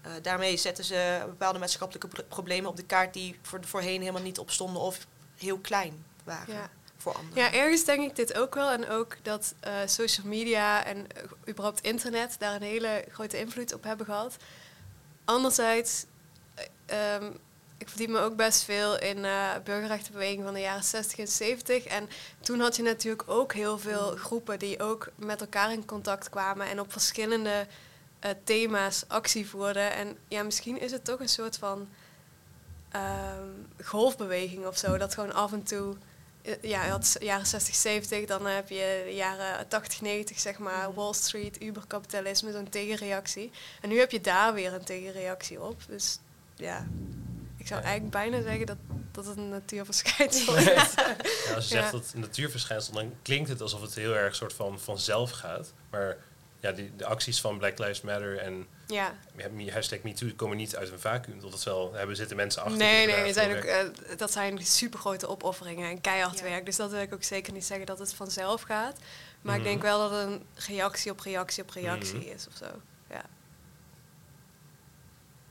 eh, 0.03 0.11
daarmee 0.23 0.57
zetten 0.57 0.85
ze 0.85 1.23
bepaalde 1.27 1.59
maatschappelijke 1.59 2.09
pro- 2.09 2.25
problemen 2.29 2.71
op 2.71 2.77
de 2.77 2.85
kaart 2.85 3.13
die 3.15 3.39
voor, 3.43 3.59
voorheen 3.65 4.01
helemaal 4.01 4.23
niet 4.23 4.39
opstonden 4.39 4.83
of 4.83 5.07
heel 5.37 5.59
klein 5.59 6.05
waren 6.27 6.55
Ja. 6.55 6.71
voor 6.97 7.15
anderen. 7.15 7.43
Ja, 7.43 7.53
ergens 7.53 7.85
denk 7.85 8.03
ik 8.11 8.17
dit 8.17 8.39
ook 8.39 8.55
wel. 8.55 8.71
En 8.71 8.89
ook 8.89 9.17
dat 9.23 9.55
eh, 9.61 9.73
social 9.87 10.27
media 10.27 10.85
en 10.85 11.07
eh, 11.13 11.23
überhaupt 11.49 11.81
internet 11.81 12.37
daar 12.39 12.55
een 12.55 12.63
hele 12.63 13.05
grote 13.11 13.39
invloed 13.39 13.75
op 13.75 13.85
hebben 13.85 14.07
gehad. 14.07 14.37
Anderzijds 15.25 16.05
ehm, 16.87 17.31
ik 17.79 17.89
verdiep 17.89 18.09
me 18.09 18.19
ook 18.19 18.37
best 18.37 18.63
veel 18.63 18.99
in 18.99 19.19
uh, 19.19 19.51
burgerrechtenbeweging 19.65 20.43
van 20.45 20.55
de 20.55 20.61
jaren 20.61 20.85
60 20.85 21.19
en 21.19 21.29
70. 21.29 21.85
En 21.85 22.09
toen 22.41 22.61
had 22.61 22.77
je 22.77 22.83
natuurlijk 22.83 23.31
ook 23.31 23.53
heel 23.53 23.79
veel 23.79 24.17
groepen 24.17 24.59
die 24.59 24.83
ook 24.83 25.09
met 25.17 25.41
elkaar 25.41 25.73
in 25.73 25.85
contact 25.85 26.29
kwamen 26.29 26.67
en 26.67 26.81
op 26.81 26.93
verschillende 26.93 27.67
eh, 28.19 28.31
thema's 28.45 29.05
actie 29.09 29.49
voerden. 29.49 29.93
En 29.93 30.17
ja, 30.29 30.43
misschien 30.43 30.81
is 30.81 30.93
het 30.93 31.05
toch 31.05 31.21
een 31.21 31.29
soort 31.29 31.57
van 31.59 31.89
ehm, 32.91 33.49
golfbeweging 33.85 34.67
of 34.67 34.79
zo. 34.79 34.97
Dat 34.99 35.15
gewoon 35.15 35.35
af 35.35 35.53
en 35.53 35.63
toe. 35.63 35.97
Eh, 36.47 36.71
Ja, 36.71 36.85
je 36.85 36.91
had 36.91 37.17
jaren 37.21 37.47
60, 37.47 37.75
70, 37.75 38.25
dan 38.25 38.47
heb 38.47 38.69
je 38.69 39.03
de 39.07 39.15
jaren 39.15 39.69
80, 39.69 40.01
90, 40.01 40.39
zeg 40.39 40.59
maar, 40.59 40.89
Mhm. 40.89 40.95
Wall 40.99 41.13
Street, 41.13 41.63
uberkapitalisme, 41.63 42.53
zo'n 42.53 42.69
tegenreactie. 42.69 43.51
En 43.81 43.89
nu 43.89 43.99
heb 43.99 44.11
je 44.11 44.21
daar 44.21 44.55
weer 44.55 44.73
een 44.75 44.85
tegenreactie 44.85 45.61
op. 45.63 45.81
Dus 45.89 46.19
ja, 46.57 46.87
ik 47.57 47.67
zou 47.67 47.81
eigenlijk 47.83 48.13
bijna 48.13 48.43
zeggen 48.43 48.67
dat, 48.67 48.77
dat 49.13 49.27
het 49.27 49.37
een 49.37 49.49
natuurverschijnsel 49.49 50.57
is. 50.59 50.65
Ja, 50.65 50.75
als 51.55 51.69
je 51.69 51.75
zegt 51.75 51.85
Ja. 51.85 51.91
dat 51.91 52.11
een 52.15 52.21
natuurverschijnsel, 52.21 52.93
dan 52.95 53.13
klinkt 53.23 53.49
het 53.49 53.61
alsof 53.61 53.81
het 53.81 53.95
heel 53.95 54.15
erg 54.15 54.35
soort 54.35 54.53
van 54.53 54.81
vanzelf 54.81 55.31
gaat. 55.31 55.73
Maar 55.91 56.17
ja, 56.61 56.73
die, 56.73 56.97
de 56.97 57.05
acties 57.07 57.41
van 57.41 57.59
Black 57.59 57.79
Lives 57.79 58.01
Matter 58.01 58.39
en 58.39 58.67
ja. 58.87 59.15
Hashtag 59.73 59.99
MeToo 60.03 60.29
komen 60.37 60.57
niet 60.57 60.77
uit 60.77 60.91
een 60.91 60.99
vacuüm. 61.01 61.41
Dat 61.41 61.63
wel, 61.65 61.93
hebben 61.95 62.17
zitten 62.17 62.37
mensen 62.37 62.63
achter. 62.63 62.79
Nee, 62.79 63.07
die 63.07 63.17
nee, 63.17 63.33
zijn 63.33 63.57
ook, 63.57 63.63
eh, 63.65 63.79
dat 64.17 64.33
zijn 64.33 64.67
super 64.67 64.99
grote 64.99 65.29
opofferingen 65.29 65.91
en 65.91 66.01
keihard 66.01 66.39
Ja. 66.39 66.45
werk. 66.45 66.67
Dus 66.67 66.77
dat 66.77 66.91
wil 66.91 67.01
ik 67.01 67.15
ook 67.15 67.23
zeker 67.23 67.53
niet 67.53 67.65
zeggen 67.65 67.87
dat 67.87 67.99
het 67.99 68.15
vanzelf 68.15 68.63
gaat. 68.63 68.99
Maar 69.41 69.55
Mhm. 69.59 69.65
ik 69.65 69.71
denk 69.71 69.83
wel 69.83 69.99
dat 69.99 70.11
het 70.21 70.29
een 70.29 70.47
reactie 70.67 71.11
op 71.11 71.21
reactie 71.21 71.63
op 71.63 71.71
reactie 71.71 72.19
Mhm. 72.19 72.29
is 72.29 72.47
of 72.49 72.57
zo. 72.57 72.67
Ja. 73.11 73.23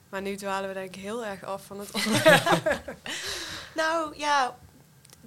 Maar 0.10 0.22
nu 0.22 0.36
dwalen 0.36 0.68
we 0.68 0.74
denk 0.74 0.96
ik 0.96 1.02
heel 1.02 1.26
erg 1.26 1.44
af 1.44 1.66
van 1.66 1.80
het 1.80 1.92
onderwerp. 2.06 2.96
Nou 3.76 4.18
ja, 4.18 4.56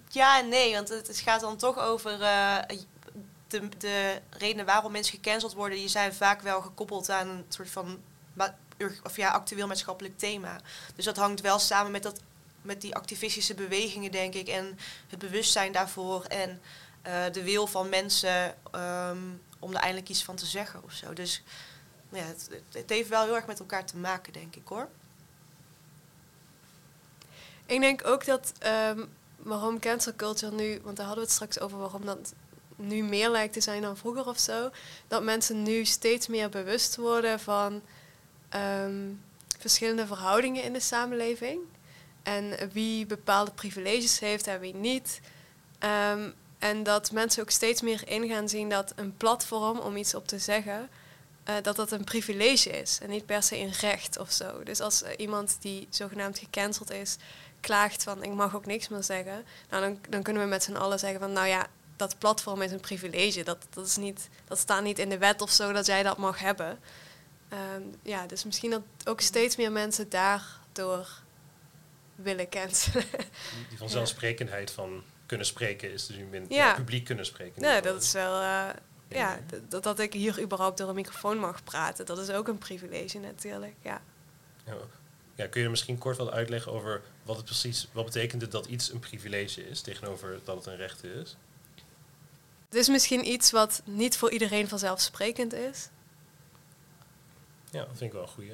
ja 0.09 0.39
en 0.39 0.49
nee, 0.49 0.75
want 0.75 0.89
het, 0.89 1.07
het 1.07 1.19
gaat 1.19 1.41
dan 1.41 1.57
toch 1.57 1.79
over 1.79 2.23
eh, 2.23 2.59
de, 3.49 3.69
de 3.79 4.21
redenen 4.31 4.67
waarom 4.67 4.93
mensen 4.93 5.15
gecanceld 5.15 5.55
worden. 5.55 5.79
Die 5.79 5.89
zijn 5.89 6.15
vaak 6.15 6.41
wel 6.41 6.61
gekoppeld 6.61 7.11
aan 7.11 7.29
een 7.29 7.45
soort 7.49 7.71
van 7.71 7.99
of 9.03 9.17
ja, 9.17 9.31
actueel 9.31 9.67
maatschappelijk 9.67 10.19
thema. 10.19 10.61
Dus 10.95 11.05
dat 11.05 11.17
hangt 11.17 11.41
wel 11.41 11.59
samen 11.59 11.93
met, 11.93 12.03
dat, 12.03 12.21
met 12.63 12.81
die 12.81 12.95
activistische 12.95 13.55
bewegingen, 13.55 14.11
denk 14.11 14.35
ik. 14.35 14.49
En 14.49 14.79
het 15.09 15.19
bewustzijn 15.19 15.73
daarvoor 15.73 16.25
en 16.25 16.61
eh, 17.03 17.33
de 17.33 17.43
wil 17.43 17.67
van 17.67 17.89
mensen 17.89 18.55
ehm, 18.71 19.19
om 19.59 19.71
er 19.71 19.81
eindelijk 19.81 20.09
iets 20.09 20.25
van 20.25 20.37
te 20.37 20.47
zeggen 20.47 20.85
of 20.85 20.93
zo. 20.93 21.13
Dus 21.13 21.43
ja, 22.09 22.25
het 22.73 22.91
heeft 22.91 23.09
wel 23.09 23.25
heel 23.25 23.37
erg 23.37 23.47
met 23.47 23.59
elkaar 23.59 23.85
te 23.85 23.97
maken, 23.97 24.33
denk 24.33 24.57
ik 24.57 24.69
hoor. 24.69 24.89
ik 27.67 27.81
denk 27.81 28.07
ook 28.07 28.25
dat 28.25 28.53
ehm, 28.59 29.05
waarom 29.37 29.79
cancel 29.79 30.15
culture 30.17 30.55
nu, 30.55 30.81
want 30.83 30.97
daar 30.97 31.07
hadden 31.07 31.25
we 31.25 31.31
het 31.31 31.41
straks 31.41 31.61
over 31.61 31.79
waarom 31.79 32.05
dat 32.05 32.33
nu 32.79 33.03
meer 33.03 33.29
lijkt 33.29 33.53
te 33.53 33.61
zijn 33.61 33.83
dan 33.83 33.97
vroeger 33.97 34.27
of 34.27 34.39
zo. 34.39 34.71
Dat 35.09 35.23
mensen 35.23 35.63
nu 35.63 35.85
steeds 35.85 36.27
meer 36.27 36.49
bewust 36.49 36.97
worden 36.97 37.41
van 37.41 37.83
ehm, 38.49 39.13
verschillende 39.59 40.07
verhoudingen 40.07 40.63
in 40.63 40.73
de 40.73 40.81
samenleving. 40.81 41.61
En 42.23 42.71
wie 42.73 43.07
bepaalde 43.07 43.51
privileges 43.51 44.19
heeft 44.19 44.47
en 44.47 44.61
wie 44.61 44.75
niet. 44.75 45.21
Ehm, 45.79 46.31
en 46.59 46.83
dat 46.83 47.13
mensen 47.13 47.43
ook 47.43 47.51
steeds 47.51 47.83
meer 47.83 48.09
in 48.09 48.29
gaan 48.29 48.49
zien 48.49 48.69
dat 48.69 48.93
een 48.97 49.17
platform 49.17 49.79
om 49.79 49.97
iets 49.97 50.15
op 50.15 50.27
te 50.27 50.39
zeggen, 50.39 50.89
eh, 51.45 51.55
dat 51.63 51.77
dat 51.77 51.93
een 51.93 52.05
privilege 52.05 52.71
is 52.71 52.99
en 53.03 53.11
niet 53.11 53.27
per 53.27 53.43
se 53.43 53.57
een 53.57 53.73
recht 53.73 54.19
of 54.19 54.33
zo. 54.33 54.63
Dus 54.63 54.81
als 54.81 55.03
iemand 55.17 55.57
die 55.61 55.87
zogenaamd 55.91 56.39
gecanceld 56.39 56.91
is, 56.91 57.17
klaagt 57.61 58.03
van 58.03 58.23
ik 58.23 58.33
mag 58.33 58.57
ook 58.57 58.67
niks 58.67 58.89
meer 58.89 59.03
zeggen, 59.03 59.45
nou, 59.71 59.83
dan, 59.83 59.99
dan 60.09 60.23
kunnen 60.23 60.43
we 60.43 60.49
met 60.49 60.63
z'n 60.63 60.77
allen 60.77 60.99
zeggen 60.99 61.21
van 61.21 61.33
nou 61.33 61.47
ja, 61.47 61.67
dat 61.99 62.19
platform 62.19 62.63
is 62.63 62.73
een 62.73 62.81
privilege. 62.81 63.43
Dat, 63.45 63.67
dat, 63.71 63.87
is 63.87 63.97
niet, 63.97 64.29
dat 64.45 64.59
staat 64.59 64.83
niet 64.83 64.99
in 64.99 65.09
de 65.09 65.19
wet 65.19 65.43
of 65.43 65.51
zo 65.51 65.73
dat 65.73 65.87
jij 65.87 66.03
dat 66.03 66.17
mag 66.19 66.39
hebben. 66.39 66.79
Ehm, 67.49 67.83
ja, 68.03 68.27
dus 68.27 68.45
misschien 68.45 68.71
dat 68.71 68.83
ook 69.05 69.21
steeds 69.21 69.57
meer 69.57 69.73
mensen 69.73 70.09
daardoor 70.09 71.09
willen 72.15 72.49
cancelen. 72.49 73.05
Die 73.69 73.79
vanzelfsprekendheid 73.85 74.71
van 74.71 75.03
kunnen 75.27 75.47
spreken 75.47 75.93
is 75.93 76.07
dus 76.07 76.17
nu 76.17 76.25
minder 76.25 76.53
Ja. 76.53 76.75
publiek 76.75 77.05
kunnen 77.05 77.27
spreken. 77.27 77.63
ieder 77.63 77.83
dat 77.83 78.03
is 78.03 78.13
wel. 78.13 78.41
eh, 78.41 78.69
ja, 79.09 79.39
dat, 79.69 79.83
dat 79.83 79.99
ik 79.99 80.13
hier 80.13 80.43
überhaupt 80.43 80.79
door 80.79 80.89
een 80.89 80.95
microfoon 80.95 81.39
mag 81.39 81.65
praten, 81.65 82.07
dat 82.07 82.19
is 82.19 82.31
ook 82.31 82.49
een 82.49 82.59
privilege 82.59 83.19
natuurlijk. 83.19 83.75
Ja. 83.83 84.01
Ja. 84.67 84.75
Ja, 85.35 85.47
kun 85.47 85.59
je 85.61 85.65
er 85.65 85.71
misschien 85.71 85.99
kort 85.99 86.17
wat 86.17 86.31
uitleggen 86.31 86.73
over 86.73 87.03
wat 87.23 87.37
het 87.37 87.45
precies, 87.45 87.89
wat 87.93 88.05
betekent 88.05 88.43
het 88.43 88.51
dat 88.51 88.67
iets 88.67 88.93
een 88.93 88.99
privilege 88.99 89.69
is 89.69 89.81
tegenover 89.81 90.41
dat 90.45 90.57
het 90.57 90.67
een 90.67 90.77
recht 90.77 91.05
is? 91.05 91.37
Het 92.69 92.77
is 92.79 92.89
misschien 92.89 93.29
iets 93.29 93.51
wat 93.51 93.83
niet 93.85 94.17
voor 94.17 94.31
iedereen 94.31 94.69
vanzelfsprekend 94.69 95.53
is. 95.53 95.89
Ja, 97.71 97.79
dat 97.79 97.89
vind 97.89 98.01
ik 98.01 98.13
wel 98.13 98.23
een 98.23 98.29
goeie. 98.29 98.53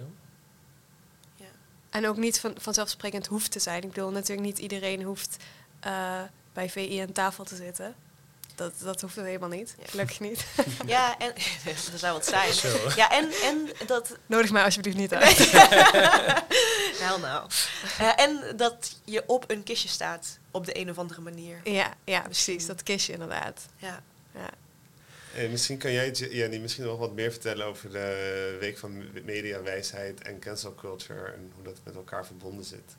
Ja. 1.37 1.47
En 1.91 2.07
ook 2.07 2.17
niet 2.17 2.41
van, 2.41 2.55
vanzelfsprekend 2.59 3.27
hoeft 3.27 3.51
te 3.51 3.59
zijn. 3.59 3.83
Ik 3.83 3.89
bedoel, 3.89 4.11
natuurlijk 4.11 4.47
niet 4.47 4.59
iedereen 4.59 5.03
hoeft 5.03 5.45
eh, 5.81 6.23
bij 6.53 6.71
VI 6.71 6.99
aan 6.99 7.13
tafel 7.13 7.45
te 7.45 7.57
zitten. 7.57 7.95
Dat, 8.55 8.73
dat 8.83 9.01
hoeft 9.01 9.17
helemaal 9.17 9.49
niet. 9.49 9.75
Ja. 9.79 9.85
Gelukkig 9.89 10.21
niet. 10.21 10.45
Ja, 10.87 11.19
en 11.19 11.33
dat 11.65 12.01
zou 12.01 12.13
wat 12.13 12.27
zijn. 12.27 12.53
Zo. 12.53 12.69
Ja, 12.97 13.11
en, 13.11 13.31
en 13.43 13.69
dat. 13.87 14.17
Nodig 14.27 14.51
mij 14.51 14.65
alsjeblieft 14.65 14.97
niet 14.97 15.15
uit. 15.15 15.39
Nou, 17.01 17.21
nou. 17.21 17.51
Eh, 17.99 18.21
en 18.21 18.57
dat 18.57 19.01
je 19.05 19.23
op 19.27 19.45
een 19.51 19.63
kistje 19.63 19.89
staat 19.89 20.39
op 20.51 20.67
de 20.67 20.79
een 20.79 20.91
of 20.91 20.99
andere 20.99 21.21
manier. 21.21 21.61
Ja, 21.65 21.95
ja, 22.05 22.21
precies. 22.21 22.67
Dat 22.67 22.83
kistje 22.83 23.13
inderdaad. 23.13 23.67
Ja. 23.77 24.03
Ja. 24.35 24.51
En 25.35 25.51
misschien 25.51 25.79
kan 25.79 25.93
jij, 25.93 26.11
Jenny, 26.11 26.59
misschien 26.59 26.85
nog 26.85 26.99
wat 26.99 27.15
meer 27.15 27.31
vertellen 27.31 27.67
over 27.67 27.91
de 27.91 28.57
Week 28.61 28.79
van 28.79 29.05
Mediawijsheid 29.25 30.23
en 30.23 30.39
cancel 30.39 30.75
culture 30.75 31.33
en 31.33 31.53
hoe 31.55 31.65
dat 31.65 31.79
met 31.85 31.95
elkaar 31.95 32.27
verbonden 32.27 32.65
zit. 32.65 32.97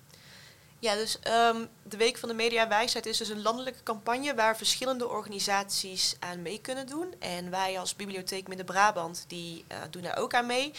Ja, 0.86 0.96
dus 0.96 1.20
ehm, 1.20 1.66
de 1.84 1.98
Week 1.98 2.18
van 2.18 2.30
de 2.30 2.36
Mediawijsheid 2.36 3.06
is 3.06 3.18
dus 3.18 3.30
een 3.30 3.42
landelijke 3.42 3.84
campagne 3.84 4.36
waar 4.36 4.58
verschillende 4.58 5.10
organisaties 5.10 6.16
aan 6.20 6.42
mee 6.42 6.62
kunnen 6.62 6.88
doen. 6.88 7.14
En 7.20 7.50
wij 7.50 7.80
als 7.80 7.96
Bibliotheek 7.96 8.48
Midden-Brabant, 8.48 9.26
die 9.28 9.66
eh, 9.68 9.78
doen 9.90 10.02
daar 10.02 10.18
ook 10.18 10.34
aan 10.34 10.46
mee. 10.46 10.74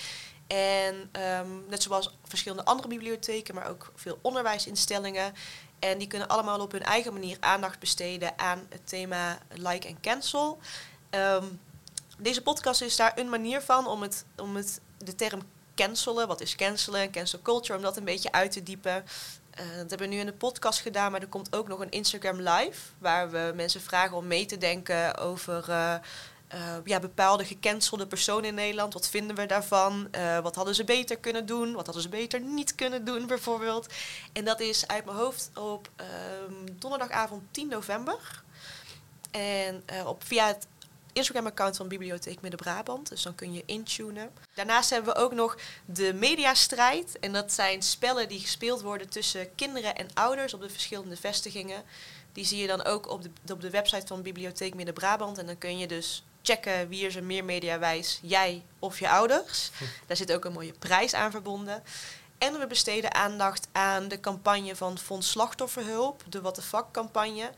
En 0.47 1.09
ehm, 1.13 1.49
net 1.69 1.83
zoals 1.83 2.15
verschillende 2.25 2.65
andere 2.65 2.89
bibliotheken, 2.89 3.55
maar 3.55 3.69
ook 3.69 3.93
veel 3.95 4.19
onderwijsinstellingen. 4.23 5.35
En 5.79 5.99
die 5.99 6.09
kunnen 6.09 6.29
allemaal 6.29 6.61
op 6.61 6.73
hun 6.73 6.83
eigen 6.83 7.13
manier 7.13 7.37
aandacht 7.41 7.79
besteden 7.79 8.39
aan 8.39 8.67
het 8.69 8.89
thema 8.89 9.39
like 9.49 9.89
en 9.89 10.01
cancel. 10.01 10.59
Ehm, 11.11 11.45
deze 12.19 12.43
podcast 12.43 12.83
is 12.83 12.97
daar 12.97 13.19
een 13.19 13.29
manier 13.29 13.61
van 13.61 13.87
om, 13.87 14.03
het, 14.03 14.25
om 14.37 14.57
het, 14.57 14.81
de 14.99 15.15
term 15.15 15.43
cancelen, 15.75 16.29
wat 16.29 16.41
is 16.41 16.55
cancelen, 16.55 17.11
cancel 17.11 17.43
culture, 17.43 17.77
om 17.79 17.85
dat 17.85 17.97
een 17.97 18.05
beetje 18.05 18.33
uit 18.33 18.53
te 18.53 18.63
diepen. 18.63 19.05
Eh, 19.57 19.67
dat 19.77 19.91
hebben 19.91 20.09
we 20.09 20.15
nu 20.15 20.21
in 20.21 20.27
de 20.27 20.33
podcast 20.33 20.81
gedaan, 20.81 21.13
maar 21.13 21.21
er 21.21 21.27
komt 21.27 21.57
ook 21.57 21.69
nog 21.69 21.81
een 21.81 21.91
Instagram 21.91 22.41
live, 22.41 22.81
waar 22.99 23.31
we 23.31 23.53
mensen 23.55 23.81
vragen 23.81 24.17
om 24.17 24.27
mee 24.27 24.47
te 24.47 24.59
denken 24.59 25.17
over 25.17 25.65
eh, 25.69 25.95
eh, 26.49 26.61
ja, 26.85 27.01
bepaalde 27.01 27.45
gecancelde 27.45 28.07
personen 28.07 28.45
in 28.45 28.55
Nederland. 28.55 28.93
Wat 28.93 29.09
vinden 29.09 29.37
we 29.37 29.47
daarvan? 29.47 30.09
Wat 30.43 30.55
hadden 30.55 30.75
ze 30.75 30.85
beter 30.85 31.19
kunnen 31.19 31.47
doen? 31.47 31.73
Wat 31.73 31.85
hadden 31.85 32.03
ze 32.03 32.09
beter 32.09 32.41
niet 32.41 32.75
kunnen 32.75 33.05
doen, 33.05 33.27
bijvoorbeeld? 33.27 33.87
En 34.33 34.45
dat 34.45 34.61
is 34.61 34.87
uit 34.87 35.05
mijn 35.05 35.17
hoofd 35.17 35.51
op 35.55 35.91
ehm, 35.97 36.53
donderdagavond 36.73 37.43
10 37.51 37.69
november. 37.69 38.43
En 39.31 39.85
op, 40.07 40.25
via 40.25 40.47
het 40.47 40.67
Instagram-account 41.17 41.77
van 41.77 41.89
Bibliotheek 41.89 42.41
Midden-Brabant. 42.41 43.09
Dus 43.09 43.23
dan 43.23 43.35
kun 43.35 43.53
je 43.53 43.63
intunen. 43.67 44.31
Daarnaast 44.55 44.91
hebben 44.91 45.15
we 45.15 45.21
ook 45.21 45.33
nog 45.33 45.57
de 45.85 46.15
mediastrijd. 46.15 47.19
En 47.19 47.33
dat 47.33 47.53
zijn 47.53 47.83
spellen 47.83 48.29
die 48.29 48.41
gespeeld 48.41 48.83
worden 48.83 49.09
tussen 49.09 49.55
kinderen 49.55 49.97
en 49.97 50.09
ouders 50.15 50.55
op 50.55 50.61
de 50.61 50.71
verschillende 50.71 51.17
vestigingen. 51.17 51.83
Die 52.33 52.45
zie 52.45 52.61
je 52.61 52.67
dan 52.67 52.85
ook 52.85 53.11
op 53.11 53.23
de, 53.23 53.53
op 53.53 53.61
de 53.61 53.71
website 53.71 54.07
van 54.07 54.23
Bibliotheek 54.23 54.75
Midden-Brabant. 54.75 55.39
En 55.39 55.47
dan 55.47 55.59
kun 55.59 55.79
je 55.79 55.87
dus 55.87 56.25
checken 56.43 56.89
wie 56.89 57.07
is 57.07 57.17
er 57.17 57.25
meer 57.25 57.45
mediawijs, 57.45 58.19
jij 58.23 58.63
of 58.79 58.99
je 58.99 59.09
ouders. 59.09 59.71
Daar 60.07 60.17
zit 60.17 60.33
ook 60.33 60.45
een 60.45 60.53
mooie 60.53 60.75
prijs 60.79 61.15
aan 61.15 61.31
verbonden. 61.31 61.83
En 62.39 62.59
we 62.59 62.67
besteden 62.67 63.15
aandacht 63.15 63.69
aan 63.73 64.09
de 64.09 64.21
campagne 64.21 64.77
van 64.77 64.99
Fonds 64.99 65.31
Slachtofferhulp, 65.31 66.23
de 66.29 66.41
What 66.41 66.55
the 66.55 66.63
Fuck 66.63 66.85
campagne. 66.93 67.51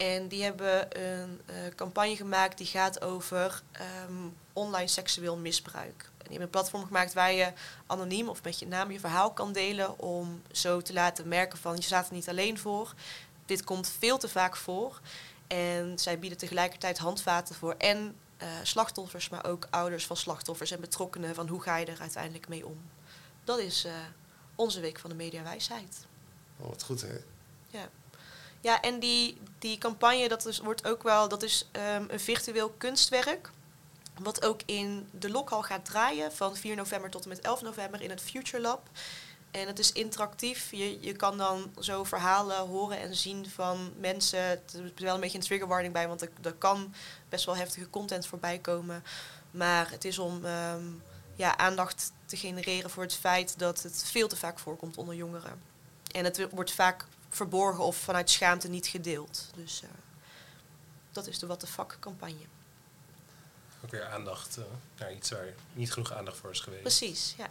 En 0.00 0.28
die 0.28 0.42
hebben 0.42 1.00
een 1.02 1.40
eh, 1.46 1.56
campagne 1.76 2.16
gemaakt 2.16 2.58
die 2.58 2.66
gaat 2.66 3.02
over 3.02 3.62
ehm, 3.72 4.28
online 4.52 4.88
seksueel 4.88 5.36
misbruik. 5.36 6.02
En 6.02 6.10
die 6.16 6.28
hebben 6.28 6.42
een 6.42 6.50
platform 6.50 6.84
gemaakt 6.84 7.12
waar 7.12 7.32
je 7.32 7.52
anoniem 7.86 8.28
of 8.28 8.42
met 8.42 8.58
je 8.58 8.66
naam 8.66 8.90
je 8.90 9.00
verhaal 9.00 9.32
kan 9.32 9.52
delen 9.52 9.98
om 9.98 10.42
zo 10.52 10.80
te 10.80 10.92
laten 10.92 11.28
merken 11.28 11.58
van 11.58 11.76
je 11.76 11.82
staat 11.82 12.08
er 12.08 12.14
niet 12.14 12.28
alleen 12.28 12.58
voor. 12.58 12.94
Dit 13.46 13.64
komt 13.64 13.88
veel 13.98 14.18
te 14.18 14.28
vaak 14.28 14.56
voor. 14.56 15.00
En 15.46 15.98
zij 15.98 16.18
bieden 16.18 16.38
tegelijkertijd 16.38 16.98
handvaten 16.98 17.54
voor 17.54 17.74
en 17.78 18.16
eh, 18.36 18.48
slachtoffers, 18.62 19.28
maar 19.28 19.46
ook 19.46 19.66
ouders 19.70 20.06
van 20.06 20.16
slachtoffers 20.16 20.70
en 20.70 20.80
betrokkenen 20.80 21.34
van 21.34 21.48
hoe 21.48 21.62
ga 21.62 21.76
je 21.76 21.86
er 21.86 22.00
uiteindelijk 22.00 22.48
mee 22.48 22.66
om. 22.66 22.80
Dat 23.44 23.58
is 23.58 23.84
eh, 23.84 23.92
onze 24.54 24.80
Week 24.80 24.98
van 24.98 25.10
de 25.10 25.16
Mediawijsheid. 25.16 26.06
Oh, 26.56 26.68
wat 26.68 26.82
goed, 26.82 27.00
hè? 27.00 27.18
Ja, 27.68 27.88
ja 28.60 28.80
en 28.80 28.98
die, 28.98 29.38
die 29.58 29.78
campagne 29.78 30.28
dat 30.28 30.46
is, 30.46 30.58
wordt 30.58 30.86
ook 30.86 31.02
wel, 31.02 31.28
dat 31.28 31.42
is 31.42 31.68
ehm, 31.72 32.04
een 32.08 32.20
virtueel 32.20 32.70
kunstwerk. 32.70 33.50
Wat 34.18 34.44
ook 34.44 34.60
in 34.64 35.08
de 35.10 35.30
Lokhal 35.30 35.62
gaat 35.62 35.84
draaien 35.84 36.32
van 36.32 36.56
4 36.56 36.76
november 36.76 37.10
tot 37.10 37.22
en 37.22 37.28
met 37.28 37.40
11 37.40 37.62
november 37.62 38.02
in 38.02 38.10
het 38.10 38.20
Future 38.20 38.62
Lab. 38.62 38.88
En 39.50 39.66
het 39.66 39.78
is 39.78 39.92
interactief. 39.92 40.70
Je, 40.70 41.00
je 41.00 41.12
kan 41.12 41.38
dan 41.38 41.72
zo 41.78 42.04
verhalen 42.04 42.56
horen 42.56 43.00
en 43.00 43.14
zien 43.14 43.50
van 43.50 43.92
mensen. 43.98 44.42
Het 44.42 44.74
is 44.74 45.02
wel 45.02 45.14
een 45.14 45.20
beetje 45.20 45.38
een 45.38 45.44
trigger 45.44 45.68
warning 45.68 45.92
bij, 45.92 46.08
want 46.08 46.22
er, 46.22 46.30
er 46.42 46.52
kan 46.52 46.94
best 47.28 47.44
wel 47.44 47.56
heftige 47.56 47.90
content 47.90 48.26
voorbij 48.26 48.58
komen. 48.58 49.04
Maar 49.50 49.90
het 49.90 50.04
is 50.04 50.18
om 50.18 50.44
ehm, 50.44 50.84
ja, 51.34 51.56
aandacht 51.56 52.12
te 52.24 52.36
genereren 52.36 52.90
voor 52.90 53.02
het 53.02 53.14
feit 53.14 53.58
dat 53.58 53.82
het 53.82 54.04
veel 54.06 54.28
te 54.28 54.36
vaak 54.36 54.58
voorkomt 54.58 54.96
onder 54.96 55.14
jongeren. 55.14 55.62
En 56.12 56.24
het 56.24 56.48
wordt 56.50 56.72
vaak 56.72 57.06
verborgen 57.30 57.84
of 57.84 57.96
vanuit 57.96 58.30
schaamte 58.30 58.68
niet 58.68 58.86
gedeeld. 58.86 59.50
Dus 59.54 59.82
uh, 59.84 59.90
dat 61.12 61.26
is 61.26 61.38
de 61.38 61.46
What 61.46 61.60
the 61.60 61.66
Fuck 61.66 61.96
campagne. 62.00 62.46
Ook 63.84 63.90
weer 63.90 64.06
aandacht 64.06 64.58
uh, 64.58 64.64
naar 64.98 65.12
iets 65.12 65.30
waar 65.30 65.46
niet 65.72 65.92
genoeg 65.92 66.12
aandacht 66.12 66.36
voor 66.36 66.50
is 66.50 66.60
geweest. 66.60 66.82
Precies, 66.82 67.34
ja. 67.36 67.50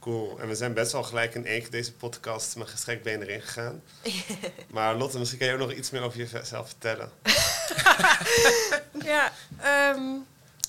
Cool. 0.00 0.40
En 0.40 0.48
we 0.48 0.54
zijn 0.54 0.74
best 0.74 0.92
wel 0.92 1.02
gelijk 1.02 1.34
in 1.34 1.46
één 1.46 1.60
keer 1.60 1.70
deze 1.70 1.92
podcast 1.92 2.56
met 2.56 2.68
gestrekt 2.68 3.02
been 3.02 3.22
erin 3.22 3.40
gegaan. 3.40 3.82
maar 4.70 4.96
Lotte, 4.96 5.18
misschien 5.18 5.38
kan 5.38 5.48
je 5.48 5.54
ook 5.54 5.60
nog 5.60 5.72
iets 5.72 5.90
meer 5.90 6.02
over 6.02 6.18
jezelf 6.18 6.68
vertellen. 6.68 7.10
ja, 9.12 9.32
um, 9.94 10.26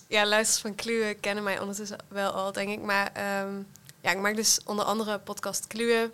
ja, 0.08 0.26
luisters 0.26 0.62
van 0.62 0.76
Kluwe 0.76 1.14
kennen 1.14 1.44
mij 1.44 1.60
ondertussen 1.60 1.98
wel 2.08 2.32
al, 2.32 2.52
denk 2.52 2.70
ik. 2.70 2.82
Maar 2.82 3.42
um, 3.46 3.68
ja, 4.02 4.12
ik 4.12 4.18
maak 4.18 4.36
dus 4.36 4.60
onder 4.66 4.86
andere 4.86 5.20
podcast 5.20 5.68
Kluwe, 5.68 6.12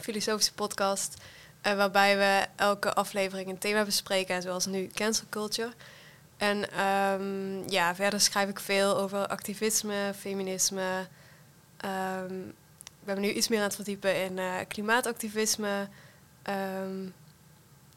filosofische 0.00 0.52
podcast, 0.52 1.14
uh, 1.66 1.74
waarbij 1.74 2.16
we 2.16 2.46
elke 2.56 2.94
aflevering 2.94 3.48
een 3.48 3.58
thema 3.58 3.84
bespreken, 3.84 4.42
zoals 4.42 4.66
nu 4.66 4.90
cancel 4.94 5.26
culture. 5.30 5.72
En 6.36 6.80
um, 6.84 7.68
ja, 7.68 7.94
verder 7.94 8.20
schrijf 8.20 8.48
ik 8.48 8.60
veel 8.60 8.96
over 8.96 9.26
activisme, 9.26 10.12
feminisme. 10.18 11.06
Um, 11.84 12.48
ik 12.84 13.04
ben 13.04 13.14
me 13.14 13.20
nu 13.20 13.32
iets 13.32 13.48
meer 13.48 13.58
aan 13.58 13.64
het 13.64 13.74
verdiepen 13.74 14.22
in 14.22 14.36
uh, 14.36 14.54
klimaatactivisme. 14.68 15.88
Um, 16.82 17.14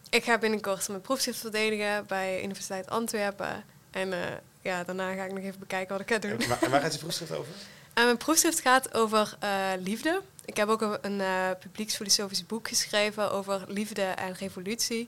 ik 0.09 0.23
ga 0.23 0.37
binnenkort 0.37 0.87
mijn 0.87 1.01
proefschrift 1.01 1.39
verdedigen 1.39 2.05
bij 2.07 2.43
Universiteit 2.43 2.89
Antwerpen. 2.89 3.63
En 3.91 4.07
uh, 4.11 4.19
ja, 4.61 4.83
daarna 4.83 5.13
ga 5.13 5.23
ik 5.23 5.33
nog 5.33 5.43
even 5.43 5.59
bekijken 5.59 5.91
wat 5.97 6.01
ik 6.01 6.13
ga 6.13 6.17
doen. 6.19 6.39
En 6.39 6.47
waar, 6.47 6.61
en 6.61 6.69
waar 6.69 6.81
gaat 6.81 6.93
je 6.93 6.99
proefschrift 6.99 7.31
over? 7.31 7.53
En 7.93 8.03
mijn 8.03 8.17
proefschrift 8.17 8.59
gaat 8.59 8.93
over 8.93 9.37
uh, 9.43 9.49
liefde. 9.79 10.21
Ik 10.47 10.57
heb 10.57 10.67
ook 10.67 10.81
een, 10.81 10.97
een 11.01 11.19
uh, 11.19 11.49
publieksfilosofisch 11.59 12.45
boek 12.45 12.67
geschreven 12.67 13.31
over 13.31 13.63
liefde 13.67 14.01
en 14.01 14.33
revolutie. 14.33 15.07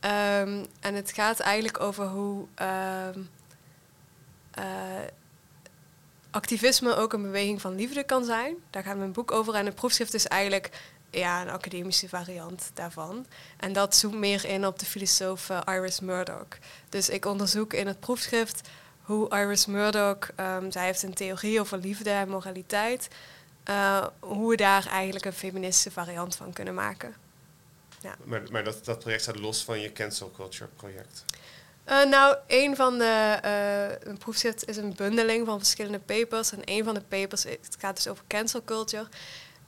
Um, 0.00 0.66
en 0.80 0.94
het 0.94 1.12
gaat 1.12 1.40
eigenlijk 1.40 1.80
over 1.80 2.06
hoe 2.06 2.46
um, 2.62 3.28
uh, 4.58 4.64
activisme 6.30 6.94
ook 6.94 7.12
een 7.12 7.22
beweging 7.22 7.60
van 7.60 7.74
liefde 7.74 8.04
kan 8.04 8.24
zijn. 8.24 8.54
Daar 8.70 8.82
gaat 8.82 8.96
mijn 8.96 9.12
boek 9.12 9.32
over. 9.32 9.54
En 9.54 9.66
het 9.66 9.74
proefschrift 9.74 10.14
is 10.14 10.26
eigenlijk 10.26 10.70
ja, 11.10 11.42
een 11.42 11.50
academische 11.50 12.08
variant 12.08 12.70
daarvan. 12.74 13.26
En 13.56 13.72
dat 13.72 13.96
zoomt 13.96 14.14
meer 14.14 14.44
in 14.44 14.66
op 14.66 14.78
de 14.78 14.86
filosoof 14.86 15.50
Iris 15.66 16.00
Murdoch. 16.00 16.58
Dus 16.88 17.08
ik 17.08 17.24
onderzoek 17.24 17.72
in 17.72 17.86
het 17.86 18.00
proefschrift 18.00 18.68
hoe 19.00 19.30
Iris 19.30 19.66
Murdoch, 19.66 20.30
um, 20.36 20.70
zij 20.70 20.84
heeft 20.84 21.02
een 21.02 21.14
theorie 21.14 21.60
over 21.60 21.78
liefde 21.78 22.10
en 22.10 22.28
moraliteit, 22.28 23.08
uh, 23.68 24.06
hoe 24.18 24.50
we 24.50 24.56
daar 24.56 24.86
eigenlijk 24.86 25.24
een 25.24 25.32
feministische 25.32 25.90
variant 25.90 26.36
van 26.36 26.52
kunnen 26.52 26.74
maken. 26.74 27.14
Ja. 28.00 28.16
Maar, 28.24 28.42
maar 28.50 28.64
dat, 28.64 28.84
dat 28.84 28.98
project 28.98 29.22
staat 29.22 29.38
los 29.38 29.64
van 29.64 29.80
je 29.80 29.92
cancel 29.92 30.30
culture 30.30 30.70
project? 30.76 31.24
Uh, 31.88 32.04
nou, 32.04 32.36
een 32.46 32.76
van 32.76 32.98
de 32.98 33.38
uh, 33.44 34.08
een 34.10 34.18
proefschrift 34.18 34.68
is 34.68 34.76
een 34.76 34.94
bundeling 34.96 35.46
van 35.46 35.58
verschillende 35.58 35.98
papers. 35.98 36.52
En 36.52 36.60
een 36.64 36.84
van 36.84 36.94
de 36.94 37.00
papers 37.00 37.44
het 37.44 37.76
gaat 37.78 37.96
dus 37.96 38.08
over 38.08 38.24
cancel 38.26 38.64
culture. 38.64 39.08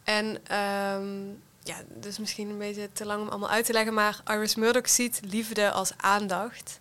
En 0.05 0.26
um, 0.26 1.43
ja, 1.62 1.76
dus 1.88 2.18
misschien 2.18 2.49
een 2.49 2.59
beetje 2.59 2.88
te 2.93 3.07
lang 3.07 3.22
om 3.22 3.28
allemaal 3.28 3.51
uit 3.51 3.64
te 3.64 3.72
leggen, 3.72 3.95
maar 3.95 4.20
Iris 4.26 4.55
Murdoch 4.55 4.88
ziet 4.88 5.20
liefde 5.24 5.70
als 5.70 5.93
aandacht. 5.97 6.80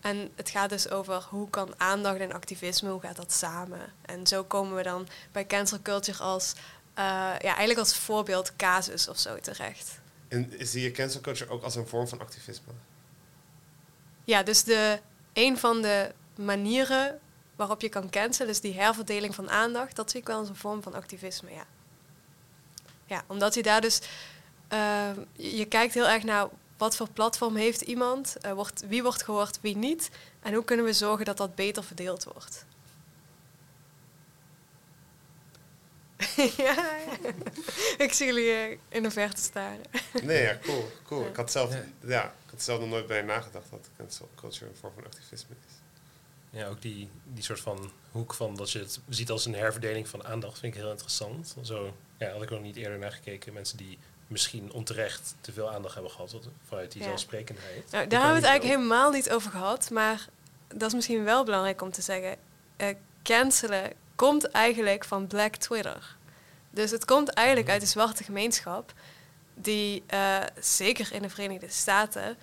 En 0.00 0.30
het 0.34 0.50
gaat 0.50 0.68
dus 0.68 0.90
over 0.90 1.26
hoe 1.28 1.50
kan 1.50 1.74
aandacht 1.76 2.18
en 2.20 2.32
activisme, 2.32 2.90
hoe 2.90 3.00
gaat 3.00 3.16
dat 3.16 3.32
samen? 3.32 3.92
En 4.02 4.26
zo 4.26 4.44
komen 4.44 4.76
we 4.76 4.82
dan 4.82 5.08
bij 5.32 5.46
cancel 5.46 5.82
culture 5.82 6.22
als, 6.22 6.52
uh, 6.54 7.04
ja, 7.38 7.38
eigenlijk 7.40 7.78
als 7.78 7.96
voorbeeld 7.96 8.56
casus 8.56 9.08
of 9.08 9.18
zo 9.18 9.40
terecht. 9.40 10.00
En 10.28 10.52
zie 10.58 10.82
je 10.82 10.90
cancel 10.90 11.20
culture 11.20 11.50
ook 11.50 11.62
als 11.62 11.74
een 11.74 11.86
vorm 11.86 12.08
van 12.08 12.20
activisme? 12.20 12.72
Ja, 14.24 14.42
dus 14.42 14.64
de, 14.64 15.00
een 15.32 15.58
van 15.58 15.82
de 15.82 16.12
manieren 16.34 17.20
waarop 17.56 17.80
je 17.80 17.88
kan 17.88 18.10
cancelen, 18.10 18.50
is 18.50 18.60
die 18.60 18.74
herverdeling 18.74 19.34
van 19.34 19.50
aandacht, 19.50 19.96
dat 19.96 20.10
zie 20.10 20.20
ik 20.20 20.26
wel 20.26 20.38
als 20.38 20.48
een 20.48 20.56
vorm 20.56 20.82
van 20.82 20.94
activisme, 20.94 21.50
ja. 21.50 21.64
Ja, 23.06 23.24
omdat 23.26 23.54
je 23.54 23.62
daar 23.62 23.80
dus, 23.80 24.00
uh, 24.72 25.10
je 25.32 25.64
kijkt 25.64 25.94
heel 25.94 26.08
erg 26.08 26.22
naar 26.22 26.48
wat 26.80 26.96
voor 26.96 27.08
platform 27.08 27.56
heeft 27.56 27.80
iemand, 27.80 28.36
uh, 28.46 28.52
wordt, 28.52 28.84
wie 28.88 29.02
wordt 29.02 29.22
gehoord, 29.22 29.58
wie 29.60 29.76
niet, 29.76 30.10
en 30.42 30.54
hoe 30.54 30.64
kunnen 30.64 30.84
we 30.84 30.92
zorgen 30.92 31.24
dat 31.24 31.36
dat 31.36 31.54
beter 31.54 31.84
verdeeld 31.84 32.24
wordt. 32.24 32.64
ja, 36.66 36.96
ik 37.98 38.12
zie 38.12 38.26
jullie 38.26 38.70
uh, 38.70 38.78
in 38.88 39.02
de 39.02 39.10
verte 39.10 39.42
staren. 39.42 39.80
nee, 40.22 40.42
ja, 40.42 40.58
cool. 40.62 40.90
cool. 41.06 41.22
Ja. 41.22 41.28
Ik, 41.28 41.36
had 41.36 41.50
zelf, 41.50 41.74
ja, 42.06 42.24
ik 42.24 42.50
had 42.50 42.62
zelf 42.62 42.80
nog 42.80 42.88
nooit 42.88 43.06
bij 43.06 43.22
nagedacht 43.22 43.70
dat 43.70 43.88
cancel 43.96 44.28
culture 44.36 44.70
een 44.70 44.76
vorm 44.76 44.92
van 44.94 45.04
activisme 45.04 45.54
is. 45.68 45.74
Ja, 46.50 46.66
ook 46.66 46.82
die, 46.82 47.08
die 47.24 47.42
soort 47.42 47.60
van 47.60 47.90
hoek 48.10 48.34
van 48.34 48.56
dat 48.56 48.70
je 48.70 48.78
het 48.78 49.00
ziet 49.08 49.30
als 49.30 49.46
een 49.46 49.54
herverdeling 49.54 50.08
van 50.08 50.24
aandacht 50.24 50.58
vind 50.58 50.74
ik 50.74 50.80
heel 50.80 50.90
interessant. 50.90 51.54
Zo 51.62 51.94
ja, 52.18 52.32
had 52.32 52.42
ik 52.42 52.50
nog 52.50 52.60
niet 52.60 52.76
eerder 52.76 52.98
naar 52.98 53.12
gekeken. 53.12 53.52
Mensen 53.52 53.76
die 53.76 53.98
misschien 54.30 54.72
onterecht 54.72 55.34
te 55.40 55.52
veel 55.52 55.70
aandacht 55.70 55.94
hebben 55.94 56.12
gehad 56.12 56.36
vanuit 56.68 56.92
die 56.92 57.00
ja. 57.00 57.06
zelfsprekendheid. 57.06 57.90
Nou, 57.90 58.06
daar 58.06 58.20
hebben 58.20 58.40
we 58.40 58.46
het 58.46 58.50
eigenlijk 58.50 58.78
helemaal 58.78 59.10
niet 59.10 59.30
over 59.30 59.50
gehad, 59.50 59.90
maar 59.90 60.28
dat 60.68 60.88
is 60.88 60.94
misschien 60.94 61.24
wel 61.24 61.44
belangrijk 61.44 61.82
om 61.82 61.90
te 61.90 62.02
zeggen. 62.02 62.36
Uh, 62.76 62.88
cancelen 63.22 63.92
komt 64.14 64.50
eigenlijk 64.50 65.04
van 65.04 65.26
Black 65.26 65.56
Twitter. 65.56 66.16
Dus 66.70 66.90
het 66.90 67.04
komt 67.04 67.28
eigenlijk 67.28 67.68
uit 67.68 67.80
de 67.80 67.86
zwarte 67.86 68.24
gemeenschap, 68.24 68.92
die 69.54 70.02
uh, 70.14 70.38
zeker 70.60 71.12
in 71.12 71.22
de 71.22 71.30
Verenigde 71.30 71.68
Staten 71.68 72.36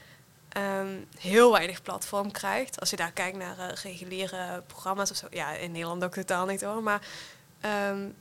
um, 0.57 1.07
heel 1.19 1.51
weinig 1.51 1.81
platform 1.81 2.31
krijgt. 2.31 2.79
Als 2.79 2.89
je 2.89 2.95
daar 2.95 3.11
kijkt 3.11 3.37
naar 3.37 3.57
uh, 3.57 3.65
reguliere 3.83 4.63
programma's 4.67 5.11
of 5.11 5.17
zo. 5.17 5.27
Ja, 5.29 5.51
in 5.51 5.71
Nederland 5.71 6.03
ook 6.03 6.13
totaal 6.13 6.45
niet 6.45 6.61
hoor. 6.61 6.83
Maar, 6.83 7.01
um, 7.89 8.15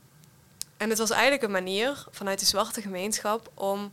en 0.77 0.89
het 0.89 0.97
was 0.97 1.09
eigenlijk 1.09 1.43
een 1.43 1.51
manier 1.51 2.05
vanuit 2.11 2.39
de 2.39 2.45
zwarte 2.45 2.81
gemeenschap 2.81 3.51
om 3.53 3.91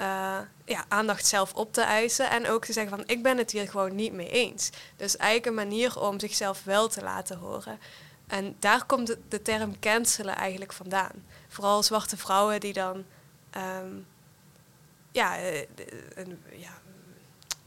uh, 0.00 0.38
ja, 0.64 0.84
aandacht 0.88 1.26
zelf 1.26 1.54
op 1.54 1.72
te 1.72 1.80
eisen. 1.80 2.30
En 2.30 2.48
ook 2.48 2.64
te 2.64 2.72
zeggen 2.72 2.96
van 2.96 3.06
ik 3.06 3.22
ben 3.22 3.38
het 3.38 3.50
hier 3.50 3.68
gewoon 3.68 3.94
niet 3.94 4.12
mee 4.12 4.30
eens. 4.30 4.70
Dus 4.96 5.16
eigenlijk 5.16 5.48
een 5.48 5.68
manier 5.68 6.00
om 6.00 6.20
zichzelf 6.20 6.64
wel 6.64 6.88
te 6.88 7.02
laten 7.02 7.38
horen. 7.38 7.78
En 8.26 8.56
daar 8.58 8.84
komt 8.84 9.16
de, 9.28 9.42
term 9.42 9.78
cancelen 9.78 10.36
eigenlijk 10.36 10.72
vandaan. 10.72 11.24
Vooral 11.48 11.82
zwarte 11.82 12.16
vrouwen 12.16 12.60
die 12.60 12.72
dan 12.72 13.04
um, 13.56 14.06
ja, 15.12 15.38
een, 16.14 16.42
ja, 16.52 16.72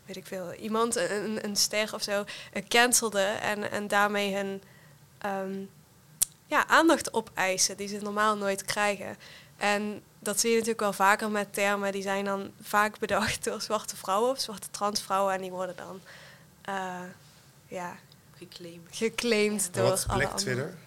weet 0.05 0.15
ik 0.15 0.25
veel, 0.25 0.53
iemand, 0.53 0.95
een, 0.95 1.45
een 1.45 1.55
ster 1.55 1.93
of 1.93 2.01
zo, 2.01 2.23
uh, 2.53 2.63
cancelde 2.67 3.21
en, 3.21 3.71
en 3.71 3.87
daarmee 3.87 4.35
hun 4.35 4.61
um, 5.25 5.69
ja, 6.47 6.67
aandacht 6.67 7.13
opeisen 7.13 7.77
die 7.77 7.87
ze 7.87 7.97
normaal 7.97 8.35
nooit 8.37 8.65
krijgen. 8.65 9.17
En 9.57 10.03
dat 10.19 10.39
zie 10.39 10.49
je 10.49 10.55
natuurlijk 10.55 10.81
wel 10.81 10.93
vaker 10.93 11.29
met 11.31 11.53
termen 11.53 11.91
die 11.91 12.01
zijn 12.01 12.25
dan 12.25 12.51
vaak 12.61 12.99
bedacht 13.05 13.43
door 13.43 13.61
zwarte 13.61 13.95
vrouwen 13.95 14.31
of 14.31 14.39
zwarte 14.39 14.67
transvrouwen 14.71 15.33
en 15.33 15.41
die 15.41 15.51
worden 15.51 15.75
dan 15.75 16.01
uh, 16.69 16.99
ja, 17.67 17.95
geclaimd, 18.37 18.87
geclaimd 18.91 19.63
ja. 19.73 19.81
door 19.81 19.89
Wat 19.89 20.05
alle 20.07 20.17
Black 20.19 20.31
anderen. 20.33 20.37
Twitter? 20.55 20.77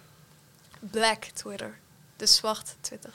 Black 0.91 1.25
Twitter. 1.25 1.79
De 2.17 2.27
zwarte 2.27 2.73
Twitter. 2.81 3.13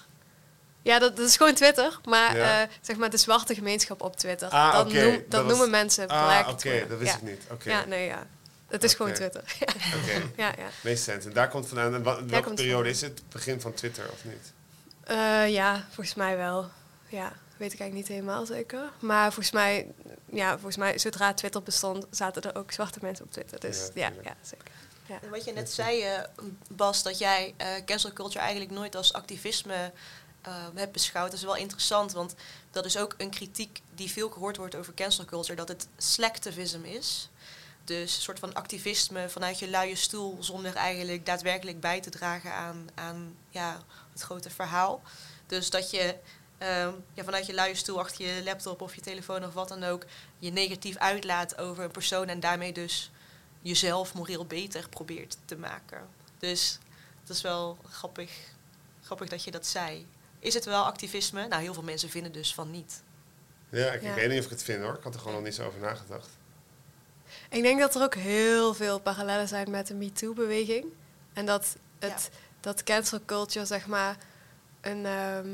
Ja, 0.81 0.99
dat, 0.99 1.15
dat 1.17 1.27
is 1.27 1.37
gewoon 1.37 1.53
Twitter, 1.53 1.99
maar 2.05 2.37
Ja. 2.37 2.61
eh, 2.61 2.69
zeg 2.81 2.95
maar 2.97 3.09
de 3.09 3.17
zwarte 3.17 3.55
gemeenschap 3.55 4.01
op 4.01 4.15
Twitter. 4.17 4.49
Ah, 4.49 4.73
dat 4.73 4.85
oké, 4.85 5.03
noem- 5.03 5.11
dat 5.13 5.31
dat 5.31 5.41
was- 5.41 5.49
noemen 5.51 5.69
mensen 5.69 6.07
Ah, 6.07 6.23
Black 6.25 6.47
oké, 6.47 6.57
Twitter. 6.57 6.87
dat 6.89 6.97
wist 6.99 7.11
ja. 7.11 7.17
ik 7.17 7.23
niet. 7.23 7.41
Oké, 7.51 7.69
Ja, 7.69 7.85
nee, 7.85 8.05
ja. 8.05 8.27
Het 8.81 8.83
is 8.91 8.93
gewoon. 8.93 9.13
Twitter. 9.13 9.41
oké. 10.01 10.13
ja, 10.35 10.53
ja. 10.57 10.67
Makes 10.83 11.03
sense. 11.03 11.27
En 11.27 11.33
daar 11.33 11.49
komt 11.49 11.67
vandaan. 11.67 11.93
En 11.93 12.03
wa- 12.03 12.25
welke 12.25 12.53
periode 12.53 12.65
vandaan. 12.73 12.85
is 12.85 13.01
het? 13.01 13.21
Begin 13.29 13.61
van 13.61 13.73
Twitter 13.73 14.11
of 14.11 14.23
niet? 14.25 14.53
Eh, 15.03 15.49
ja, 15.49 15.85
volgens 15.91 16.15
mij 16.15 16.37
wel. 16.37 16.69
Ja, 17.07 17.33
weet 17.57 17.73
ik 17.73 17.79
eigenlijk 17.79 17.93
niet 17.93 18.07
helemaal 18.07 18.45
zeker. 18.45 18.91
Maar 18.99 19.33
volgens 19.33 19.51
mij, 19.51 19.87
ja, 20.31 20.51
volgens 20.53 20.77
mij, 20.77 20.97
zodra 20.97 21.33
Twitter 21.33 21.63
bestond, 21.63 22.05
zaten 22.11 22.41
er 22.41 22.55
ook 22.57 22.71
zwarte 22.71 22.99
mensen 23.01 23.25
op 23.25 23.31
Twitter. 23.31 23.59
Dus 23.59 23.89
Ja, 23.93 24.11
ja, 24.23 24.35
zeker. 24.41 24.67
Ja. 25.07 25.19
En 25.21 25.29
wat 25.29 25.43
je 25.45 25.51
net 25.53 25.71
zei, 25.71 26.01
eh, 26.01 26.19
Bas, 26.69 27.03
dat 27.03 27.17
jij 27.17 27.53
eh, 27.57 27.67
cancel 27.85 28.13
culture 28.13 28.39
eigenlijk 28.39 28.71
nooit 28.71 28.95
als 28.95 29.13
activisme 29.13 29.91
ehm, 30.41 30.75
heb 30.75 30.93
beschouwd. 30.93 31.29
Dat 31.31 31.39
is 31.39 31.45
wel 31.45 31.55
interessant, 31.55 32.11
want 32.11 32.35
dat 32.71 32.85
is 32.85 32.97
ook 32.97 33.13
een 33.17 33.29
kritiek 33.29 33.81
die 33.95 34.11
veel 34.11 34.29
gehoord 34.29 34.57
wordt 34.57 34.75
over 34.75 34.93
cancel 34.93 35.25
culture, 35.25 35.55
dat 35.55 35.67
het 35.67 35.87
selectivism 35.97 36.83
is. 36.83 37.29
Dus 37.85 38.15
een 38.15 38.21
soort 38.21 38.39
van 38.39 38.53
activisme 38.53 39.29
vanuit 39.29 39.59
je 39.59 39.69
luie 39.69 39.95
stoel 39.95 40.37
zonder 40.43 40.75
eigenlijk 40.75 41.25
daadwerkelijk 41.25 41.79
bij 41.79 42.01
te 42.01 42.09
dragen 42.09 42.53
aan, 42.53 42.87
aan 42.95 43.35
ja, 43.49 43.81
het 44.11 44.21
grote 44.21 44.49
verhaal. 44.49 45.01
Dus 45.47 45.69
dat 45.69 45.89
je 45.89 46.15
ehm, 46.57 46.91
ja, 47.13 47.23
vanuit 47.23 47.45
je 47.45 47.53
luie 47.53 47.75
stoel 47.75 47.99
achter 47.99 48.25
je 48.25 48.43
laptop 48.43 48.81
of 48.81 48.95
je 48.95 49.01
telefoon 49.01 49.45
of 49.45 49.53
wat 49.53 49.67
dan 49.67 49.83
ook 49.83 50.05
je 50.39 50.51
negatief 50.51 50.97
uitlaat 50.97 51.57
over 51.57 51.83
een 51.83 51.91
persoon 51.91 52.27
en 52.27 52.39
daarmee 52.39 52.73
dus 52.73 53.11
jezelf 53.61 54.13
moreel 54.13 54.45
beter 54.45 54.89
probeert 54.89 55.37
te 55.45 55.55
maken. 55.55 56.07
Dus 56.39 56.79
dat 57.23 57.35
is 57.35 57.41
wel 57.41 57.77
grappig, 57.89 58.31
grappig 59.01 59.29
dat 59.29 59.43
je 59.43 59.51
dat 59.51 59.67
zei. 59.67 60.07
Is 60.39 60.53
het 60.53 60.65
wel 60.65 60.83
activisme? 60.83 61.47
Nou, 61.47 61.61
heel 61.61 61.73
veel 61.73 61.83
mensen 61.83 62.09
vinden 62.09 62.31
dus 62.31 62.53
van 62.53 62.71
niet. 62.71 63.03
Ja, 63.69 63.91
ik, 63.91 64.01
Ja. 64.01 64.09
ik 64.09 64.15
weet 64.15 64.29
niet 64.29 64.39
of 64.39 64.45
ik 64.45 64.51
het 64.51 64.63
vind 64.63 64.83
hoor. 64.83 64.95
Ik 64.95 65.03
had 65.03 65.13
er 65.13 65.19
gewoon 65.19 65.35
nog 65.35 65.43
niet 65.43 65.55
zo 65.55 65.65
over 65.65 65.79
nagedacht. 65.79 66.29
Ik 67.49 67.61
denk 67.61 67.79
dat 67.79 67.95
er 67.95 68.01
ook 68.03 68.15
heel 68.15 68.73
veel 68.73 68.99
parallellen 68.99 69.47
zijn 69.47 69.69
met 69.71 69.87
de 69.87 69.93
MeToo-beweging. 69.93 70.85
En 71.33 71.45
dat, 71.45 71.75
het, 71.99 72.29
dat 72.59 72.83
cancel 72.83 73.19
culture, 73.25 73.65
zeg 73.65 73.87
maar, 73.87 74.17
een 74.81 75.05
ehm, 75.05 75.49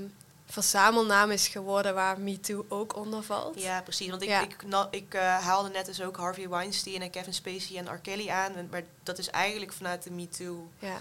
verzamelnaam 0.46 1.32
is 1.32 1.48
geworden 1.48 1.94
waar 1.94 2.20
MeToo 2.20 2.66
ook 2.70 2.96
onder 2.96 3.24
valt. 3.24 3.62
Ja, 3.62 3.82
precies. 3.82 4.10
Want 4.10 4.22
ik, 4.22 4.28
Ja. 4.30 4.42
ik, 4.42 4.64
na- 4.66 4.88
ik 4.92 5.14
eh, 5.14 5.38
haalde 5.38 5.70
net 5.70 5.86
dus 5.86 6.02
ook 6.02 6.18
Harvey 6.18 6.50
Weinstein 6.50 7.02
en 7.02 7.10
Kevin 7.10 7.34
Spacey 7.34 7.78
en 7.78 7.94
R. 7.94 7.98
Kelly 7.98 8.30
aan. 8.30 8.56
en- 8.56 8.68
Maar 8.72 8.84
dat 9.04 9.18
is 9.18 9.30
eigenlijk 9.30 9.74
vanuit 9.74 10.04
de 10.04 10.12
MeToo 10.12 10.70
Ja. 10.80 10.98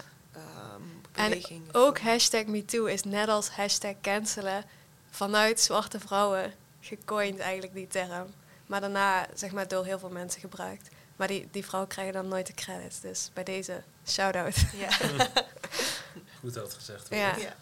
En 1.11 1.29
beweging. 1.29 1.61
ook 1.71 1.99
hashtag 1.99 2.45
MeToo 2.45 2.85
is 2.85 3.03
net 3.03 3.27
als 3.27 3.49
hashtag 3.49 3.93
cancelen 4.01 4.63
vanuit 5.09 5.59
zwarte 5.59 5.99
vrouwen 5.99 6.53
gecoind 6.79 7.39
eigenlijk 7.39 7.73
die 7.73 7.87
term. 7.87 8.33
Maar 8.71 8.81
daarna 8.81 9.27
zeg 9.33 9.51
maar 9.51 9.67
door 9.67 9.85
heel 9.85 9.99
veel 9.99 10.09
mensen 10.09 10.41
gebruikt. 10.41 10.89
Maar 11.15 11.27
die, 11.27 11.47
die 11.51 11.65
vrouwen 11.65 11.91
krijgen 11.91 12.13
dan 12.13 12.27
nooit 12.27 12.47
de 12.47 12.53
credits. 12.53 12.99
Dus 12.99 13.29
bij 13.33 13.43
deze 13.43 13.83
shout-out. 14.07 14.55
Ja. 14.73 14.91
Goed 16.39 16.53
dat 16.53 16.73
gezegd 16.73 17.09
wordt. 17.09 17.23
Ja. 17.23 17.37
ja. 17.37 17.55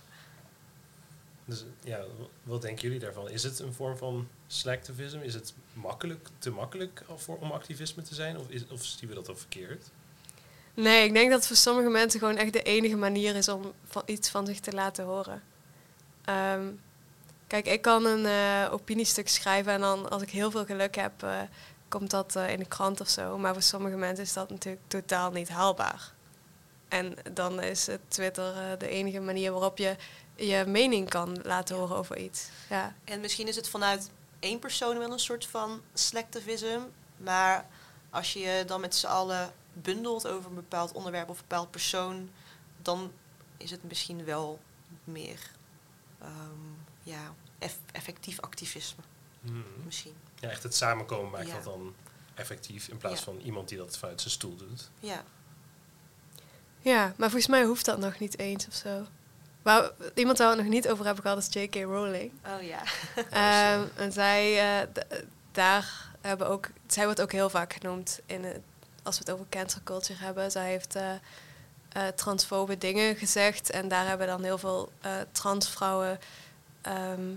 Dus 1.46 1.64
ja, 1.84 2.04
wat 2.44 2.62
denken 2.62 2.84
jullie 2.84 3.00
daarvan? 3.00 3.30
Is 3.30 3.44
het 3.44 3.60
een 3.60 3.74
vorm 3.74 3.98
van 3.98 4.28
selectivism? 4.48 5.20
Is 5.20 5.34
het 5.34 5.54
makkelijk, 5.74 6.28
te 6.40 6.50
makkelijk 6.50 7.04
voor, 7.16 7.38
om 7.38 7.52
activisme 7.52 8.04
te 8.04 8.16
zijn? 8.16 8.38
Of, 8.38 8.50
is, 8.50 8.68
of 8.68 8.86
zien 8.86 9.10
we 9.10 9.16
dat 9.16 9.30
al 9.30 9.36
verkeerd? 9.36 9.90
Nee, 10.74 11.06
ik 11.06 11.14
denk 11.14 11.30
dat 11.30 11.40
het 11.40 11.48
voor 11.48 11.58
sommige 11.58 11.90
mensen 11.90 12.20
gewoon 12.20 12.38
echt 12.38 12.54
de 12.54 12.64
enige 12.64 12.96
manier 12.96 13.36
is 13.36 13.50
om 13.50 13.74
van 13.86 14.04
iets 14.06 14.30
van 14.30 14.46
zich 14.46 14.60
te 14.60 14.74
laten 14.74 15.06
horen. 15.06 15.42
Ehm, 16.26 16.68
kijk, 17.50 17.66
ik 17.66 17.82
kan 17.82 18.06
een 18.06 18.26
eh, 18.26 18.74
opiniestuk 18.74 19.30
schrijven 19.30 19.74
en 19.74 19.82
dan 19.82 20.10
als 20.10 20.22
ik 20.22 20.30
heel 20.30 20.52
veel 20.52 20.66
geluk 20.66 20.96
heb, 20.96 21.24
eh, 21.24 21.42
komt 21.88 22.10
dat 22.10 22.36
eh, 22.36 22.50
in 22.52 22.60
de 22.60 22.66
krant 22.66 23.02
of 23.02 23.10
zo. 23.10 23.38
Maar 23.38 23.54
voor 23.54 23.62
sommige 23.62 23.96
mensen 23.96 24.24
is 24.24 24.34
dat 24.34 24.50
natuurlijk 24.50 24.84
totaal 24.88 25.32
niet 25.32 25.50
haalbaar. 25.50 26.14
En 26.88 27.16
dan 27.32 27.62
is 27.62 27.88
Twitter 28.08 28.78
de 28.78 28.88
enige 28.88 29.20
manier 29.20 29.52
waarop 29.52 29.78
je 29.78 29.96
je 30.36 30.64
mening 30.68 31.10
kan 31.10 31.40
laten 31.44 31.76
horen 31.76 31.96
over 31.96 32.18
iets. 32.18 32.50
Ja, 32.70 32.96
En 33.04 33.20
misschien 33.20 33.48
is 33.48 33.56
het 33.56 33.70
vanuit 33.70 34.10
één 34.40 34.60
persoon 34.60 34.98
wel 34.98 35.12
een 35.12 35.20
soort 35.20 35.46
van 35.46 35.82
selectivism. 35.94 36.80
Maar 37.18 37.66
als 38.10 38.34
je 38.34 38.40
je 38.40 38.64
dan 38.66 38.82
met 38.82 38.96
z'n 38.96 39.08
allen 39.08 39.54
bundelt 39.74 40.28
over 40.28 40.50
een 40.50 40.56
bepaald 40.56 40.92
onderwerp 40.92 41.30
of 41.30 41.38
een 41.38 41.46
bepaald 41.48 41.72
persoon, 41.72 42.30
dan 42.82 43.12
is 43.58 43.72
het 43.72 43.84
misschien 43.84 44.26
wel 44.26 44.60
meer 45.04 45.52
ehm, 46.20 46.89
ja, 47.10 47.34
eff- 47.60 47.80
effectief 47.92 48.40
activisme. 48.40 49.04
Hmm. 49.42 49.64
Misschien. 49.86 50.14
Ja, 50.40 50.50
echt 50.50 50.64
het 50.64 50.76
samenkomen 50.76 51.32
maakt 51.32 51.48
Ja. 51.48 51.54
dat 51.54 51.64
dan 51.64 51.94
effectief 52.36 52.88
in 52.88 52.98
plaats 52.98 53.18
Ja. 53.20 53.24
van 53.24 53.40
iemand 53.40 53.70
die 53.70 53.78
dat 53.78 53.98
vanuit 53.98 54.22
zijn 54.22 54.34
stoel 54.34 54.56
doet. 54.56 54.90
Ja. 55.00 55.24
ja 56.82 57.04
maar 57.18 57.30
volgens 57.30 57.48
mij 57.52 57.64
hoeft 57.64 57.86
dat 57.86 57.98
nog 58.00 58.20
niet 58.20 58.38
eens 58.40 58.68
of 58.68 58.74
zo. 58.74 59.06
Waar, 59.62 59.92
iemand 60.16 60.38
waar 60.38 60.50
we 60.50 60.54
het 60.56 60.64
nog 60.64 60.74
niet 60.74 60.90
over 60.90 61.06
hebben 61.06 61.24
gehad 61.24 61.38
is 61.38 61.48
J.K. 61.64 61.76
Rowling. 61.76 62.32
Oh 62.46 62.62
ja. 62.64 62.82
Ehm, 63.76 63.88
en 63.96 64.12
zij, 64.12 64.60
eh, 64.82 64.88
daar 65.52 66.08
hebben 66.22 66.48
ook, 66.48 66.70
zij 66.88 67.06
wordt 67.06 67.22
ook 67.22 67.32
heel 67.32 67.50
vaak 67.50 67.74
genoemd 67.74 68.20
in 68.26 68.44
het, 68.44 68.60
als 69.04 69.18
we 69.18 69.24
het 69.26 69.34
over 69.34 69.46
cancel 69.50 69.82
culture 69.84 70.20
hebben. 70.24 70.52
Zij 70.52 70.70
heeft 70.70 70.96
eh, 70.96 71.12
eh, 71.90 72.08
transfobe 72.08 72.78
dingen 72.78 73.16
gezegd 73.16 73.70
en 73.70 73.88
daar 73.88 74.08
hebben 74.08 74.28
dan 74.28 74.44
heel 74.44 74.58
veel 74.58 74.92
eh, 75.02 75.12
transvrouwen 75.32 76.20
ehm, 76.96 77.36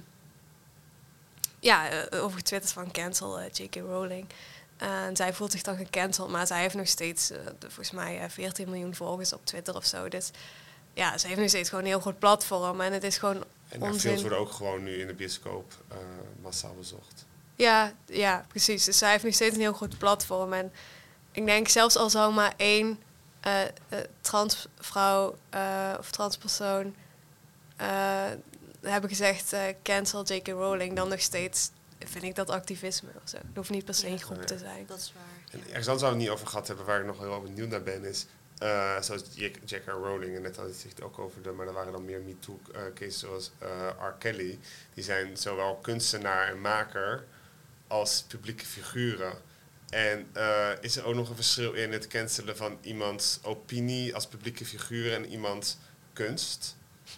ja, 1.60 1.88
eh, 1.90 2.22
over 2.24 2.36
getwitterd 2.36 2.72
van 2.72 2.90
cancel 2.90 3.38
eh, 3.40 3.50
J.K. 3.52 3.74
Rowling. 3.76 4.26
En 4.76 5.16
zij 5.16 5.32
voelt 5.34 5.52
zich 5.52 5.62
dan 5.62 5.76
gecanceld, 5.76 6.30
maar 6.30 6.46
zij 6.46 6.60
heeft 6.60 6.74
nog 6.74 6.86
steeds, 6.88 7.30
eh, 7.30 7.38
de- 7.58 7.66
volgens 7.66 7.90
mij, 7.90 8.20
eh, 8.20 8.28
14 8.28 8.68
miljoen 8.70 8.94
volgers 8.94 9.32
op 9.32 9.46
Twitter 9.46 9.76
of 9.76 9.84
zo. 9.86 10.08
Dus 10.08 10.30
ja, 10.94 11.18
ze 11.18 11.26
heeft 11.26 11.40
nog 11.40 11.48
steeds 11.48 11.68
gewoon 11.68 11.84
een 11.84 11.90
heel 11.90 12.00
groot 12.00 12.18
platform. 12.18 12.80
En 12.80 12.92
het 12.92 13.04
is 13.04 13.18
gewoon 13.18 13.44
En 13.68 13.82
Onzin. 13.82 14.00
films 14.00 14.20
worden 14.20 14.38
ook 14.38 14.52
gewoon 14.52 14.82
nu 14.82 15.00
in 15.00 15.06
de 15.06 15.14
bioscoop 15.14 15.72
eh, 15.88 15.96
massaal 16.42 16.74
bezocht. 16.74 17.24
Ja, 17.54 17.92
ja, 18.06 18.44
precies. 18.48 18.84
Dus 18.84 18.98
zij 18.98 19.10
heeft 19.10 19.24
nog 19.24 19.34
steeds 19.34 19.54
een 19.54 19.60
heel 19.60 19.72
groot 19.72 19.98
platform. 19.98 20.52
En 20.52 20.72
ik 21.32 21.46
denk 21.46 21.68
zelfs 21.68 21.96
al 21.96 22.10
zou 22.10 22.32
maar 22.32 22.54
één 22.56 23.00
eh, 23.40 23.62
eh, 23.62 23.68
transvrouw 24.20 25.36
eh, 25.50 25.94
of 25.98 26.10
transpersoon 26.10 26.94
eh, 27.76 28.24
hebben 28.82 29.10
gezegd 29.10 29.52
eh, 29.52 29.62
cancel 29.82 30.24
J.K. 30.24 30.46
Rowling, 30.48 30.96
dan 30.96 31.08
nog 31.08 31.20
steeds 31.20 31.70
vind 31.98 32.24
ik 32.24 32.34
dat 32.34 32.50
activisme 32.50 33.08
of 33.22 33.28
zo. 33.28 33.36
Het 33.36 33.46
hoeft 33.56 33.70
niet 33.70 33.84
per 33.84 33.94
se 33.94 34.06
een 34.06 34.12
Ja. 34.12 34.18
groep 34.18 34.42
te 34.42 34.58
zijn. 34.58 34.86
Dat 34.86 34.98
is 34.98 35.12
waar. 35.16 35.60
En 35.60 35.68
ergens 35.68 35.86
anders 35.86 36.02
waar 36.02 36.10
we 36.10 36.16
het 36.16 36.24
niet 36.24 36.28
over 36.28 36.46
gehad 36.46 36.66
hebben, 36.66 36.86
waar 36.86 37.00
ik 37.00 37.06
nog 37.06 37.18
heel 37.18 37.40
benieuwd 37.42 37.68
naar 37.68 37.82
ben, 37.82 38.04
is 38.04 38.26
eh, 38.58 39.00
zoals 39.00 39.22
J.K. 39.34 39.86
Rowling, 39.86 40.36
en 40.36 40.42
net 40.42 40.56
had 40.56 40.66
het 40.66 41.02
ook 41.02 41.18
over 41.18 41.42
de, 41.42 41.50
maar 41.50 41.66
er 41.66 41.72
waren 41.72 41.92
dan 41.92 42.04
meer 42.04 42.20
MeToo-cases 42.20 43.18
zoals 43.18 43.50
eh, 43.58 43.88
R. 44.00 44.12
Kelly. 44.18 44.58
Die 44.94 45.04
zijn 45.04 45.36
zowel 45.36 45.76
kunstenaar 45.76 46.48
en 46.48 46.60
maker 46.60 47.24
als 47.86 48.24
publieke 48.28 48.66
figuren. 48.66 49.32
En 49.90 50.28
eh, 50.32 50.68
is 50.80 50.96
er 50.96 51.04
ook 51.04 51.14
nog 51.14 51.28
een 51.28 51.34
verschil 51.34 51.72
in 51.72 51.92
het 51.92 52.06
cancelen 52.06 52.56
van 52.56 52.78
iemands 52.80 53.38
opinie 53.42 54.14
als 54.14 54.26
publieke 54.26 54.64
figuur 54.64 55.12
en 55.12 55.26
iemands 55.26 55.76
kunst? 56.12 56.76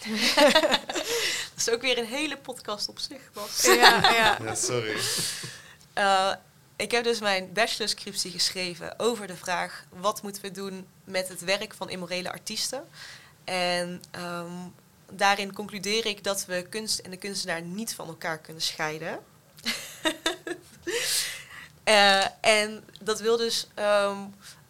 Dat 1.54 1.56
is 1.56 1.70
ook 1.70 1.80
weer 1.80 1.98
een 1.98 2.06
hele 2.06 2.36
podcast 2.36 2.88
op 2.88 2.98
zich, 2.98 3.20
Bas. 3.32 3.62
Ja, 3.62 4.12
ja. 4.12 4.38
Ja, 4.42 4.54
sorry. 4.54 4.96
Eh, 5.92 6.32
ik 6.76 6.90
heb 6.90 7.04
dus 7.04 7.20
mijn 7.20 7.52
bachelorscriptie 7.52 8.30
geschreven 8.30 8.98
over 8.98 9.26
de 9.26 9.36
vraag... 9.36 9.84
wat 9.88 10.22
moeten 10.22 10.42
we 10.42 10.50
doen 10.50 10.86
met 11.04 11.28
het 11.28 11.40
werk 11.40 11.74
van 11.74 11.90
immorele 11.90 12.32
artiesten? 12.32 12.88
En 13.44 14.02
ehm, 14.10 14.52
daarin 15.12 15.52
concludeer 15.52 16.06
ik 16.06 16.24
dat 16.24 16.44
we 16.44 16.66
kunst 16.68 16.98
en 16.98 17.10
de 17.10 17.16
kunstenaar 17.16 17.62
niet 17.62 17.94
van 17.94 18.08
elkaar 18.08 18.38
kunnen 18.38 18.62
scheiden. 18.62 19.18
Eh, 21.84 22.24
en 22.40 22.84
dat 23.00 23.20
wil 23.20 23.36
dus 23.36 23.66
ehm, 23.74 24.18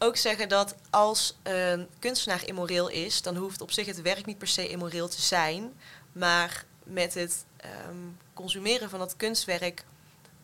ook 0.02 0.16
zeggen 0.16 0.48
dat 0.48 0.74
als 0.90 1.36
een 1.42 1.88
kunstenaar 1.98 2.46
immoreel 2.46 2.88
is... 2.88 3.22
dan 3.22 3.36
hoeft 3.36 3.60
op 3.60 3.70
zich 3.70 3.86
het 3.86 4.02
werk 4.02 4.26
niet 4.26 4.38
per 4.38 4.48
se 4.48 4.68
immoreel 4.68 5.08
te 5.08 5.20
zijn... 5.20 5.72
maar 6.12 6.64
met 6.82 7.14
het 7.14 7.44
ehm, 7.56 7.96
consumeren 8.34 8.90
van 8.90 8.98
dat 8.98 9.16
kunstwerk 9.16 9.84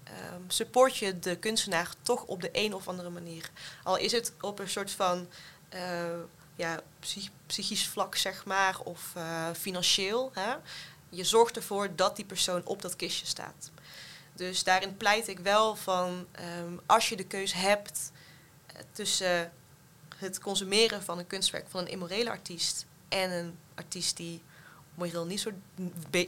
ehm, 0.04 0.40
support 0.46 0.96
je 0.96 1.18
de 1.18 1.36
kunstenaar 1.36 1.90
toch 2.02 2.24
op 2.24 2.40
de 2.40 2.50
een 2.52 2.74
of 2.74 2.88
andere 2.88 3.10
manier. 3.10 3.50
Al 3.82 3.96
is 3.96 4.12
het 4.12 4.32
op 4.40 4.58
een 4.58 4.68
soort 4.68 4.90
van 4.90 5.28
eh, 5.68 6.18
ja, 6.56 6.80
psych- 7.00 7.30
psychisch 7.46 7.88
vlak, 7.88 8.16
zeg 8.16 8.44
maar, 8.44 8.80
of 8.80 9.12
eh, 9.14 9.48
financieel. 9.58 10.30
Hè? 10.34 10.54
Je 11.08 11.24
zorgt 11.24 11.56
ervoor 11.56 11.94
dat 11.94 12.16
die 12.16 12.24
persoon 12.24 12.62
op 12.64 12.82
dat 12.82 12.96
kistje 12.96 13.26
staat. 13.26 13.70
Dus 14.32 14.64
daarin 14.64 14.96
pleit 14.96 15.28
ik 15.28 15.38
wel 15.38 15.76
van, 15.76 16.26
ehm, 16.32 16.76
als 16.86 17.08
je 17.08 17.16
de 17.16 17.26
keus 17.26 17.52
hebt 17.52 18.12
tussen 18.92 19.52
het 20.16 20.40
consumeren 20.40 21.02
van 21.02 21.18
een 21.18 21.26
kunstwerk 21.26 21.66
van 21.68 21.80
een 21.80 21.88
immorele 21.88 22.30
artiest 22.30 22.86
en 23.08 23.30
een 23.30 23.58
artiest 23.74 24.16
die 24.16 24.42
moreel 24.94 25.24
niet 25.24 25.40
zo 25.40 25.50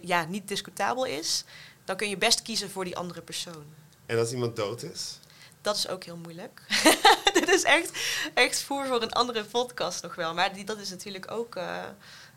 ja, 0.02 0.24
niet 0.24 0.48
discutabel 0.48 1.04
is, 1.04 1.44
dan 1.84 1.96
kun 1.96 2.08
je 2.08 2.16
best 2.16 2.42
kiezen 2.42 2.70
voor 2.70 2.84
die 2.84 2.96
andere 2.96 3.20
persoon. 3.22 3.64
En 4.06 4.18
als 4.18 4.32
iemand 4.32 4.56
dood 4.56 4.82
is? 4.82 5.18
Dat 5.60 5.76
is 5.76 5.88
ook 5.88 6.04
heel 6.04 6.16
moeilijk. 6.16 6.62
Dit 7.38 7.48
is 7.48 7.62
echt, 7.62 7.90
echt 8.34 8.62
voer 8.62 8.86
voor 8.86 9.02
een 9.02 9.12
andere 9.12 9.44
podcast 9.44 10.02
nog 10.02 10.14
wel. 10.14 10.34
Maar 10.34 10.54
die, 10.54 10.64
dat 10.64 10.78
is 10.78 10.90
natuurlijk 10.90 11.30
ook 11.30 11.56
eh, 11.56 11.84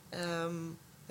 ehm, 0.09 0.55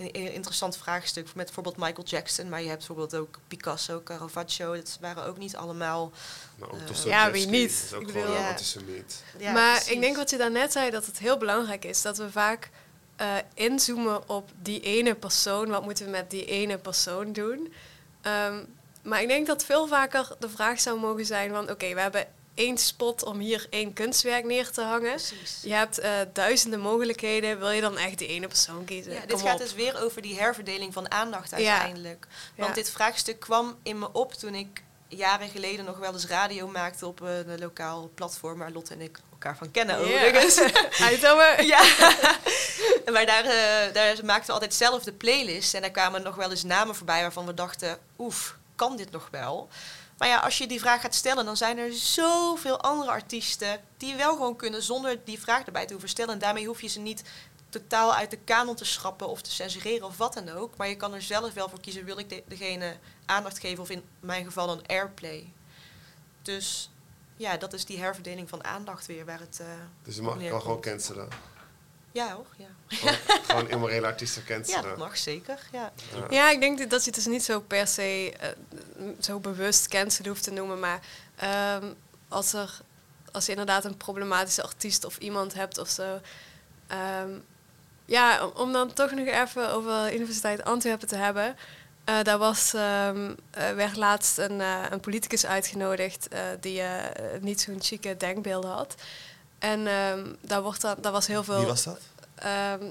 een, 0.01 0.33
interessant 0.33 0.77
vraagstuk. 0.77 1.25
Met 1.35 1.45
bijvoorbeeld 1.45 1.77
Michael 1.77 2.07
Jackson. 2.07 2.49
Maar 2.49 2.61
je 2.63 2.67
hebt 2.69 2.79
bijvoorbeeld 2.79 3.15
ook 3.15 3.39
Picasso, 3.49 4.01
Caravaggio. 4.05 4.75
Dat 4.75 4.99
waren 5.01 5.25
ook 5.25 5.39
niet 5.39 5.57
allemaal... 5.57 6.13
Maar 6.59 6.71
ook 6.71 6.79
Eh, 6.81 7.05
Ja, 7.05 7.31
wie 7.31 7.47
niet? 7.47 7.71
is 7.71 7.93
ook 7.93 8.03
Ik 8.03 8.11
gewoon 8.11 8.33
Ja. 8.33 8.49
antisemiet. 8.49 9.23
Ja, 9.39 9.53
maar 9.53 9.75
precies. 9.75 9.93
ik 9.93 10.01
denk 10.01 10.17
wat 10.17 10.31
je 10.31 10.37
daarnet 10.37 10.73
zei, 10.73 10.91
dat 10.91 11.07
het 11.07 11.19
heel 11.19 11.37
belangrijk 11.39 11.85
is 11.85 12.03
dat 12.03 12.17
we 12.17 12.31
vaak 12.31 12.71
eh, 13.17 13.35
inzoomen 13.55 14.29
op 14.29 14.51
die 14.63 14.81
ene 14.81 15.15
persoon. 15.15 15.69
Wat 15.69 15.83
moeten 15.85 16.05
we 16.05 16.11
met 16.11 16.31
die 16.31 16.45
ene 16.45 16.79
persoon 16.79 17.33
doen? 17.33 17.73
Ehm, 18.23 18.65
maar 19.03 19.23
ik 19.23 19.29
denk 19.29 19.47
dat 19.47 19.65
veel 19.65 19.87
vaker 19.89 20.29
de 20.39 20.49
vraag 20.49 20.81
zou 20.81 21.01
mogen 21.01 21.27
zijn 21.27 21.51
van... 21.51 21.71
oké, 21.71 21.95
we 21.95 22.01
hebben 22.01 22.27
één 22.61 22.79
spot 22.79 23.23
om 23.25 23.39
hier 23.39 23.67
één 23.71 23.93
kunstwerk 23.93 24.45
neer 24.45 24.71
te 24.71 24.83
hangen. 24.83 25.11
Precies. 25.15 25.59
Je 25.63 25.73
hebt 25.73 25.99
eh, 25.99 26.13
duizenden 26.33 26.81
mogelijkheden. 26.81 27.59
Wil 27.59 27.71
je 27.71 27.81
dan 27.81 27.99
echt 27.99 28.19
die 28.19 28.29
ene 28.29 28.47
persoon 28.49 28.85
kiezen? 28.85 29.13
Ja, 29.13 29.21
dit 29.21 29.33
Kom 29.33 29.41
gaat 29.41 29.53
op. 29.53 29.59
dus 29.61 29.75
weer 29.75 30.03
over 30.03 30.23
die 30.23 30.39
herverdeling 30.41 30.93
van 30.93 31.11
aandacht 31.11 31.51
Ja. 31.51 31.57
uiteindelijk. 31.57 32.27
Want 32.57 32.75
dit 32.75 32.91
vraagstuk 32.91 33.41
kwam 33.41 33.79
in 33.83 33.99
me 33.99 34.13
op 34.13 34.33
toen 34.33 34.55
ik 34.55 34.83
jaren 35.09 35.49
geleden 35.49 35.85
nog 35.85 35.99
wel 35.99 36.13
eens 36.13 36.27
radio 36.27 36.67
maakte 36.69 37.07
op 37.07 37.21
een, 37.21 37.49
een 37.49 37.59
lokaal 37.59 38.11
platform 38.15 38.59
waar 38.59 38.71
Lotte 38.71 38.93
en 38.95 39.01
ik 39.01 39.19
elkaar 39.33 39.57
van 39.57 39.71
kennen 39.71 39.97
Ja. 39.99 40.03
overigens. 40.03 40.61
Uithouden. 41.09 41.67
Ja, 41.75 41.83
maar 43.13 43.27
daar, 43.27 43.45
eh, 43.45 43.93
daar 43.95 44.25
maakten 44.25 44.47
we 44.47 44.53
altijd 44.53 44.75
zelf 44.75 45.03
de 45.03 45.13
playlist. 45.13 45.75
En 45.75 45.81
daar 45.81 45.91
kwamen 45.91 46.23
nog 46.23 46.35
wel 46.37 46.51
eens 46.51 46.63
namen 46.65 46.95
voorbij 46.95 47.21
waarvan 47.21 47.47
we 47.47 47.55
dachten... 47.55 47.99
oef, 48.19 48.57
kan 48.77 48.97
dit 48.97 49.11
nog 49.11 49.29
wel? 49.31 49.69
Maar 50.21 50.29
ja, 50.29 50.39
als 50.39 50.59
je 50.59 50.67
die 50.67 50.81
vraag 50.81 51.01
gaat 51.01 51.15
stellen... 51.15 51.45
dan 51.45 51.57
zijn 51.57 51.79
er 51.79 51.93
zoveel 51.93 52.81
andere 52.81 53.11
artiesten... 53.11 53.81
die 53.97 54.15
wel 54.15 54.33
gewoon 54.33 54.57
kunnen 54.57 54.83
zonder 54.83 55.19
die 55.25 55.41
vraag 55.41 55.65
erbij 55.67 55.85
te 55.87 55.93
hoeven 55.93 56.09
stellen. 56.11 56.33
En 56.33 56.39
daarmee 56.39 56.67
hoef 56.67 56.81
je 56.81 56.89
ze 56.89 56.99
niet 57.01 57.23
totaal 57.69 58.15
uit 58.15 58.31
de 58.31 58.37
kanon 58.39 58.75
te 58.75 58.85
schrappen... 58.85 59.29
of 59.29 59.43
te 59.43 59.51
censureren 59.51 60.07
of 60.07 60.17
wat 60.17 60.35
dan 60.35 60.49
ook. 60.49 60.77
Maar 60.77 60.89
je 60.89 60.97
kan 60.97 61.15
er 61.15 61.23
zelf 61.23 61.53
wel 61.53 61.69
voor 61.69 61.81
kiezen... 61.81 62.05
wil 62.05 62.19
ik 62.19 62.29
de- 62.29 62.43
degene 62.49 62.97
aandacht 63.27 63.59
geven 63.59 63.83
of 63.83 63.91
in 63.91 64.03
mijn 64.21 64.45
geval 64.45 64.67
dan 64.67 64.87
airplay. 64.87 65.53
Dus 66.43 66.91
ja, 67.37 67.57
dat 67.57 67.73
is 67.73 67.85
die 67.85 67.99
herverdeling 67.99 68.49
van 68.49 68.65
aandacht 68.65 69.07
weer... 69.07 69.25
waar 69.25 69.41
het... 69.41 69.61
eh, 69.61 69.67
Dus 70.03 70.15
je 70.17 70.23
mag, 70.23 70.49
kan 70.49 70.61
gewoon 70.63 70.81
cancelen. 70.81 71.29
Ja 72.13 72.33
hoor, 72.35 72.47
ja. 72.57 72.67
Gewoon, 72.89 73.15
gewoon 73.47 73.69
immorele 73.71 74.07
artiesten 74.07 74.43
Ja, 74.47 74.55
cancelen. 74.55 74.83
dat 74.83 74.97
mag 74.99 75.19
zeker. 75.19 75.59
Ja. 75.73 75.93
Ja, 76.31 76.51
ik 76.51 76.61
denk 76.61 76.79
dat- 76.79 76.91
dat 76.91 77.01
je 77.01 77.07
het 77.11 77.15
dus 77.15 77.27
niet 77.27 77.45
zo 77.45 77.61
per 77.61 77.87
se 77.87 78.33
eh, 78.41 78.49
zo 79.21 79.39
bewust 79.41 79.89
cancelen 79.89 80.29
hoeft 80.31 80.43
te 80.43 80.51
noemen. 80.53 80.79
Maar 80.81 81.01
ehm, 81.37 81.85
als, 82.29 82.53
er, 82.53 82.79
als 83.33 83.45
je 83.45 83.51
inderdaad 83.51 83.85
een 83.85 83.97
problematische 83.97 84.63
artiest 84.63 85.05
of 85.05 85.17
iemand 85.19 85.55
hebt 85.55 85.79
of 85.79 85.89
zo. 85.89 86.21
ehm, 86.87 87.31
ja, 88.05 88.47
om, 88.47 88.73
dan 88.73 88.93
toch 88.93 89.11
nog 89.11 89.27
even 89.27 89.71
over 89.73 90.05
de 90.05 90.15
Universiteit 90.15 90.65
Antwerpen 90.65 91.09
te 91.09 91.17
hebben. 91.17 91.57
eh, 92.05 92.23
daar 92.23 92.39
was, 92.39 92.75
ehm, 92.75 93.35
eh, 93.51 93.71
werd 93.73 93.97
laatst 93.97 94.39
een, 94.39 94.61
eh, 94.61 94.85
een 94.91 95.01
politicus 95.01 95.47
uitgenodigd 95.47 96.29
eh, 96.29 96.41
die 96.61 96.83
niet 97.41 97.61
zo'n 97.61 97.83
chique 97.83 98.17
denkbeelden 98.17 98.71
had. 98.71 98.95
En 99.61 99.87
ehm, 99.87 100.27
daar, 100.41 100.63
wordt 100.63 100.81
dan, 100.81 100.95
daar 101.01 101.13
was 101.13 101.27
heel 101.27 101.45
veel... 101.45 101.57
Wie 101.59 101.67
was 101.67 101.83
dat? 101.85 102.01
Ehm, 102.35 102.85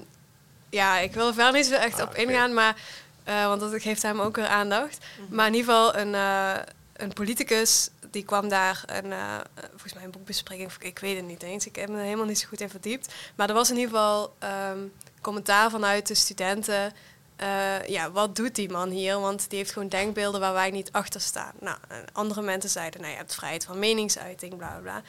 ja, 0.70 0.98
ik 0.98 1.14
wil 1.14 1.26
er 1.26 1.34
verder 1.34 1.52
niet 1.52 1.66
zo 1.66 1.74
echt 1.74 2.00
Ah, 2.00 2.08
op 2.08 2.14
ingaan, 2.14 2.54
maar, 2.54 2.76
eh, 3.24 3.46
want 3.46 3.60
dat 3.60 3.82
geeft 3.82 4.02
hem 4.02 4.20
ook 4.20 4.36
weer 4.36 4.46
aandacht. 4.46 4.98
Maar 5.28 5.46
in 5.46 5.54
ieder 5.54 5.70
geval 5.74 5.96
een, 5.96 6.14
eh, 6.14 6.62
een 6.96 7.12
politicus, 7.12 7.88
die 8.10 8.24
kwam 8.24 8.48
daar 8.48 8.82
een, 8.86 9.12
eh, 9.12 9.34
volgens 9.70 9.92
mij 9.94 10.04
een 10.04 10.10
boekbespreking, 10.10 10.72
ik 10.78 10.98
weet 10.98 11.16
het 11.16 11.26
niet 11.26 11.42
eens, 11.42 11.66
ik 11.66 11.76
heb 11.76 11.88
me 11.88 11.96
er 11.98 12.04
helemaal 12.04 12.26
niet 12.26 12.38
zo 12.38 12.48
goed 12.48 12.60
in 12.60 12.70
verdiept. 12.70 13.12
Maar 13.34 13.48
er 13.48 13.54
was 13.54 13.70
in 13.70 13.76
ieder 13.76 13.90
geval 13.90 14.34
ehm, 14.38 14.78
commentaar 15.20 15.70
vanuit 15.70 16.06
de 16.06 16.14
studenten. 16.14 16.92
eh, 17.36 17.86
ja, 17.86 18.10
wat 18.10 18.36
doet 18.36 18.54
die 18.54 18.70
man 18.70 18.88
hier? 18.90 19.20
Want 19.20 19.46
die 19.50 19.58
heeft 19.58 19.72
gewoon 19.72 19.88
denkbeelden 19.88 20.40
waar 20.40 20.52
wij 20.52 20.70
niet 20.70 20.92
achter 20.92 21.20
staan. 21.20 21.52
Nou, 21.60 21.76
en 21.88 22.04
andere 22.12 22.42
mensen 22.42 22.70
zeiden, 22.70 23.00
nou, 23.00 23.12
je 23.12 23.18
hebt 23.18 23.34
vrijheid 23.34 23.64
van 23.64 23.78
meningsuiting, 23.78 24.56
bla 24.56 24.68
bla 24.68 24.78
bla. 24.80 25.02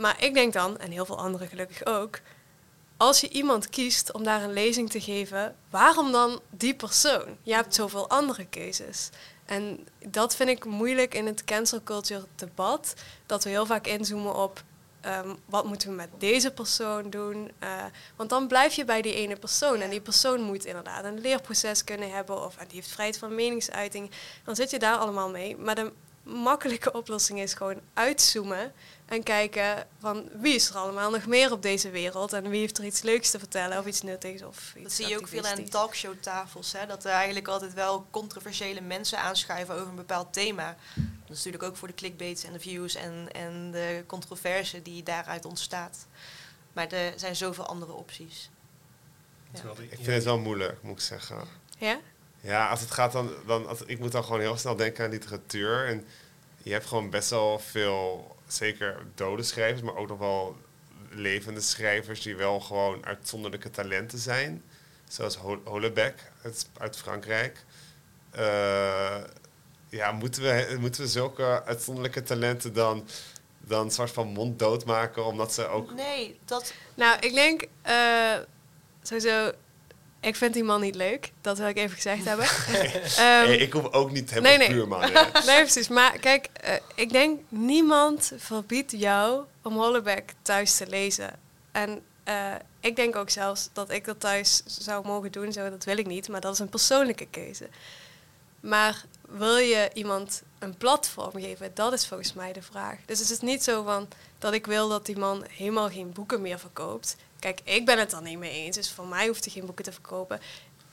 Maar 0.00 0.24
ik 0.24 0.34
denk 0.34 0.52
dan, 0.52 0.78
en 0.78 0.90
heel 0.90 1.04
veel 1.04 1.18
anderen 1.18 1.48
gelukkig 1.48 1.86
ook, 1.86 2.20
als 2.96 3.20
je 3.20 3.28
iemand 3.28 3.68
kiest 3.68 4.12
om 4.12 4.24
daar 4.24 4.42
een 4.42 4.52
lezing 4.52 4.90
te 4.90 5.00
geven, 5.00 5.56
waarom 5.70 6.12
dan 6.12 6.40
die 6.50 6.74
persoon? 6.74 7.36
Je 7.42 7.54
hebt 7.54 7.74
zoveel 7.74 8.08
andere 8.08 8.46
keuzes. 8.46 9.10
En 9.44 9.86
dat 10.06 10.36
vind 10.36 10.48
ik 10.48 10.64
moeilijk 10.64 11.14
in 11.14 11.26
het 11.26 11.44
cancel 11.44 11.82
culture 11.82 12.24
debat. 12.34 12.94
Dat 13.26 13.44
we 13.44 13.50
heel 13.50 13.66
vaak 13.66 13.86
inzoomen 13.86 14.34
op 14.34 14.62
ehm, 15.00 15.34
wat 15.46 15.64
moeten 15.64 15.88
we 15.88 15.94
met 15.94 16.10
deze 16.18 16.50
persoon 16.50 17.10
doen. 17.10 17.50
Eh, 17.58 17.84
want 18.16 18.30
dan 18.30 18.48
blijf 18.48 18.74
je 18.74 18.84
bij 18.84 19.02
die 19.02 19.14
ene 19.14 19.36
persoon. 19.36 19.80
En 19.80 19.90
die 19.90 20.00
persoon 20.00 20.40
moet 20.40 20.64
inderdaad 20.64 21.04
een 21.04 21.20
leerproces 21.20 21.84
kunnen 21.84 22.10
hebben. 22.10 22.44
Of 22.44 22.56
en 22.56 22.66
die 22.66 22.76
heeft 22.76 22.92
vrijheid 22.92 23.18
van 23.18 23.34
meningsuiting. 23.34 24.10
Dan 24.44 24.56
zit 24.56 24.70
je 24.70 24.78
daar 24.78 24.96
allemaal 24.96 25.30
mee. 25.30 25.56
Maar 25.56 25.74
de 25.74 25.92
makkelijke 26.22 26.92
oplossing 26.92 27.40
is 27.40 27.54
gewoon 27.54 27.80
uitzoomen. 27.94 28.72
En 29.10 29.22
kijken 29.22 29.86
van 29.98 30.28
wie 30.32 30.54
is 30.54 30.68
er 30.68 30.76
allemaal 30.76 31.10
nog 31.10 31.26
meer 31.26 31.52
op 31.52 31.62
deze 31.62 31.90
wereld. 31.90 32.32
En 32.32 32.50
wie 32.50 32.60
heeft 32.60 32.78
er 32.78 32.84
iets 32.84 33.02
leuks 33.02 33.30
te 33.30 33.38
vertellen 33.38 33.78
of 33.78 33.86
iets 33.86 34.02
nuttigs. 34.02 34.42
Of 34.42 34.72
iets 34.74 34.82
Dat 34.82 34.92
zie 34.92 35.08
je 35.08 35.18
ook 35.18 35.28
veel 35.28 35.46
aan 35.46 35.64
talkshowtafels. 35.64 36.72
Hè? 36.72 36.86
Dat 36.86 37.04
er 37.04 37.10
eigenlijk 37.10 37.48
altijd 37.48 37.74
wel 37.74 38.06
controversiële 38.10 38.80
mensen 38.80 39.18
aanschuiven 39.18 39.74
over 39.74 39.88
een 39.88 39.94
bepaald 39.94 40.32
thema. 40.32 40.76
Dat 40.94 41.36
is 41.36 41.36
natuurlijk 41.36 41.62
ook 41.62 41.76
voor 41.76 41.88
de 41.88 41.94
clickbaits 41.94 42.44
en 42.44 42.52
de 42.52 42.60
views 42.60 42.94
en, 42.94 43.28
en 43.32 43.70
de 43.70 44.04
controverse 44.06 44.82
die 44.82 45.02
daaruit 45.02 45.44
ontstaat. 45.44 46.06
Maar 46.72 46.88
er 46.88 47.12
zijn 47.16 47.36
zoveel 47.36 47.66
andere 47.66 47.92
opties. 47.92 48.50
Ja. 49.52 49.60
Ik 49.78 49.88
vind 49.90 50.06
het 50.06 50.24
wel 50.24 50.38
moeilijk, 50.38 50.82
moet 50.82 50.96
ik 50.96 51.00
zeggen. 51.00 51.44
Ja? 51.78 52.00
Ja, 52.40 52.68
als 52.68 52.80
het 52.80 52.90
gaat 52.90 53.12
dan, 53.12 53.30
dan 53.46 53.68
als, 53.68 53.82
ik 53.82 53.98
moet 53.98 54.12
dan 54.12 54.24
gewoon 54.24 54.40
heel 54.40 54.56
snel 54.56 54.76
denken 54.76 55.04
aan 55.04 55.10
literatuur. 55.10 55.86
En 55.86 56.06
je 56.62 56.72
hebt 56.72 56.86
gewoon 56.86 57.10
best 57.10 57.30
wel 57.30 57.58
veel, 57.58 58.36
zeker 58.52 59.06
dode 59.14 59.42
schrijvers, 59.42 59.82
maar 59.82 59.96
ook 59.96 60.08
nog 60.08 60.18
wel 60.18 60.56
levende 61.10 61.60
schrijvers 61.60 62.22
die 62.22 62.36
wel 62.36 62.60
gewoon 62.60 63.06
uitzonderlijke 63.06 63.70
talenten 63.70 64.18
zijn. 64.18 64.62
Zoals 65.08 65.36
Ho- 65.36 65.60
Holebeck 65.64 66.14
uit, 66.44 66.68
uit 66.78 66.96
Frankrijk. 66.96 67.64
Eh, 68.30 69.16
ja, 69.88 70.12
moeten 70.12 70.42
we, 70.42 70.76
moeten 70.80 71.02
we 71.02 71.08
zulke 71.08 71.64
uitzonderlijke 71.64 72.22
talenten 72.22 72.72
dan, 72.72 73.06
dan 73.60 73.90
soort 73.90 74.10
van 74.10 74.26
monddood 74.28 74.84
maken, 74.84 75.24
omdat 75.24 75.52
ze 75.54 75.66
ook... 75.66 75.92
Nee, 75.94 76.38
dat, 76.44 76.72
Nou, 76.94 77.18
ik 77.20 77.34
denk 77.34 77.64
eh, 77.82 78.38
sowieso. 79.02 79.52
Ik 80.20 80.36
vind 80.36 80.54
die 80.54 80.64
man 80.64 80.80
niet 80.80 80.94
leuk. 80.94 81.32
Dat 81.40 81.58
wil 81.58 81.68
ik 81.68 81.76
even 81.76 81.94
gezegd 81.94 82.24
hebben. 82.24 82.46
Ehm, 82.76 83.46
Hey, 83.46 83.56
ik 83.56 83.72
hoef 83.72 83.92
ook 83.92 84.10
niet 84.10 84.30
helemaal 84.30 84.56
nee, 84.56 84.68
nee. 84.68 84.76
puur 84.76 84.88
man. 84.88 85.00
Nee, 85.46 85.60
precies. 85.60 85.88
Maar 85.88 86.18
kijk, 86.18 86.48
eh, 86.52 86.74
ik 86.94 87.10
denk 87.10 87.40
niemand 87.48 88.32
verbiedt 88.36 88.92
jou 88.96 89.44
om 89.62 89.72
Holleback 89.74 90.22
thuis 90.42 90.76
te 90.76 90.86
lezen. 90.86 91.38
En 91.72 92.02
eh, 92.24 92.54
ik 92.80 92.96
denk 92.96 93.16
ook 93.16 93.30
zelfs 93.30 93.68
dat 93.72 93.90
ik 93.90 94.04
dat 94.04 94.20
thuis 94.20 94.62
zou 94.66 95.06
mogen 95.06 95.32
doen. 95.32 95.52
Zo, 95.52 95.70
dat 95.70 95.84
wil 95.84 95.98
ik 95.98 96.06
niet, 96.06 96.28
maar 96.28 96.40
dat 96.40 96.52
is 96.52 96.58
een 96.58 96.68
persoonlijke 96.68 97.26
keuze. 97.30 97.68
Maar 98.60 99.04
wil 99.28 99.56
je 99.56 99.90
iemand 99.94 100.42
een 100.58 100.76
platform 100.76 101.40
geven? 101.40 101.70
Dat 101.74 101.92
is 101.92 102.06
volgens 102.06 102.32
mij 102.32 102.52
de 102.52 102.62
vraag. 102.62 102.96
Dus 103.06 103.18
het 103.18 103.30
is 103.30 103.40
niet 103.40 103.64
zo 103.64 103.82
van 103.82 104.08
dat 104.38 104.52
ik 104.52 104.66
wil 104.66 104.88
dat 104.88 105.06
die 105.06 105.18
man 105.18 105.44
helemaal 105.50 105.88
geen 105.90 106.12
boeken 106.12 106.40
meer 106.40 106.58
verkoopt. 106.58 107.16
Kijk, 107.40 107.60
ik 107.64 107.86
ben 107.86 107.98
het 107.98 108.10
dan 108.10 108.22
niet 108.22 108.38
mee 108.38 108.50
eens. 108.50 108.76
Dus 108.76 108.90
voor 108.90 109.06
mij 109.06 109.26
hoeft 109.26 109.44
hij 109.44 109.52
geen 109.52 109.66
boeken 109.66 109.84
te 109.84 109.92
verkopen. 109.92 110.40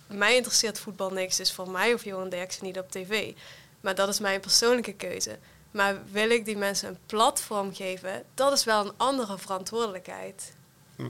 Mij 0.07 0.35
interesseert 0.35 0.79
voetbal 0.79 1.09
niks, 1.09 1.35
dus 1.37 1.53
voor 1.53 1.69
mij 1.69 1.91
hoeft 1.91 2.03
Johan 2.03 2.29
Derksen 2.29 2.65
niet 2.65 2.79
op 2.79 2.91
tv. 2.91 3.33
Maar 3.81 3.95
dat 3.95 4.09
is 4.09 4.19
mijn 4.19 4.39
persoonlijke 4.39 4.93
keuze. 4.93 5.37
Maar 5.71 5.95
wil 6.11 6.29
ik 6.29 6.45
die 6.45 6.57
mensen 6.57 6.89
een 6.89 6.97
platform 7.05 7.75
geven, 7.75 8.23
dat 8.33 8.51
is 8.51 8.63
wel 8.63 8.85
een 8.85 8.93
andere 8.97 9.37
verantwoordelijkheid. 9.37 10.53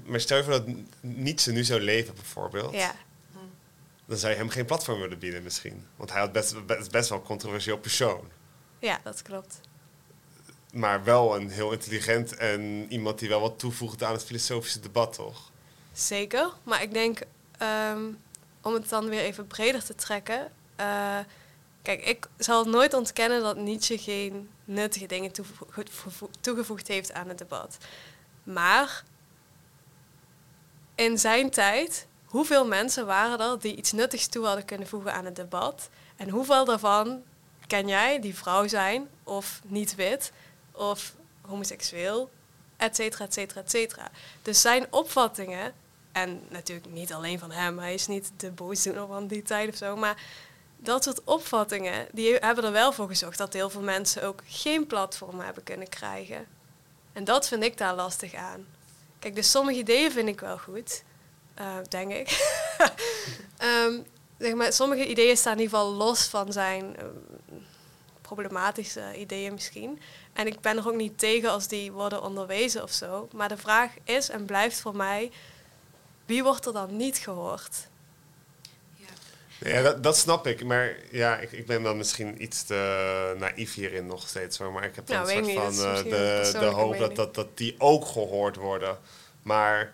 Maar 0.06 0.20
stel 0.20 0.38
je 0.38 0.44
voor 0.44 0.54
dat 0.54 0.66
Nietzsche 1.02 1.52
nu 1.52 1.64
zou 1.64 1.82
leven 1.82 2.16
bijvoorbeeld. 2.16 2.74
Ja, 2.74 2.96
dan 4.08 4.18
zou 4.18 4.32
je 4.32 4.38
hem 4.38 4.50
geen 4.50 4.66
platform 4.66 5.00
willen 5.00 5.20
bieden 5.20 5.44
misschien. 5.44 5.88
Want 5.96 6.12
hij 6.12 6.20
had 6.20 6.32
best, 6.32 6.66
best, 6.66 6.92
best 6.92 7.10
wel 7.10 7.18
een 7.18 7.24
controversieel 7.24 7.78
persoon. 7.78 8.32
ja 8.80 9.00
dat 9.04 9.22
klopt. 9.22 9.60
Maar 10.72 11.04
wel 11.04 11.36
een 11.36 11.50
heel 11.50 11.72
intelligent 11.72 12.36
en 12.36 12.86
iemand 12.90 13.20
die 13.20 13.30
wel 13.30 13.42
wat 13.42 13.60
toevoegt 13.60 14.04
aan 14.04 14.12
het 14.14 14.24
filosofische 14.24 14.80
debat, 14.80 15.14
toch? 15.14 15.52
Zeker. 15.94 16.50
Maar 16.64 16.82
ik 16.82 16.94
denk, 16.94 17.20
ehm, 17.58 18.04
om 18.62 18.74
het 18.74 18.90
dan 18.90 19.10
weer 19.10 19.20
even 19.22 19.48
breder 19.48 19.84
te 19.84 19.96
trekken. 19.96 20.52
eh, 20.76 21.18
kijk, 21.82 22.06
ik 22.06 22.28
zal 22.38 22.66
nooit 22.66 22.94
ontkennen 22.94 23.42
dat 23.42 23.58
Nietzsche 23.58 23.98
geen 23.98 24.50
nuttige 24.66 25.06
dingen 25.06 25.32
toegevo- 25.32 26.30
toegevoegd 26.42 26.88
heeft 26.88 27.14
aan 27.14 27.28
het 27.28 27.38
debat. 27.38 27.78
Maar 28.44 29.04
in 30.96 31.18
zijn 31.18 31.50
tijd, 31.50 32.08
hoeveel 32.26 32.68
mensen 32.68 33.06
waren 33.06 33.40
er 33.40 33.60
die 33.60 33.76
iets 33.76 33.92
nuttigs 33.92 34.28
toe 34.28 34.46
hadden 34.46 34.66
kunnen 34.66 34.88
voegen 34.88 35.14
aan 35.14 35.26
het 35.26 35.36
debat? 35.36 35.90
En 36.16 36.30
hoeveel 36.30 36.66
daarvan 36.66 37.22
ken 37.68 37.88
jij 37.88 38.20
die 38.20 38.36
vrouw 38.36 38.68
zijn, 38.68 39.08
of 39.24 39.62
niet 39.66 39.96
wit, 39.96 40.32
of 40.78 41.14
homoseksueel, 41.42 42.30
et 42.78 42.96
cetera, 42.96 43.26
et 43.26 43.34
cetera, 43.34 43.62
et 43.62 43.70
cetera. 43.70 44.12
Dus 44.42 44.62
zijn 44.62 44.88
opvattingen, 44.90 45.74
en 46.12 46.42
natuurlijk 46.50 46.92
niet 46.92 47.14
alleen 47.14 47.40
van 47.40 47.52
hem, 47.52 47.80
hij 47.80 47.94
is 47.94 48.08
niet 48.08 48.32
de 48.38 48.52
boosdoener 48.52 49.08
van 49.16 49.28
die 49.28 49.42
tijd 49.42 49.70
of 49.70 49.76
zo, 49.76 49.96
maar 49.96 50.22
dat 50.78 51.04
soort 51.04 51.24
opvattingen, 51.24 52.08
die 52.12 52.36
hebben 52.36 52.64
er 52.64 52.72
wel 52.72 52.92
voor 52.92 53.08
gezorgd 53.08 53.38
dat 53.38 53.54
heel 53.54 53.70
veel 53.70 53.82
mensen 53.82 54.24
ook 54.24 54.42
geen 54.46 54.88
platform 54.88 55.40
hebben 55.40 55.64
kunnen 55.64 55.90
krijgen. 55.90 56.46
En 57.14 57.24
dat 57.24 57.48
vind 57.48 57.64
ik 57.64 57.78
daar 57.78 57.96
lastig 57.96 58.34
aan. 58.34 58.66
Kijk, 59.20 59.36
dus 59.36 59.52
sommige 59.52 59.80
ideeën 59.80 60.12
vind 60.12 60.28
ik 60.28 60.40
wel 60.40 60.58
goed, 60.58 61.04
eh, 61.54 61.76
denk 61.90 62.12
ik. 62.12 62.30
Ehm, 63.58 64.00
zeg 64.38 64.54
maar, 64.54 64.74
sommige 64.74 65.08
ideeën 65.08 65.38
staan 65.38 65.54
in 65.54 65.60
ieder 65.60 65.78
geval 65.78 65.94
los 65.94 66.24
van 66.28 66.52
zijn 66.52 66.96
eh, 66.98 67.06
problematische 68.22 69.20
ideeën 69.20 69.54
misschien. 69.54 70.00
En 70.38 70.48
ik 70.48 70.60
ben 70.60 70.78
er 70.78 70.88
ook 70.88 70.96
niet 70.96 71.20
tegen 71.20 71.50
als 71.50 71.68
die 71.68 71.92
worden 71.92 72.22
onderwezen 72.22 72.84
of 72.84 72.92
zo. 72.92 73.28
Maar 73.34 73.50
de 73.50 73.58
vraag 73.58 73.92
is 74.04 74.30
en 74.30 74.46
blijft 74.46 74.80
voor 74.82 74.96
mij, 74.96 75.32
wie 76.26 76.44
wordt 76.44 76.66
er 76.66 76.74
dan 76.74 76.98
niet 76.98 77.18
gehoord? 77.18 77.88
Ja, 79.60 79.82
dat, 79.82 80.04
dat 80.04 80.18
snap 80.18 80.48
ik. 80.48 80.64
Maar 80.64 80.96
ja, 81.12 81.38
ik, 81.38 81.52
ik 81.52 81.66
ben 81.66 81.84
dan 81.84 81.98
misschien 81.98 82.42
iets 82.42 82.64
te 82.64 83.36
naïef 83.38 83.74
hierin 83.74 84.08
nog 84.08 84.28
steeds. 84.28 84.58
hoor. 84.58 84.72
Maar 84.72 84.84
ik 84.84 84.96
heb 84.96 85.08
dan 85.08 85.16
Nou, 85.16 85.30
een 85.30 85.46
soort 85.46 85.48
niet. 85.48 85.76
van 85.82 85.96
eh, 85.96 86.04
de, 86.04 86.50
de 86.60 86.66
hoop 86.66 86.98
dat, 86.98 87.16
dat, 87.16 87.36
dat 87.36 87.58
die 87.58 87.76
ook 87.78 88.06
gehoord 88.06 88.56
worden. 88.56 88.98
Maar 89.42 89.94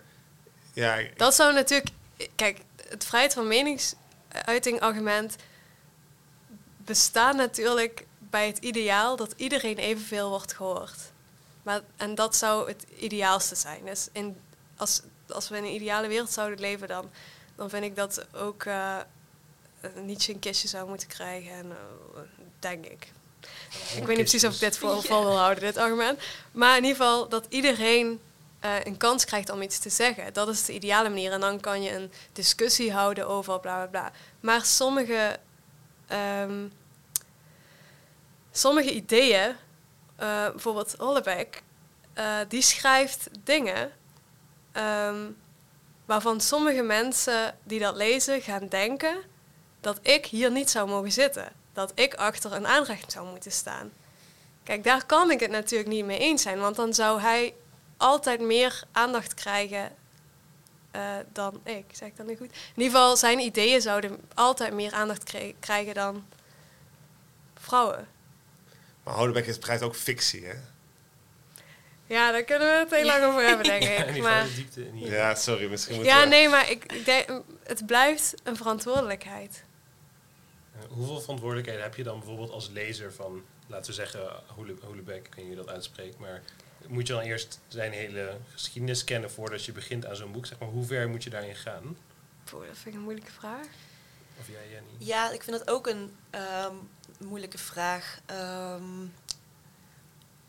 ja, 0.72 0.98
Dat 1.16 1.34
zou 1.34 1.54
natuurlijk... 1.54 1.90
Kijk, 2.34 2.58
het 2.88 3.04
vrijheid 3.04 3.34
van 3.34 3.48
meningsuiting 3.48 4.80
argument 4.80 5.36
bestaat 6.76 7.36
natuurlijk 7.36 8.06
bij 8.34 8.46
het 8.46 8.58
ideaal 8.58 9.16
dat 9.16 9.34
iedereen 9.36 9.78
evenveel 9.78 10.28
wordt 10.28 10.54
gehoord. 10.54 10.98
Maar, 11.62 11.80
en 11.96 12.14
dat 12.14 12.36
zou 12.36 12.68
het 12.68 12.84
ideaalste 12.98 13.54
zijn. 13.54 13.84
Dus 13.84 14.08
in, 14.12 14.36
als, 14.76 15.02
als 15.28 15.48
we 15.48 15.56
in 15.56 15.64
een 15.64 15.74
ideale 15.74 16.08
wereld 16.08 16.30
zouden 16.30 16.60
leven, 16.60 16.88
dan, 16.88 17.10
dan 17.56 17.70
vind 17.70 17.84
ik 17.84 17.96
dat 17.96 18.26
ook 18.32 18.64
eh 18.64 18.98
Nietzsche 19.94 20.32
een 20.32 20.38
kistje 20.38 20.68
zou 20.68 20.88
moeten 20.88 21.08
krijgen. 21.08 21.52
En, 21.52 21.70
eh, 21.70 22.20
denk 22.58 22.86
ik. 22.86 23.12
Ik 23.96 24.06
weet 24.06 24.16
niet 24.16 24.28
precies 24.28 24.44
of 24.44 24.54
ik 24.54 24.60
dit 24.60 24.78
voor 24.78 25.02
vol 25.02 25.24
wil 25.24 25.38
houden, 25.38 25.64
dit 25.64 25.76
argument. 25.76 26.20
Maar 26.52 26.76
in 26.76 26.84
ieder 26.84 26.96
geval 26.96 27.28
dat 27.28 27.46
iedereen 27.48 28.20
eh, 28.60 28.84
een 28.84 28.96
kans 28.96 29.24
krijgt 29.24 29.50
om 29.50 29.62
iets 29.62 29.78
te 29.78 29.90
zeggen. 29.90 30.32
Dat 30.32 30.48
is 30.48 30.64
de 30.64 30.72
ideale 30.72 31.08
manier. 31.08 31.32
En 31.32 31.40
dan 31.40 31.60
kan 31.60 31.82
je 31.82 31.92
een 31.92 32.12
discussie 32.32 32.92
houden 32.92 33.26
over 33.26 33.60
bla 33.60 33.76
bla 33.76 33.86
bla. 33.86 34.12
Maar 34.40 34.64
sommige, 34.64 35.38
ehm, 36.06 36.66
sommige 38.56 38.92
ideeën, 38.94 39.56
eh, 40.16 40.50
bijvoorbeeld 40.50 40.94
Hollebeck, 40.98 41.62
eh, 42.12 42.36
die 42.48 42.62
schrijft 42.62 43.28
dingen 43.44 43.92
ehm, 44.72 45.30
waarvan 46.04 46.40
sommige 46.40 46.82
mensen 46.82 47.58
die 47.62 47.80
dat 47.80 47.96
lezen 47.96 48.40
gaan 48.40 48.68
denken 48.68 49.16
dat 49.80 49.98
ik 50.02 50.26
hier 50.26 50.50
niet 50.50 50.70
zou 50.70 50.88
mogen 50.88 51.12
zitten. 51.12 51.52
Dat 51.72 51.92
ik 51.94 52.14
achter 52.14 52.52
een 52.52 52.66
aanrecht 52.66 53.12
zou 53.12 53.30
moeten 53.30 53.52
staan. 53.52 53.92
Kijk, 54.62 54.84
daar 54.84 55.06
kan 55.06 55.30
ik 55.30 55.40
het 55.40 55.50
natuurlijk 55.50 55.90
niet 55.90 56.04
mee 56.04 56.18
eens 56.18 56.42
zijn, 56.42 56.58
want 56.58 56.76
dan 56.76 56.94
zou 56.94 57.20
hij 57.20 57.54
altijd 57.96 58.40
meer 58.40 58.82
aandacht 58.92 59.34
krijgen 59.34 59.92
eh, 60.90 61.02
dan 61.32 61.60
ik. 61.64 61.84
Zeg 61.92 62.08
ik 62.08 62.16
dat 62.16 62.26
niet 62.26 62.38
goed? 62.38 62.50
In 62.74 62.82
ieder 62.82 62.92
geval, 62.92 63.16
zijn 63.16 63.38
ideeën 63.38 63.80
zouden 63.80 64.20
altijd 64.34 64.72
meer 64.72 64.92
aandacht 64.92 65.24
krij- 65.24 65.54
krijgen 65.60 65.94
dan 65.94 66.26
vrouwen. 67.54 68.08
Maar 69.04 69.14
Hodebeck 69.14 69.46
is 69.46 69.56
beschrijft 69.56 69.82
ook 69.82 69.94
fictie, 69.96 70.44
hè? 70.46 70.54
Ja, 72.06 72.32
daar 72.32 72.42
kunnen 72.44 72.68
we 72.68 72.74
het 72.78 72.90
heel 72.90 73.04
lang 73.04 73.24
over 73.24 73.42
hebben, 73.46 73.66
denk 73.66 73.82
Ja, 73.88 73.88
in 73.90 74.00
ik. 74.00 74.06
ieder 74.06 74.22
Maar, 74.22 74.40
geval 74.40 74.48
de 74.48 74.54
diepte 74.54 74.80
niet. 74.80 75.06
Ja, 75.06 75.34
sorry, 75.34 75.70
misschien 75.70 75.94
moeten 75.94 76.14
ja, 76.14 76.20
we... 76.22 76.28
nee, 76.28 76.48
maar 76.48 76.70
ik, 76.70 76.92
ik 76.92 77.04
denk, 77.04 77.42
het 77.62 77.86
blijft 77.86 78.34
een 78.42 78.56
verantwoordelijkheid. 78.56 79.64
Eh, 80.78 80.86
Hoeveel 80.88 81.20
verantwoordelijkheid 81.20 81.80
heb 81.82 81.94
je 81.94 82.02
dan 82.02 82.18
bijvoorbeeld 82.18 82.50
als 82.50 82.68
lezer 82.68 83.12
van, 83.12 83.42
laten 83.66 83.86
we 83.86 83.92
zeggen, 83.92 84.30
Hoele- 84.46 84.74
Hoelebeck, 84.80 85.26
ik 85.26 85.34
weet 85.34 85.36
niet 85.36 85.46
hoe 85.46 85.56
je 85.56 85.64
dat 85.64 85.68
uitspreekt, 85.74 86.18
maar 86.18 86.42
moet 86.86 87.06
je 87.06 87.12
dan 87.12 87.22
eerst 87.22 87.60
zijn 87.68 87.92
hele 87.92 88.36
geschiedenis 88.52 89.04
kennen 89.04 89.30
voordat 89.30 89.64
je 89.64 89.72
begint 89.72 90.06
aan 90.06 90.16
zo'n 90.16 90.32
boek? 90.32 90.46
Zeg 90.46 90.58
maar, 90.58 90.68
hoe 90.68 90.84
ver 90.86 91.08
moet 91.08 91.24
je 91.24 91.30
daarin 91.30 91.56
gaan? 91.56 91.96
Poeh, 92.44 92.66
dat 92.66 92.76
vind 92.76 92.86
ik 92.86 92.94
een 92.94 93.00
moeilijke 93.00 93.32
vraag. 93.32 93.66
Of 94.40 94.48
jij, 94.48 94.68
Jenny? 94.70 94.88
Ja, 94.98 95.30
ik 95.30 95.42
vind 95.42 95.58
dat 95.58 95.68
ook 95.70 95.86
een 95.86 96.16
ehm, 96.30 96.74
moeilijke 97.24 97.58
vraag. 97.58 98.18
Ehm, 98.26 99.06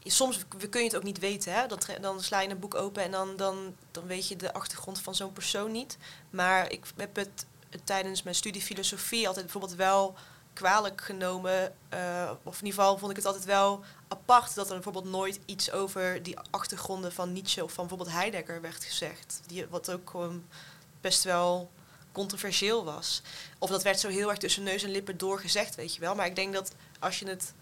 soms 0.03 0.37
w- 0.37 0.69
kun 0.69 0.79
je 0.81 0.87
het 0.87 0.95
ook 0.95 1.03
niet 1.03 1.19
weten. 1.19 1.53
Hè? 1.53 1.77
Tre- 1.77 1.99
dan 1.99 2.21
sla 2.21 2.41
je 2.41 2.49
een 2.49 2.59
boek 2.59 2.75
open 2.75 3.03
en 3.03 3.11
dan, 3.11 3.35
dan, 3.35 3.75
dan 3.91 4.05
weet 4.07 4.27
je 4.27 4.35
de 4.35 4.53
achtergrond 4.53 4.99
van 5.01 5.15
zo'n 5.15 5.33
persoon 5.33 5.71
niet. 5.71 5.97
Maar 6.29 6.71
ik 6.71 6.85
heb 6.95 7.15
het 7.15 7.45
tijdens 7.83 8.23
mijn 8.23 8.35
studie 8.35 8.61
filosofie 8.61 9.27
altijd 9.27 9.45
bijvoorbeeld 9.45 9.75
wel 9.77 10.15
kwalijk 10.53 11.01
genomen. 11.01 11.73
eh, 11.89 12.31
of 12.43 12.59
in 12.59 12.65
ieder 12.65 12.79
geval 12.79 12.97
vond 12.97 13.11
ik 13.11 13.17
het 13.17 13.25
altijd 13.25 13.45
wel 13.45 13.83
apart 14.07 14.55
dat 14.55 14.67
er 14.67 14.73
bijvoorbeeld 14.73 15.05
nooit 15.05 15.39
iets 15.45 15.71
over 15.71 16.23
die 16.23 16.39
achtergronden 16.51 17.11
van 17.13 17.33
Nietzsche 17.33 17.63
of 17.63 17.71
van 17.73 17.87
bijvoorbeeld 17.87 18.17
Heidegger 18.17 18.61
werd 18.61 18.83
gezegd. 18.83 19.41
Die, 19.45 19.67
wat 19.67 19.91
ook 19.91 20.13
best 21.01 21.23
wel 21.23 21.71
controversieel 22.15 22.83
was. 22.83 23.21
Of 23.59 23.69
dat 23.69 23.83
werd 23.83 23.99
zo 23.99 24.07
heel 24.07 24.29
erg 24.29 24.37
tussen 24.37 24.63
neus 24.63 24.83
en 24.83 24.91
lippen 24.91 25.17
doorgezegd, 25.17 25.75
weet 25.75 25.93
je 25.93 25.99
wel. 25.99 26.15
Maar 26.15 26.25
ik 26.25 26.35
denk 26.35 26.53
dat 26.53 26.75
als 26.99 27.19
je 27.19 27.27
het 27.27 27.53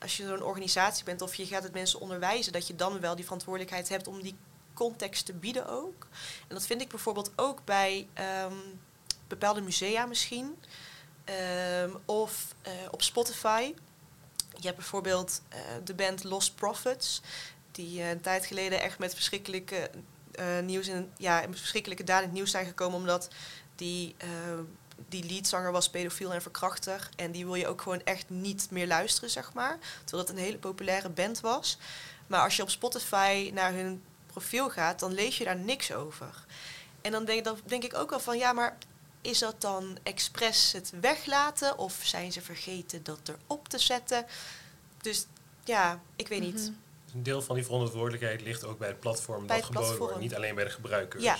als 0.00 0.16
je 0.16 0.26
zo'n 0.26 0.42
organisatie 0.42 1.04
bent 1.04 1.22
of 1.22 1.34
je 1.34 1.46
gaat 1.46 1.62
het 1.62 1.72
mensen 1.72 2.00
onderwijzen, 2.00 2.52
dat 2.52 2.66
je 2.66 2.76
dan 2.76 3.00
wel 3.00 3.14
die 3.14 3.24
verantwoordelijkheid 3.24 3.88
hebt 3.88 4.08
om 4.08 4.22
die 4.22 4.36
context 4.74 5.26
te 5.26 5.32
bieden 5.32 5.68
ook. 5.68 6.06
En 6.48 6.54
dat 6.54 6.66
vind 6.66 6.80
ik 6.80 6.88
bijvoorbeeld 6.88 7.32
ook 7.36 7.64
bij 7.64 8.08
ehm, 8.12 8.54
bepaalde 9.28 9.60
musea 9.60 10.06
misschien. 10.06 10.56
Ehm, 11.24 11.90
of 12.04 12.54
eh, 12.62 12.72
op 12.90 13.02
Spotify. 13.02 13.74
Je 14.58 14.66
hebt 14.66 14.76
bijvoorbeeld 14.76 15.42
eh, 15.48 15.58
de 15.84 15.94
band 15.94 16.24
Lost 16.24 16.54
Prophets, 16.54 17.22
die 17.70 18.00
eh, 18.00 18.10
een 18.10 18.20
tijd 18.20 18.46
geleden 18.46 18.80
echt 18.80 18.98
met 18.98 19.14
verschrikkelijke 19.14 19.90
nieuws 20.62 20.88
in, 20.88 21.10
ja, 21.16 21.44
verschrikkelijke 21.50 22.04
daden 22.04 22.22
in 22.22 22.28
het 22.28 22.38
nieuws 22.38 22.50
zijn 22.50 22.66
gekomen, 22.66 22.98
omdat 22.98 23.28
die, 23.76 24.14
eh, 24.18 24.28
die 25.08 25.24
leadzanger 25.24 25.72
was 25.72 25.90
pedofiel 25.90 26.32
en 26.32 26.42
verkrachter. 26.42 27.08
En 27.16 27.32
die 27.32 27.44
wil 27.44 27.54
je 27.54 27.66
ook 27.66 27.82
gewoon 27.82 28.02
echt 28.04 28.30
niet 28.30 28.70
meer 28.70 28.86
luisteren, 28.86 29.30
zeg 29.30 29.52
maar. 29.52 29.78
Terwijl 30.04 30.28
het 30.28 30.36
een 30.36 30.44
hele 30.44 30.58
populaire 30.58 31.08
band 31.08 31.40
was. 31.40 31.78
Maar 32.26 32.40
als 32.40 32.56
je 32.56 32.62
op 32.62 32.70
Spotify 32.70 33.50
naar 33.54 33.72
hun 33.72 34.02
profiel 34.26 34.70
gaat, 34.70 35.00
dan 35.00 35.12
lees 35.12 35.38
je 35.38 35.44
daar 35.44 35.56
niks 35.56 35.92
over. 35.92 36.44
En 37.00 37.12
dan 37.12 37.24
denk, 37.24 37.44
dan 37.44 37.58
denk 37.64 37.84
ik 37.84 37.94
ook 37.94 38.10
wel 38.10 38.20
van, 38.20 38.38
ja, 38.38 38.52
maar 38.52 38.78
is 39.20 39.38
dat 39.38 39.60
dan 39.60 39.98
expres 40.02 40.72
het 40.72 40.92
weglaten? 41.00 41.78
Of 41.78 42.00
zijn 42.02 42.32
ze 42.32 42.42
vergeten 42.42 43.04
dat 43.04 43.20
erop 43.24 43.68
te 43.68 43.78
zetten? 43.78 44.26
Dus 45.02 45.26
ja, 45.64 46.00
ik 46.16 46.28
weet 46.28 46.40
niet. 46.40 46.54
Mhm. 46.54 46.72
Een 47.14 47.22
deel 47.22 47.42
van 47.42 47.54
die 47.54 47.64
verantwoordelijkheid 47.64 48.40
ligt 48.40 48.64
ook 48.64 48.78
bij 48.78 48.88
het 48.88 49.00
platform 49.00 49.46
Bij 49.46 49.56
dat 49.56 49.68
het 49.68 49.76
geboden 49.76 49.98
wordt, 49.98 50.18
niet 50.18 50.34
alleen 50.34 50.54
bij 50.54 50.64
de 50.64 50.70
gebruikers. 50.70 51.22
Ja. 51.22 51.36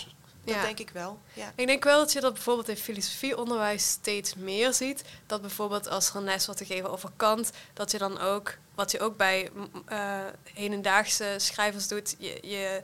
Dat 0.46 0.54
Ja. 0.54 0.62
denk 0.62 0.78
ik 0.78 0.90
wel. 0.90 1.18
Ja. 1.32 1.52
Ik 1.56 1.66
denk 1.66 1.84
wel 1.84 1.98
dat 1.98 2.12
je 2.12 2.20
dat 2.20 2.32
bijvoorbeeld 2.32 2.68
in 2.68 2.76
filosofieonderwijs 2.76 3.88
steeds 3.88 4.34
meer 4.34 4.72
ziet. 4.72 5.04
Dat 5.26 5.40
bijvoorbeeld 5.40 5.88
als 5.88 6.08
er 6.10 6.16
een 6.16 6.24
les 6.24 6.46
wordt 6.46 6.60
gegeven 6.60 6.90
over 6.90 7.10
Kant, 7.16 7.50
dat 7.72 7.90
je 7.90 7.98
dan 7.98 8.20
ook, 8.20 8.56
wat 8.74 8.90
je 8.90 9.00
ook 9.00 9.16
bij 9.16 9.50
eh, 9.86 10.18
hedendaagse 10.54 11.34
schrijvers 11.36 11.88
doet, 11.88 12.14
je, 12.18 12.38
je 12.42 12.82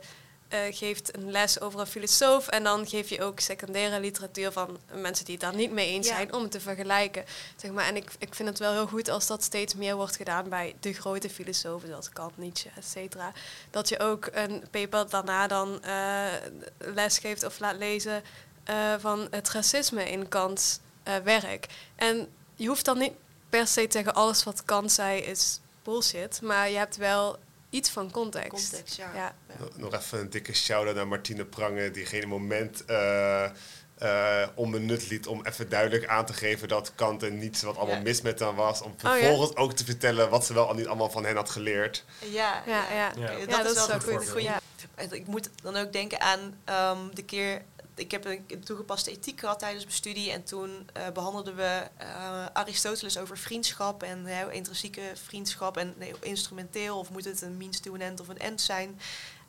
eh, 0.53 0.75
geeft 0.75 1.15
een 1.15 1.31
les 1.31 1.61
over 1.61 1.79
een 1.79 1.87
filosoof 1.87 2.47
en 2.47 2.63
dan 2.63 2.87
geef 2.87 3.09
je 3.09 3.23
ook 3.23 3.39
secundaire 3.39 3.99
literatuur 3.99 4.51
van 4.51 4.77
mensen 4.93 5.25
die 5.25 5.33
het 5.33 5.43
daar 5.43 5.55
niet 5.55 5.71
mee 5.71 5.87
eens 5.87 6.07
Ja. 6.07 6.15
zijn, 6.15 6.33
om 6.33 6.41
het 6.41 6.51
te 6.51 6.59
vergelijken. 6.59 7.25
Zeg 7.55 7.71
maar. 7.71 7.85
En 7.85 7.95
ik, 7.95 8.11
ik 8.19 8.35
vind 8.35 8.49
het 8.49 8.59
wel 8.59 8.71
heel 8.71 8.87
goed 8.87 9.09
als 9.09 9.27
dat 9.27 9.43
steeds 9.43 9.75
meer 9.75 9.95
wordt 9.95 10.15
gedaan 10.15 10.49
bij 10.49 10.75
de 10.79 10.93
grote 10.93 11.29
filosofen, 11.29 11.87
zoals 11.87 12.09
Kant, 12.09 12.37
Nietzsche, 12.37 12.69
et 12.75 12.85
cetera. 12.85 13.31
Dat 13.71 13.89
je 13.89 13.99
ook 13.99 14.29
een 14.31 14.63
paper 14.71 15.09
daarna 15.09 15.47
dan 15.47 15.83
eh, 15.83 16.25
les 16.77 17.17
geeft 17.17 17.45
of 17.45 17.59
laat 17.59 17.75
lezen 17.77 18.23
eh, 18.63 18.93
van 18.99 19.27
het 19.31 19.49
racisme 19.49 20.09
in 20.09 20.27
Kants 20.27 20.79
werk. 21.23 21.67
En 21.95 22.27
je 22.55 22.67
hoeft 22.67 22.85
dan 22.85 22.97
niet 22.97 23.13
per 23.49 23.67
se 23.67 23.81
te 23.87 23.91
zeggen 23.91 24.13
alles 24.13 24.43
wat 24.43 24.65
Kant 24.65 24.91
zei 24.91 25.19
is 25.21 25.59
bullshit, 25.83 26.41
maar 26.41 26.69
je 26.69 26.77
hebt 26.77 26.95
wel 26.95 27.37
iets 27.73 27.89
van 27.89 28.11
context. 28.11 28.69
Context, 28.69 28.95
ja. 28.95 29.11
Ja. 29.15 29.33
Nog- 29.75 29.93
even 29.93 30.19
een 30.19 30.29
dikke 30.29 30.53
shout-out 30.53 30.95
naar 30.95 31.07
Martine 31.07 31.45
Prangen, 31.45 31.93
die 31.93 32.05
geen 32.05 32.27
moment 32.27 32.85
eh 32.85 33.45
eh, 33.97 34.47
onbenut 34.55 35.09
liet 35.09 35.27
om 35.27 35.45
even 35.45 35.69
duidelijk 35.69 36.07
aan 36.07 36.25
te 36.25 36.33
geven 36.33 36.67
dat 36.67 36.91
Kant 36.95 37.23
en 37.23 37.37
niets 37.37 37.61
wat 37.61 37.77
allemaal 37.77 37.95
Ja. 37.95 38.01
mis 38.01 38.21
met 38.21 38.39
hem 38.39 38.55
was. 38.55 38.81
Om 38.81 38.91
Oh, 38.91 38.97
ja? 39.01 39.09
vervolgens 39.13 39.55
ook 39.55 39.73
te 39.73 39.85
vertellen 39.85 40.29
wat 40.29 40.45
ze 40.45 40.53
wel 40.53 40.67
al 40.67 40.73
niet 40.73 40.87
allemaal 40.87 41.09
van 41.09 41.25
hen 41.25 41.35
had 41.35 41.49
geleerd. 41.49 42.05
Ja, 42.19 42.63
Ja, 42.65 42.83
ja. 42.93 43.11
Ja. 43.15 43.23
Oké, 43.23 43.31
Ja, 43.31 43.37
dat, 43.45 43.49
dat 43.49 43.75
is 43.75 43.87
wel 43.87 43.95
een 43.95 44.27
goed. 44.27 45.13
Ik 45.13 45.27
moet 45.27 45.49
dan 45.63 45.75
ook 45.75 45.91
denken 45.93 46.21
aan 46.21 46.57
ehm, 46.65 46.97
de 47.13 47.23
keer. 47.23 47.61
Ik 47.95 48.11
heb 48.11 48.25
een, 48.25 48.63
toegepaste 48.63 49.11
ethiek 49.11 49.39
gehad 49.39 49.59
tijdens 49.59 49.83
mijn 49.83 49.95
studie. 49.95 50.31
En 50.31 50.43
toen 50.43 50.89
eh, 50.93 51.07
behandelden 51.13 51.55
we 51.55 51.87
eh, 51.97 52.45
Aristoteles 52.53 53.17
over 53.17 53.37
vriendschap. 53.37 54.03
En 54.03 54.25
hè, 54.25 54.51
intrinsieke 54.51 55.01
vriendschap. 55.13 55.77
En 55.77 55.95
instrumenteel. 56.19 56.97
Of 56.97 57.09
moet 57.09 57.25
het 57.25 57.41
een 57.41 57.57
means 57.57 57.79
to 57.79 57.93
an 57.93 57.99
end 57.99 58.19
of 58.19 58.27
een 58.27 58.39
end 58.39 58.61
zijn. 58.61 58.99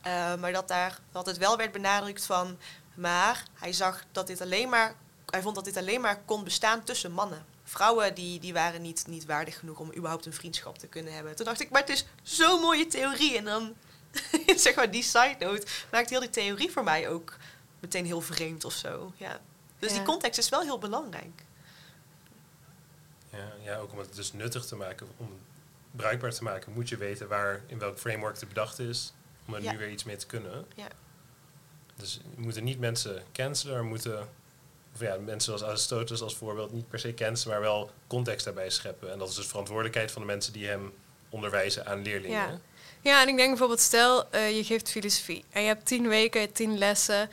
Eh, 0.03 0.35
maar 0.35 0.53
dat 0.53 0.69
daar 0.69 0.99
dat 1.13 1.27
het 1.27 1.39
wel 1.39 1.57
werd 1.57 1.73
benadrukt 1.73 2.27
van. 2.27 2.59
Maar 2.95 3.45
hij 3.55 3.73
zag 3.73 4.05
dat 4.13 4.27
dit 4.27 4.41
alleen 4.41 4.69
maar. 4.69 4.95
Hij 5.31 5.43
vond 5.43 5.55
dat 5.55 5.65
dit 5.65 5.77
alleen 5.77 6.01
maar 6.01 6.23
kon 6.25 6.45
bestaan 6.45 6.85
tussen 6.85 7.13
mannen. 7.13 7.45
Vrouwen 7.65 8.15
die, 8.15 8.41
die 8.41 8.53
waren 8.53 8.83
niet, 8.83 9.05
niet 9.07 9.25
waardig 9.25 9.59
genoeg 9.59 9.79
om 9.79 9.95
überhaupt 9.97 10.27
een 10.27 10.33
vriendschap 10.33 10.79
te 10.79 10.87
kunnen 10.87 11.15
hebben. 11.15 11.37
Toen 11.37 11.45
dacht 11.45 11.61
ik, 11.61 11.71
maar 11.71 11.81
het 11.81 11.91
is 11.91 12.07
zo'n 12.23 12.61
mooie 12.61 12.87
theorie. 12.87 13.37
En 13.37 13.45
dan 13.45 13.75
zeg 14.57 14.75
maar, 14.75 14.91
die 14.91 15.03
side 15.03 15.37
note 15.39 15.67
maakt 15.91 16.11
heel 16.11 16.21
die 16.21 16.31
theorie 16.31 16.71
voor 16.71 16.85
mij 16.85 17.09
ook 17.09 17.37
meteen 17.85 18.05
heel 18.05 18.21
vreemd 18.21 18.65
of 18.65 18.73
zo. 18.73 19.13
Ja. 19.17 19.41
Dus 19.79 19.91
Ja. 19.91 19.97
die 19.97 20.07
context 20.07 20.39
is 20.39 20.49
wel 20.49 20.61
heel 20.63 20.79
belangrijk. 20.79 21.43
Ja, 23.31 23.53
ja, 23.63 23.77
ook 23.77 23.93
om 23.93 23.99
het 23.99 24.15
dus 24.15 24.33
nuttig 24.33 24.65
te 24.67 24.77
maken, 24.77 25.07
om 25.17 25.29
bruikbaar 25.91 26.33
te 26.33 26.43
maken, 26.43 26.73
moet 26.73 26.89
je 26.89 26.97
weten 26.97 27.29
waar, 27.29 27.61
in 27.67 27.79
welk 27.79 27.99
framework 27.99 28.41
het 28.41 28.49
bedacht 28.49 28.79
is, 28.79 29.13
om 29.47 29.55
er 29.55 29.63
Ja. 29.63 29.73
nu 29.73 29.79
weer 29.79 29.91
iets 29.91 30.05
mee 30.05 30.17
te 30.17 30.27
kunnen. 30.27 30.67
Ja. 30.75 30.89
Dus 31.97 32.21
we 32.35 32.41
moeten 32.43 32.65
niet 32.65 32.79
mensen 32.79 33.23
cancelen, 33.33 33.75
maar 33.75 33.85
moeten, 33.85 34.29
of 34.95 35.01
ja, 35.01 35.17
mensen 35.17 35.41
zoals 35.59 35.63
Aristoteles 35.65 36.21
als 36.23 36.37
voorbeeld 36.37 36.73
niet 36.73 36.89
per 36.89 36.99
se 36.99 37.15
cancelen, 37.15 37.53
maar 37.55 37.63
wel 37.65 37.91
context 38.07 38.45
daarbij 38.45 38.71
scheppen. 38.71 39.13
En 39.13 39.19
dat 39.19 39.29
is 39.29 39.35
dus 39.35 39.47
verantwoordelijkheid 39.47 40.11
van 40.11 40.23
de 40.23 40.29
mensen 40.29 40.53
die 40.53 40.67
hem 40.67 40.93
onderwijzen 41.29 41.87
aan 41.87 42.03
leerlingen. 42.03 42.37
Ja. 42.37 42.59
Ja, 43.01 43.23
en 43.23 43.29
ik 43.29 43.37
denk 43.37 43.49
bijvoorbeeld, 43.49 43.81
stel 43.81 44.31
eh, 44.31 44.57
je 44.57 44.65
geeft 44.65 44.91
filosofie 44.91 45.45
en 45.51 45.61
je 45.63 45.67
hebt 45.67 45.87
tien 45.87 46.09
weken, 46.09 46.53
tien 46.53 46.79
lessen. 46.79 47.31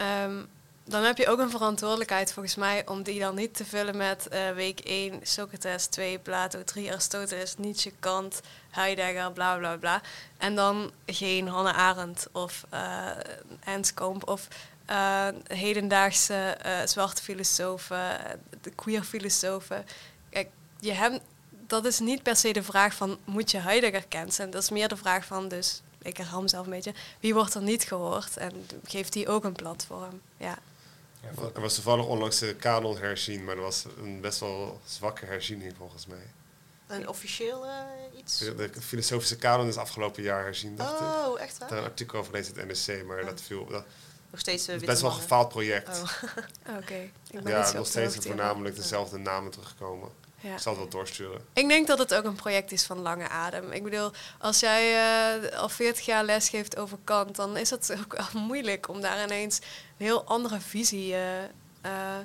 Ehm, 0.00 0.42
dan 0.84 1.02
heb 1.02 1.16
je 1.16 1.28
ook 1.28 1.38
een 1.38 1.50
verantwoordelijkheid 1.50 2.32
volgens 2.32 2.54
mij 2.54 2.86
om 2.86 3.02
die 3.02 3.20
dan 3.20 3.34
niet 3.34 3.54
te 3.54 3.64
vullen 3.64 3.96
met 3.96 4.28
eh, 4.28 4.50
week 4.50 4.80
1 4.80 5.20
Socrates, 5.22 5.86
2 5.86 6.18
Plato, 6.18 6.64
3 6.64 6.90
Aristoteles, 6.90 7.56
Nietzsche, 7.56 7.92
Kant, 7.98 8.40
Heidegger, 8.70 9.32
bla 9.32 9.56
bla 9.56 9.76
bla. 9.76 10.00
En 10.38 10.54
dan 10.54 10.90
geen 11.06 11.48
Hannah 11.48 11.76
Arendt 11.76 12.28
of 12.32 12.64
eh 12.70 13.08
Ernst 13.64 13.94
Komp 13.94 14.28
of 14.28 14.48
eh, 14.90 15.28
hedendaagse 15.46 16.34
eh, 16.34 16.86
zwarte 16.86 17.22
filosofen, 17.22 18.24
eh, 18.24 18.32
de 18.60 18.70
queer 18.70 19.02
filosofen. 19.02 19.86
Kijk, 20.30 20.48
je 20.80 20.92
hebt, 20.92 21.20
dat 21.66 21.84
is 21.84 21.98
niet 21.98 22.22
per 22.22 22.36
se 22.36 22.52
de 22.52 22.62
vraag 22.62 22.94
van 22.94 23.18
moet 23.24 23.50
je 23.50 23.58
Heidegger 23.58 24.04
kennen. 24.08 24.50
Dat 24.50 24.62
is 24.62 24.70
meer 24.70 24.88
de 24.88 24.96
vraag 24.96 25.24
van 25.24 25.48
dus, 25.48 25.82
ik 26.02 26.16
herhaal 26.16 26.42
mezelf 26.42 26.64
een 26.64 26.72
beetje, 26.72 26.94
wie 27.20 27.34
wordt 27.34 27.54
er 27.54 27.62
niet 27.62 27.82
gehoord 27.84 28.36
en 28.36 28.66
geeft 28.84 29.12
die 29.12 29.28
ook 29.28 29.44
een 29.44 29.52
platform. 29.52 30.20
Ja. 30.36 30.58
Er 31.54 31.60
was 31.60 31.74
toevallig 31.74 32.06
onlangs 32.06 32.38
de 32.38 32.54
kanon 32.54 32.98
herzien, 32.98 33.44
maar 33.44 33.54
dat 33.54 33.64
was 33.64 33.84
een 33.98 34.20
best 34.20 34.40
wel 34.40 34.80
zwakke 34.84 35.26
herziening 35.26 35.74
volgens 35.76 36.06
mij. 36.06 36.26
Een 36.86 37.08
officieel 37.08 37.66
eh, 37.66 37.72
iets? 38.18 38.38
De, 38.38 38.54
de 38.54 38.80
filosofische 38.80 39.36
kanon 39.36 39.68
is 39.68 39.76
afgelopen 39.76 40.22
jaar 40.22 40.42
herzien, 40.42 40.76
dacht 40.76 41.00
ik. 41.00 41.06
Oh, 41.06 41.40
echt 41.40 41.52
Ik 41.54 41.68
waar? 41.68 41.78
een 41.78 41.84
artikel 41.84 42.18
over 42.18 42.30
gelezen 42.30 42.54
in 42.54 42.60
het 42.60 42.68
NSC, 42.68 43.04
maar 43.06 43.20
Oh. 43.20 43.26
dat 43.26 43.40
viel... 43.40 43.66
Dat, 43.66 43.84
Nog 44.30 44.40
steeds 44.40 44.66
witte 44.66 44.84
best 44.84 45.00
wel 45.00 45.10
een 45.10 45.16
gefaald 45.16 45.48
project. 45.48 45.88
Oh. 45.88 46.76
Oké. 46.78 46.94
Ik 46.94 47.12
ben 47.32 47.44
niet 47.44 47.48
Ja, 47.48 47.72
nog 47.72 47.86
steeds 47.86 48.16
voornamelijk 48.16 48.76
dezelfde 48.76 49.18
namen 49.18 49.50
terugkomen. 49.50 50.08
Ja. 50.40 50.52
Ik 50.52 50.58
zal 50.58 50.72
het 50.72 50.80
wel 50.80 50.90
doorsturen. 50.90 51.44
Ik 51.52 51.68
denk 51.68 51.86
dat 51.86 51.98
het 51.98 52.14
ook 52.14 52.24
een 52.24 52.34
project 52.34 52.72
is 52.72 52.84
van 52.84 52.98
lange 52.98 53.28
adem. 53.28 53.72
Ik 53.72 53.82
bedoel, 53.82 54.10
als 54.38 54.60
jij 54.60 54.94
eh, 55.42 55.58
al 55.58 55.68
40 55.68 56.04
jaar 56.04 56.24
les 56.24 56.48
geeft 56.48 56.76
over 56.76 56.98
Kant, 57.04 57.36
dan 57.36 57.56
is 57.56 57.70
het 57.70 57.96
ook 57.98 58.16
wel 58.16 58.42
moeilijk 58.46 58.88
om 58.88 59.00
daar 59.00 59.24
ineens 59.24 59.58
een 59.58 60.06
heel 60.06 60.24
andere 60.24 60.60
visie 60.60 61.14
eh, 61.14 61.44
eh, 61.80 62.18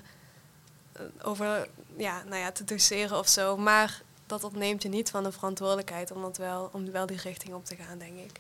over 1.22 1.68
ja, 1.98 2.24
nou 2.24 2.36
ja, 2.38 2.52
te 2.52 2.64
doseren 2.64 3.18
of 3.18 3.28
zo. 3.28 3.58
Maar 3.58 4.02
dat 4.26 4.44
ontneemt 4.44 4.84
je 4.84 4.90
niet 4.90 5.10
van 5.10 5.24
de 5.24 5.32
verantwoordelijkheid 5.32 6.12
om, 6.12 6.22
dat 6.22 6.38
wel, 6.38 6.70
om 6.72 6.92
wel 6.92 7.06
die 7.06 7.22
richting 7.22 7.54
op 7.54 7.66
te 7.66 7.76
gaan, 7.76 7.98
denk 7.98 8.20
ik. 8.20 8.40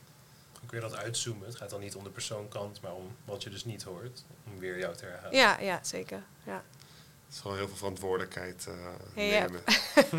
Ook 0.63 0.71
weer 0.71 0.81
dat 0.81 0.95
uitzoomen. 0.95 1.47
Het 1.47 1.55
gaat 1.55 1.69
dan 1.69 1.79
niet 1.79 1.95
om 1.95 2.03
de 2.03 2.09
persoonkant, 2.09 2.81
maar 2.81 2.93
om 2.93 3.15
wat 3.25 3.43
je 3.43 3.49
dus 3.49 3.65
niet 3.65 3.83
hoort. 3.83 4.23
Om 4.45 4.59
weer 4.59 4.79
jou 4.79 4.95
te 4.95 5.05
herhalen. 5.05 5.37
Ja, 5.37 5.59
ja 5.59 5.79
zeker. 5.83 6.23
Ja. 6.43 6.63
Het 7.25 7.33
is 7.35 7.39
gewoon 7.39 7.57
heel 7.57 7.67
veel 7.67 7.77
verantwoordelijkheid 7.77 8.67
eh, 9.15 9.29
Ja. 9.31 9.39
nemen. 9.41 9.61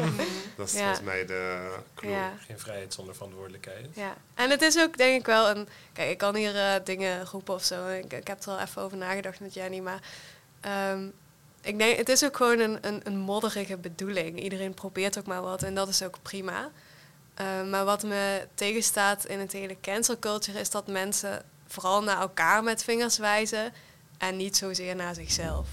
dat 0.56 0.66
is 0.66 0.72
Ja. 0.72 0.78
volgens 0.78 1.00
mij 1.00 1.26
de 1.26 1.68
clue. 1.94 2.10
Ja. 2.10 2.32
Geen 2.46 2.58
vrijheid 2.58 2.94
zonder 2.94 3.14
verantwoordelijkheid. 3.14 3.86
Ja, 3.94 4.16
en 4.34 4.50
het 4.50 4.62
is 4.62 4.78
ook 4.78 4.96
denk 4.96 5.20
ik 5.20 5.26
wel 5.26 5.48
een... 5.50 5.68
Kijk, 5.92 6.10
ik 6.10 6.18
kan 6.18 6.34
hier 6.34 6.56
eh, 6.56 6.84
dingen 6.84 7.24
roepen 7.26 7.54
of 7.54 7.64
zo. 7.64 7.88
Ik, 7.88 8.12
ik 8.12 8.26
heb 8.26 8.42
er 8.42 8.50
al 8.50 8.60
even 8.60 8.82
over 8.82 8.96
nagedacht 8.96 9.40
met 9.40 9.54
Jenny, 9.54 9.78
maar... 9.80 10.00
ehm, 10.60 11.06
ik 11.62 11.78
denk, 11.78 11.96
het 11.96 12.08
is 12.08 12.24
ook 12.24 12.36
gewoon 12.36 12.58
een, 12.58 12.78
een, 12.80 13.00
een 13.04 13.16
modderige 13.18 13.76
bedoeling. 13.76 14.40
Iedereen 14.40 14.74
probeert 14.74 15.18
ook 15.18 15.26
maar 15.26 15.42
wat 15.42 15.62
en 15.62 15.74
dat 15.74 15.88
is 15.88 16.02
ook 16.02 16.16
prima. 16.22 16.70
Ehm, 17.34 17.70
maar 17.70 17.84
wat 17.84 18.02
me 18.02 18.46
tegenstaat 18.54 19.24
in 19.26 19.38
het 19.40 19.52
hele 19.52 19.76
cancel 19.80 20.18
culture... 20.18 20.60
is 20.60 20.70
dat 20.70 20.86
mensen 20.86 21.42
vooral 21.66 22.02
naar 22.02 22.20
elkaar 22.20 22.62
met 22.62 22.82
vingers 22.84 23.18
wijzen... 23.18 23.72
en 24.18 24.36
niet 24.36 24.56
zozeer 24.56 24.96
naar 24.96 25.14
zichzelf. 25.14 25.68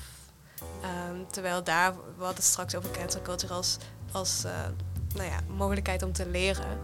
Ehm, 0.83 1.15
terwijl 1.31 1.63
daar, 1.63 1.93
we 1.93 1.99
hadden 2.23 2.35
het 2.35 2.43
straks 2.43 2.75
over 2.75 2.91
cancel 2.91 3.21
culture 3.21 3.53
als, 3.53 3.77
als 4.11 4.43
eh, 4.43 4.51
nou 5.15 5.29
ja, 5.29 5.39
mogelijkheid 5.55 6.03
om 6.03 6.13
te 6.13 6.29
leren... 6.29 6.77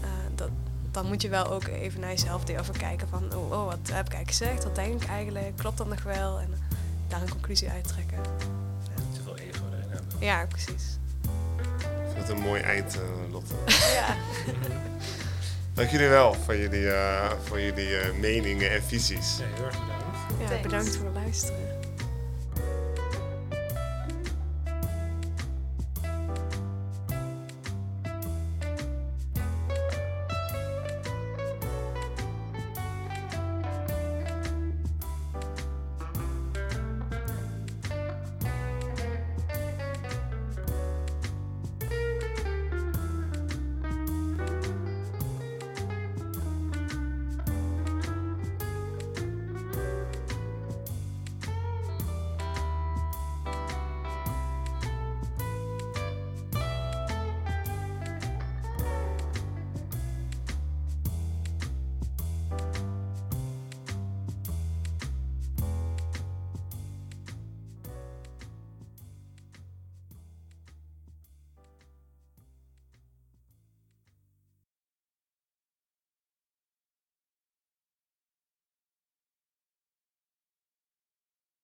Eh, 0.00 0.08
dat, 0.34 0.50
dan 0.90 1.06
moet 1.06 1.22
je 1.22 1.28
wel 1.28 1.46
ook 1.46 1.64
even 1.66 2.00
naar 2.00 2.10
jezelf 2.10 2.44
durven 2.44 2.76
kijken 2.76 3.08
van, 3.08 3.34
oh, 3.34 3.52
oh, 3.52 3.64
wat 3.64 3.78
heb 3.92 4.06
ik 4.06 4.12
eigenlijk 4.12 4.28
gezegd? 4.28 4.64
Wat 4.64 4.74
denk 4.74 5.02
ik 5.02 5.08
eigenlijk? 5.08 5.56
Klopt 5.56 5.78
dat 5.78 5.88
nog 5.88 6.02
wel? 6.02 6.38
En 6.38 6.54
daar 7.08 7.22
een 7.22 7.28
conclusie 7.30 7.70
uittrekken. 7.70 8.18
Niet 8.18 9.14
te 9.14 9.22
veel 9.22 9.36
ego 9.36 9.64
erin 9.72 9.90
hebben. 9.90 10.16
Ja, 10.18 10.46
precies. 10.46 10.98
Ik 11.62 12.14
vind 12.14 12.28
het 12.28 12.28
een 12.28 12.42
mooi 12.42 12.62
eind, 12.62 12.94
eh, 12.94 13.32
Lotte. 13.32 13.54
Ja. 13.98 14.16
Dank 15.74 15.90
jullie 15.90 16.08
wel 16.08 16.34
voor 16.34 16.56
jullie, 16.56 16.90
eh, 16.90 17.30
voor 17.44 17.60
jullie 17.60 17.96
eh, 17.96 18.14
meningen 18.14 18.70
en 18.70 18.82
visies. 18.82 19.38
Ja, 19.38 19.44
heel 19.54 19.64
erg 19.64 19.78
bedankt. 19.78 20.50
ja, 20.50 20.62
bedankt 20.62 20.96
voor 20.96 21.06
het 21.06 21.14
luisteren. 21.14 21.67